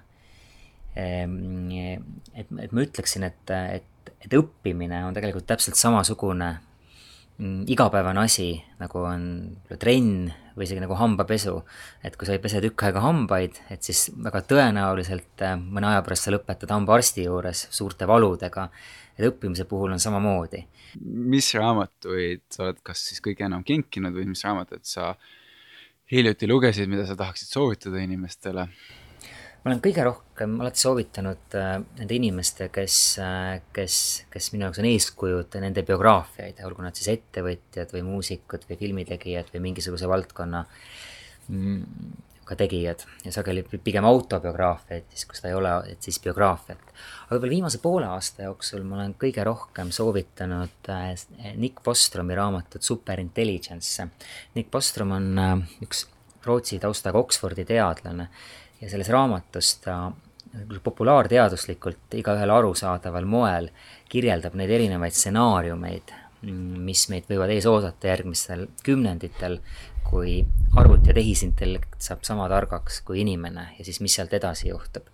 Ehm, 0.97 1.73
et, 2.35 2.49
et 2.49 2.73
ma 2.73 2.85
ütleksin, 2.85 3.27
et, 3.29 3.55
et, 3.81 4.13
et 4.25 4.37
õppimine 4.39 5.03
on 5.09 5.17
tegelikult 5.17 5.49
täpselt 5.49 5.81
samasugune 5.81 6.55
igapäevane 7.39 8.23
asi, 8.25 8.55
nagu 8.81 9.03
on 9.05 9.25
trenn 9.77 10.31
või 10.57 10.65
isegi 10.65 10.81
nagu 10.81 10.97
hambapesu. 10.97 11.59
et 12.05 12.17
kui 12.17 12.27
sa 12.27 12.33
ei 12.33 12.41
pese 12.41 12.63
tükk 12.65 12.87
aega 12.89 13.03
hambaid, 13.05 13.59
et 13.71 13.83
siis 13.83 14.09
väga 14.25 14.41
tõenäoliselt 14.49 15.45
äh, 15.45 15.57
mõne 15.61 15.91
aja 15.91 16.03
pärast 16.03 16.27
sa 16.27 16.33
lõpetad 16.33 16.73
hambaarsti 16.73 17.27
juures 17.27 17.67
suurte 17.71 18.09
valudega. 18.09 18.71
et 19.19 19.29
õppimise 19.29 19.65
puhul 19.69 19.93
on 19.93 20.01
samamoodi. 20.01 20.65
mis 21.05 21.55
raamatuid 21.55 22.43
sa 22.51 22.65
oled 22.65 22.81
kas 22.83 23.05
siis 23.09 23.21
kõige 23.21 23.45
enam 23.45 23.65
kinkinud 23.65 24.15
või 24.15 24.33
mis 24.33 24.45
raamatuid 24.45 24.85
sa 24.85 25.15
hiljuti 26.11 26.49
lugesid, 26.49 26.89
mida 26.89 27.07
sa 27.07 27.17
tahaksid 27.17 27.49
soovitada 27.49 28.01
inimestele? 28.01 28.69
Ma 29.67 29.73
olen 29.73 29.81
kõige 29.83 30.05
rohkem 30.07 30.53
alati 30.63 30.79
soovitanud 30.79 31.55
äh, 31.59 31.73
nende 31.99 32.15
inimeste, 32.15 32.69
kes 32.71 32.97
äh,, 33.19 33.57
kes, 33.75 33.97
kes 34.31 34.53
minu 34.53 34.69
jaoks 34.69 34.79
on 34.79 34.87
eeskujud, 34.87 35.57
nende 35.59 35.83
biograafiaid, 35.89 36.61
olgu 36.69 36.85
nad 36.85 36.95
siis 36.95 37.09
ettevõtjad 37.17 37.91
või 37.97 38.05
muusikud 38.07 38.63
või 38.69 38.79
filmitegijad 38.79 39.51
või 39.51 39.65
mingisuguse 39.65 40.07
valdkonna 40.07 40.61
mm, 41.51 42.13
ka 42.47 42.55
tegijad 42.61 43.03
ja 43.25 43.33
sageli 43.35 43.65
pigem 43.83 44.07
autobiograafiaid, 44.07 45.09
siis 45.11 45.27
kui 45.27 45.35
seda 45.35 45.51
ei 45.51 45.57
ole, 45.59 45.73
et 45.91 46.07
siis 46.07 46.21
biograafiat. 46.23 46.85
aga 47.25 47.35
võib-olla 47.35 47.55
viimase 47.57 47.81
poole 47.83 48.07
aasta 48.07 48.47
jooksul 48.47 48.85
ma 48.87 49.01
olen 49.01 49.17
kõige 49.19 49.43
rohkem 49.51 49.91
soovitanud 49.91 50.93
äh, 50.95 51.11
Nick 51.59 51.83
Bostromi 51.83 52.39
raamatut 52.39 52.87
Superintelligence. 52.87 54.07
Nick 54.55 54.71
Bostrom 54.71 55.17
on 55.19 55.27
äh, 55.43 55.57
üks 55.83 56.07
Rootsi 56.47 56.79
taustaga 56.79 57.19
Oxfordi 57.19 57.65
teadlane 57.67 58.29
ja 58.81 58.91
selles 58.91 59.09
raamatus 59.09 59.75
ta 59.85 59.97
populaarteaduslikult 60.85 62.15
igaühele 62.15 62.53
arusaadaval 62.53 63.27
moel 63.29 63.69
kirjeldab 64.09 64.55
neid 64.57 64.71
erinevaid 64.71 65.15
stsenaariumeid, 65.17 66.15
mis 66.87 67.07
meid 67.13 67.29
võivad 67.31 67.53
ees 67.53 67.67
oodata 67.69 68.13
järgmistel 68.13 68.67
kümnenditel, 68.87 69.59
kui 70.07 70.39
arvuti 70.79 71.11
ja 71.11 71.17
tehisintellekt 71.17 72.01
saab 72.07 72.23
sama 72.27 72.47
targaks 72.49 73.01
kui 73.07 73.21
inimene 73.25 73.73
ja 73.79 73.85
siis 73.85 74.01
mis 74.05 74.15
sealt 74.15 74.35
edasi 74.39 74.71
juhtub. 74.71 75.09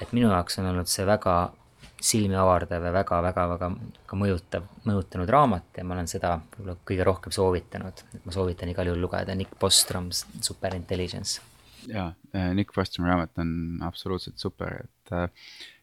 et 0.00 0.12
minu 0.16 0.30
jaoks 0.32 0.58
on 0.58 0.70
olnud 0.70 0.88
see 0.88 1.04
väga 1.04 1.52
silmi 2.00 2.36
avardav 2.40 2.86
ja 2.86 2.92
väga-väga-väga 2.94 3.68
ka 4.08 4.16
mõjutav, 4.16 4.64
mõjutanud 4.88 5.28
raamat 5.28 5.76
ja 5.76 5.84
ma 5.84 5.98
olen 5.98 6.08
seda 6.08 6.38
võib-olla 6.54 6.78
kõige 6.88 7.04
rohkem 7.04 7.36
soovitanud, 7.36 8.00
et 8.14 8.24
ma 8.24 8.32
soovitan 8.32 8.72
igal 8.72 8.88
juhul 8.88 9.04
lugeda 9.04 9.36
Nick 9.36 9.60
Bostrom's 9.60 10.24
Superintelligence 10.40 11.49
jaa, 11.88 12.12
äh, 12.34 12.54
Nick 12.54 12.74
Frostomi 12.74 13.08
raamat 13.08 13.38
on 13.38 13.78
absoluutselt 13.82 14.38
super, 14.38 14.82
et 14.84 15.12
äh, 15.12 15.28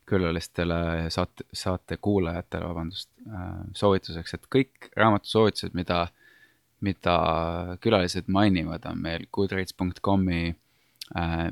külalistele, 0.06 1.10
saate, 1.10 1.44
saate 1.54 1.98
kuulajatele, 1.98 2.68
vabandust, 2.70 3.10
äh, 3.28 3.50
soovituseks, 3.76 4.38
et 4.38 4.48
kõik 4.56 4.90
raamatusoovitused, 4.96 5.76
mida, 5.78 6.06
mida 6.82 7.18
külalised 7.84 8.30
mainivad, 8.32 8.86
on 8.90 9.04
meil 9.04 9.28
goodreads.com'i 9.32 10.56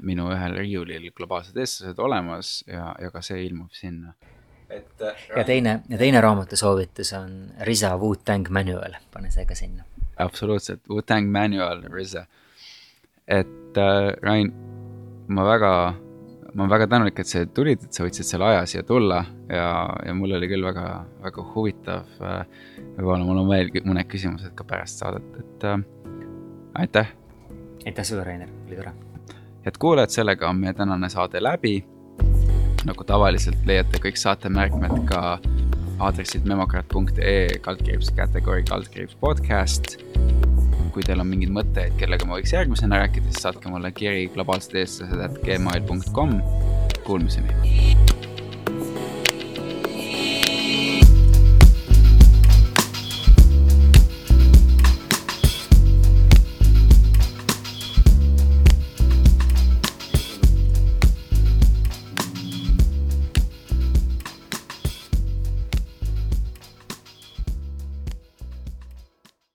minu 0.03 0.25
ühel 0.35 0.51
riiulil 0.57 1.05
globaalsed 1.15 1.55
eestlased 1.55 1.99
olemas 2.03 2.57
ja, 2.67 2.89
ja 2.99 3.07
ka 3.07 3.21
see 3.23 3.45
ilmub 3.45 3.71
sinna. 3.71 4.11
et 4.67 5.01
äh,. 5.01 5.21
ja 5.37 5.43
teine, 5.47 5.77
ja 5.89 5.97
teine 5.97 6.21
raamatusoovitus 6.21 7.13
on 7.13 7.53
Risa 7.63 7.93
Wu-Tang 7.95 8.49
Manual, 8.49 8.97
pane 9.13 9.31
see 9.31 9.45
ka 9.45 9.55
sinna. 9.55 9.85
absoluutselt, 10.17 10.83
Wu-Tang 10.89 11.31
Manual, 11.31 11.85
Risa. 11.87 12.25
Et 13.28 13.78
äh, 13.78 14.13
Rain, 14.21 14.51
ma 15.28 15.45
väga 15.45 15.71
ma 16.55 16.63
olen 16.63 16.71
väga 16.71 16.88
tänulik, 16.88 17.19
et 17.19 17.28
sa 17.28 17.41
tulid, 17.51 17.84
et 17.84 17.93
sa 17.93 18.05
võtsid 18.05 18.28
selle 18.28 18.47
aja 18.47 18.63
siia 18.69 18.84
tulla 18.88 19.19
ja, 19.49 19.65
ja 20.05 20.13
mul 20.15 20.38
oli 20.38 20.47
küll 20.47 20.63
väga, 20.63 20.86
väga 21.23 21.47
huvitav. 21.55 22.13
Äh, 22.23 22.45
võib-olla 22.95 23.28
mul 23.28 23.41
on 23.43 23.51
veel 23.51 23.71
mõned 23.84 24.07
küsimused 24.11 24.55
ka 24.55 24.67
pärast 24.67 25.03
saadet, 25.03 25.28
et 25.41 25.67
äh, 25.67 25.84
aitäh. 26.86 27.11
aitäh 27.86 28.07
sulle, 28.07 28.23
Rainer, 28.23 28.51
oli 28.67 28.80
tore. 28.80 28.95
head 29.65 29.82
kuulajad, 29.82 30.15
sellega 30.15 30.49
on 30.49 30.63
meie 30.63 30.73
tänane 30.73 31.09
saade 31.09 31.43
läbi. 31.43 31.82
nagu 32.86 33.03
tavaliselt 33.03 33.65
leiate 33.65 33.97
kõik 33.97 34.19
saatemärkmed 34.21 35.07
ka 35.09 35.39
aadressilt 35.99 36.45
memokraat.ee 36.45 37.59
kaldkriips 37.65 38.11
kategooria 38.13 38.67
kaldkriips 38.69 39.17
podcast 39.19 39.97
kui 40.95 41.03
teil 41.03 41.19
on 41.19 41.27
mingeid 41.27 41.51
mõtteid, 41.51 41.97
kellega 41.99 42.27
ma 42.27 42.37
võiks 42.39 42.55
järgmisena 42.55 43.01
rääkida, 43.03 43.27
siis 43.27 43.43
saatke 43.43 43.71
mulle 43.71 43.91
kiri 43.95 44.29
globaalsed 44.31 44.79
eestlased 44.79 45.27
at 45.27 45.41
gmail.com. 45.43 46.37
Kuulmiseni. 47.05 48.14